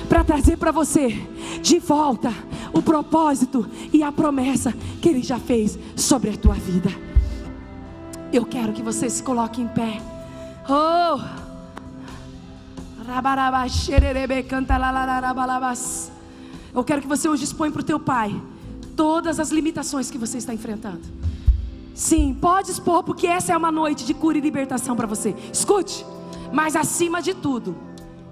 para 0.07 0.23
trazer 0.23 0.57
para 0.57 0.71
você 0.71 1.09
de 1.61 1.79
volta 1.79 2.33
o 2.73 2.81
propósito 2.81 3.67
e 3.91 4.03
a 4.03 4.11
promessa 4.11 4.73
que 5.01 5.09
ele 5.09 5.21
já 5.21 5.39
fez 5.39 5.77
sobre 5.95 6.29
a 6.29 6.37
tua 6.37 6.53
vida. 6.53 6.89
Eu 8.31 8.45
quero 8.45 8.73
que 8.73 8.81
você 8.81 9.09
se 9.09 9.23
coloque 9.23 9.61
em 9.61 9.67
pé. 9.67 10.01
Oh! 10.69 11.47
Eu 16.73 16.83
quero 16.83 17.01
que 17.01 17.07
você 17.07 17.29
hoje 17.29 17.45
expõe 17.45 17.71
para 17.71 17.81
o 17.81 17.85
teu 17.85 17.99
pai 17.99 18.39
todas 18.95 19.39
as 19.39 19.49
limitações 19.49 20.11
que 20.11 20.17
você 20.17 20.37
está 20.37 20.53
enfrentando. 20.53 21.01
Sim, 21.97 22.31
pode 22.31 22.69
expor, 22.69 23.01
porque 23.01 23.25
essa 23.25 23.53
é 23.53 23.57
uma 23.57 23.71
noite 23.71 24.05
de 24.05 24.13
cura 24.13 24.37
e 24.37 24.41
libertação 24.41 24.95
para 24.95 25.07
você. 25.07 25.33
Escute, 25.51 26.05
mas 26.53 26.75
acima 26.75 27.23
de 27.23 27.33
tudo, 27.33 27.75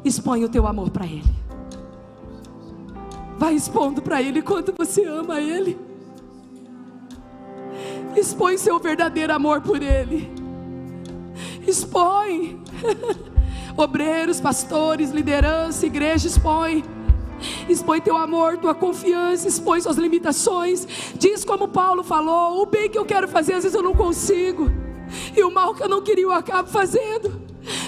expõe 0.03 0.43
o 0.43 0.49
teu 0.49 0.67
amor 0.67 0.91
para 0.91 1.07
Ele. 1.07 1.33
Vai 3.39 3.55
expondo 3.55 4.03
para 4.03 4.21
Ele 4.21 4.43
quanto 4.43 4.71
você 4.71 5.03
ama 5.05 5.41
Ele. 5.41 5.79
Expõe 8.15 8.55
seu 8.59 8.77
verdadeiro 8.77 9.33
amor 9.33 9.61
por 9.61 9.81
Ele. 9.81 10.31
Expõe. 11.65 12.61
Obreiros, 13.75 14.39
pastores, 14.39 15.09
liderança, 15.09 15.87
igreja, 15.87 16.27
expõe. 16.27 16.83
Expõe 17.67 18.01
teu 18.01 18.17
amor, 18.17 18.57
tua 18.57 18.73
confiança, 18.73 19.47
expõe 19.47 19.81
suas 19.81 19.97
limitações. 19.97 20.87
Diz 21.17 21.43
como 21.43 21.67
Paulo 21.67 22.03
falou: 22.03 22.61
o 22.61 22.65
bem 22.65 22.89
que 22.89 22.97
eu 22.97 23.05
quero 23.05 23.27
fazer, 23.27 23.53
às 23.53 23.63
vezes 23.63 23.75
eu 23.75 23.83
não 23.83 23.93
consigo. 23.93 24.71
E 25.35 25.43
o 25.43 25.51
mal 25.51 25.73
que 25.73 25.83
eu 25.83 25.89
não 25.89 26.01
queria, 26.01 26.23
eu 26.23 26.33
acabo 26.33 26.69
fazendo. 26.69 27.41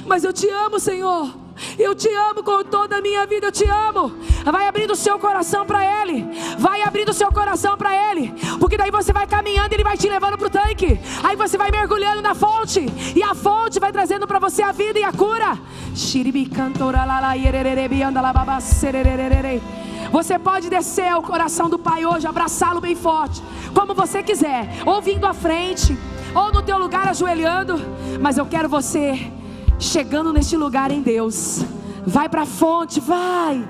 Mas 0.06 0.24
eu 0.24 0.34
te 0.34 0.50
amo, 0.50 0.80
Senhor. 0.80 1.47
Eu 1.78 1.96
te 1.96 2.10
amo 2.10 2.44
com 2.44 2.64
toda 2.64 2.98
a 2.98 3.02
minha 3.02 3.26
vida, 3.26 3.48
eu 3.48 3.52
te 3.52 3.66
amo. 3.66 4.12
Vai 4.44 4.68
abrindo 4.68 4.92
o 4.92 4.96
seu 4.96 5.18
coração 5.20 5.66
para 5.66 5.84
Ele. 6.02 6.26
Vai 6.58 6.82
abrindo 6.82 7.10
o 7.10 7.14
seu 7.14 7.32
coração 7.32 7.78
para 7.78 8.12
Ele. 8.12 8.34
Porque 8.60 8.78
daí 8.78 8.92
você 8.92 9.12
vai 9.12 9.28
caminhando 9.28 9.72
e 9.72 9.76
Ele 9.76 9.84
vai 9.84 9.98
te 9.98 10.08
levando 10.08 10.38
para 10.38 10.48
o 10.48 10.50
tanque. 10.50 11.00
Aí 11.24 11.36
você 11.36 11.58
vai 11.58 11.72
mergulhando 11.72 12.22
na 12.22 12.34
fonte. 12.36 12.86
E 13.16 13.24
a 13.24 13.34
fonte 13.34 13.80
vai 13.80 13.92
trazendo 13.92 14.28
para 14.28 14.40
você 14.40 14.62
a 14.62 14.72
vida 14.72 15.00
e 15.00 15.04
a 15.04 15.12
cura. 15.12 15.58
Você 20.12 20.40
pode 20.40 20.70
descer 20.70 21.10
ao 21.10 21.22
coração 21.22 21.70
do 21.70 21.78
Pai 21.78 22.06
hoje, 22.06 22.28
abraçá-lo 22.28 22.80
bem 22.80 22.96
forte, 22.96 23.42
como 23.74 23.94
você 23.94 24.24
quiser, 24.24 24.70
ou 24.86 25.02
vindo 25.02 25.26
à 25.26 25.34
frente, 25.34 25.98
ou 26.34 26.52
no 26.52 26.62
teu 26.62 26.78
lugar 26.78 27.08
ajoelhando, 27.08 27.76
mas 28.20 28.38
eu 28.38 28.46
quero 28.46 28.70
você 28.70 29.32
chegando 29.80 30.34
neste 30.34 30.56
lugar 30.56 30.92
em 30.92 31.02
Deus. 31.02 31.64
Vai 32.06 32.30
para 32.30 32.44
a 32.44 32.46
fonte, 32.46 33.00
vai. 33.00 33.68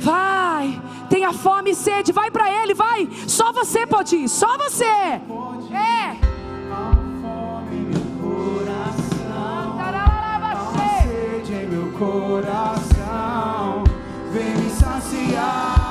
Vai. 0.00 0.82
Tenha 1.08 1.32
fome 1.32 1.70
e 1.70 1.74
sede, 1.74 2.12
vai 2.12 2.30
para 2.30 2.50
ele, 2.50 2.74
vai. 2.74 3.08
Só 3.26 3.52
você 3.52 3.86
pode 3.86 4.16
ir, 4.16 4.28
só 4.28 4.56
você. 4.58 4.84
É. 4.84 6.34
Coração, 11.98 13.84
vem 14.32 14.56
me 14.56 14.68
saciar. 14.68 15.83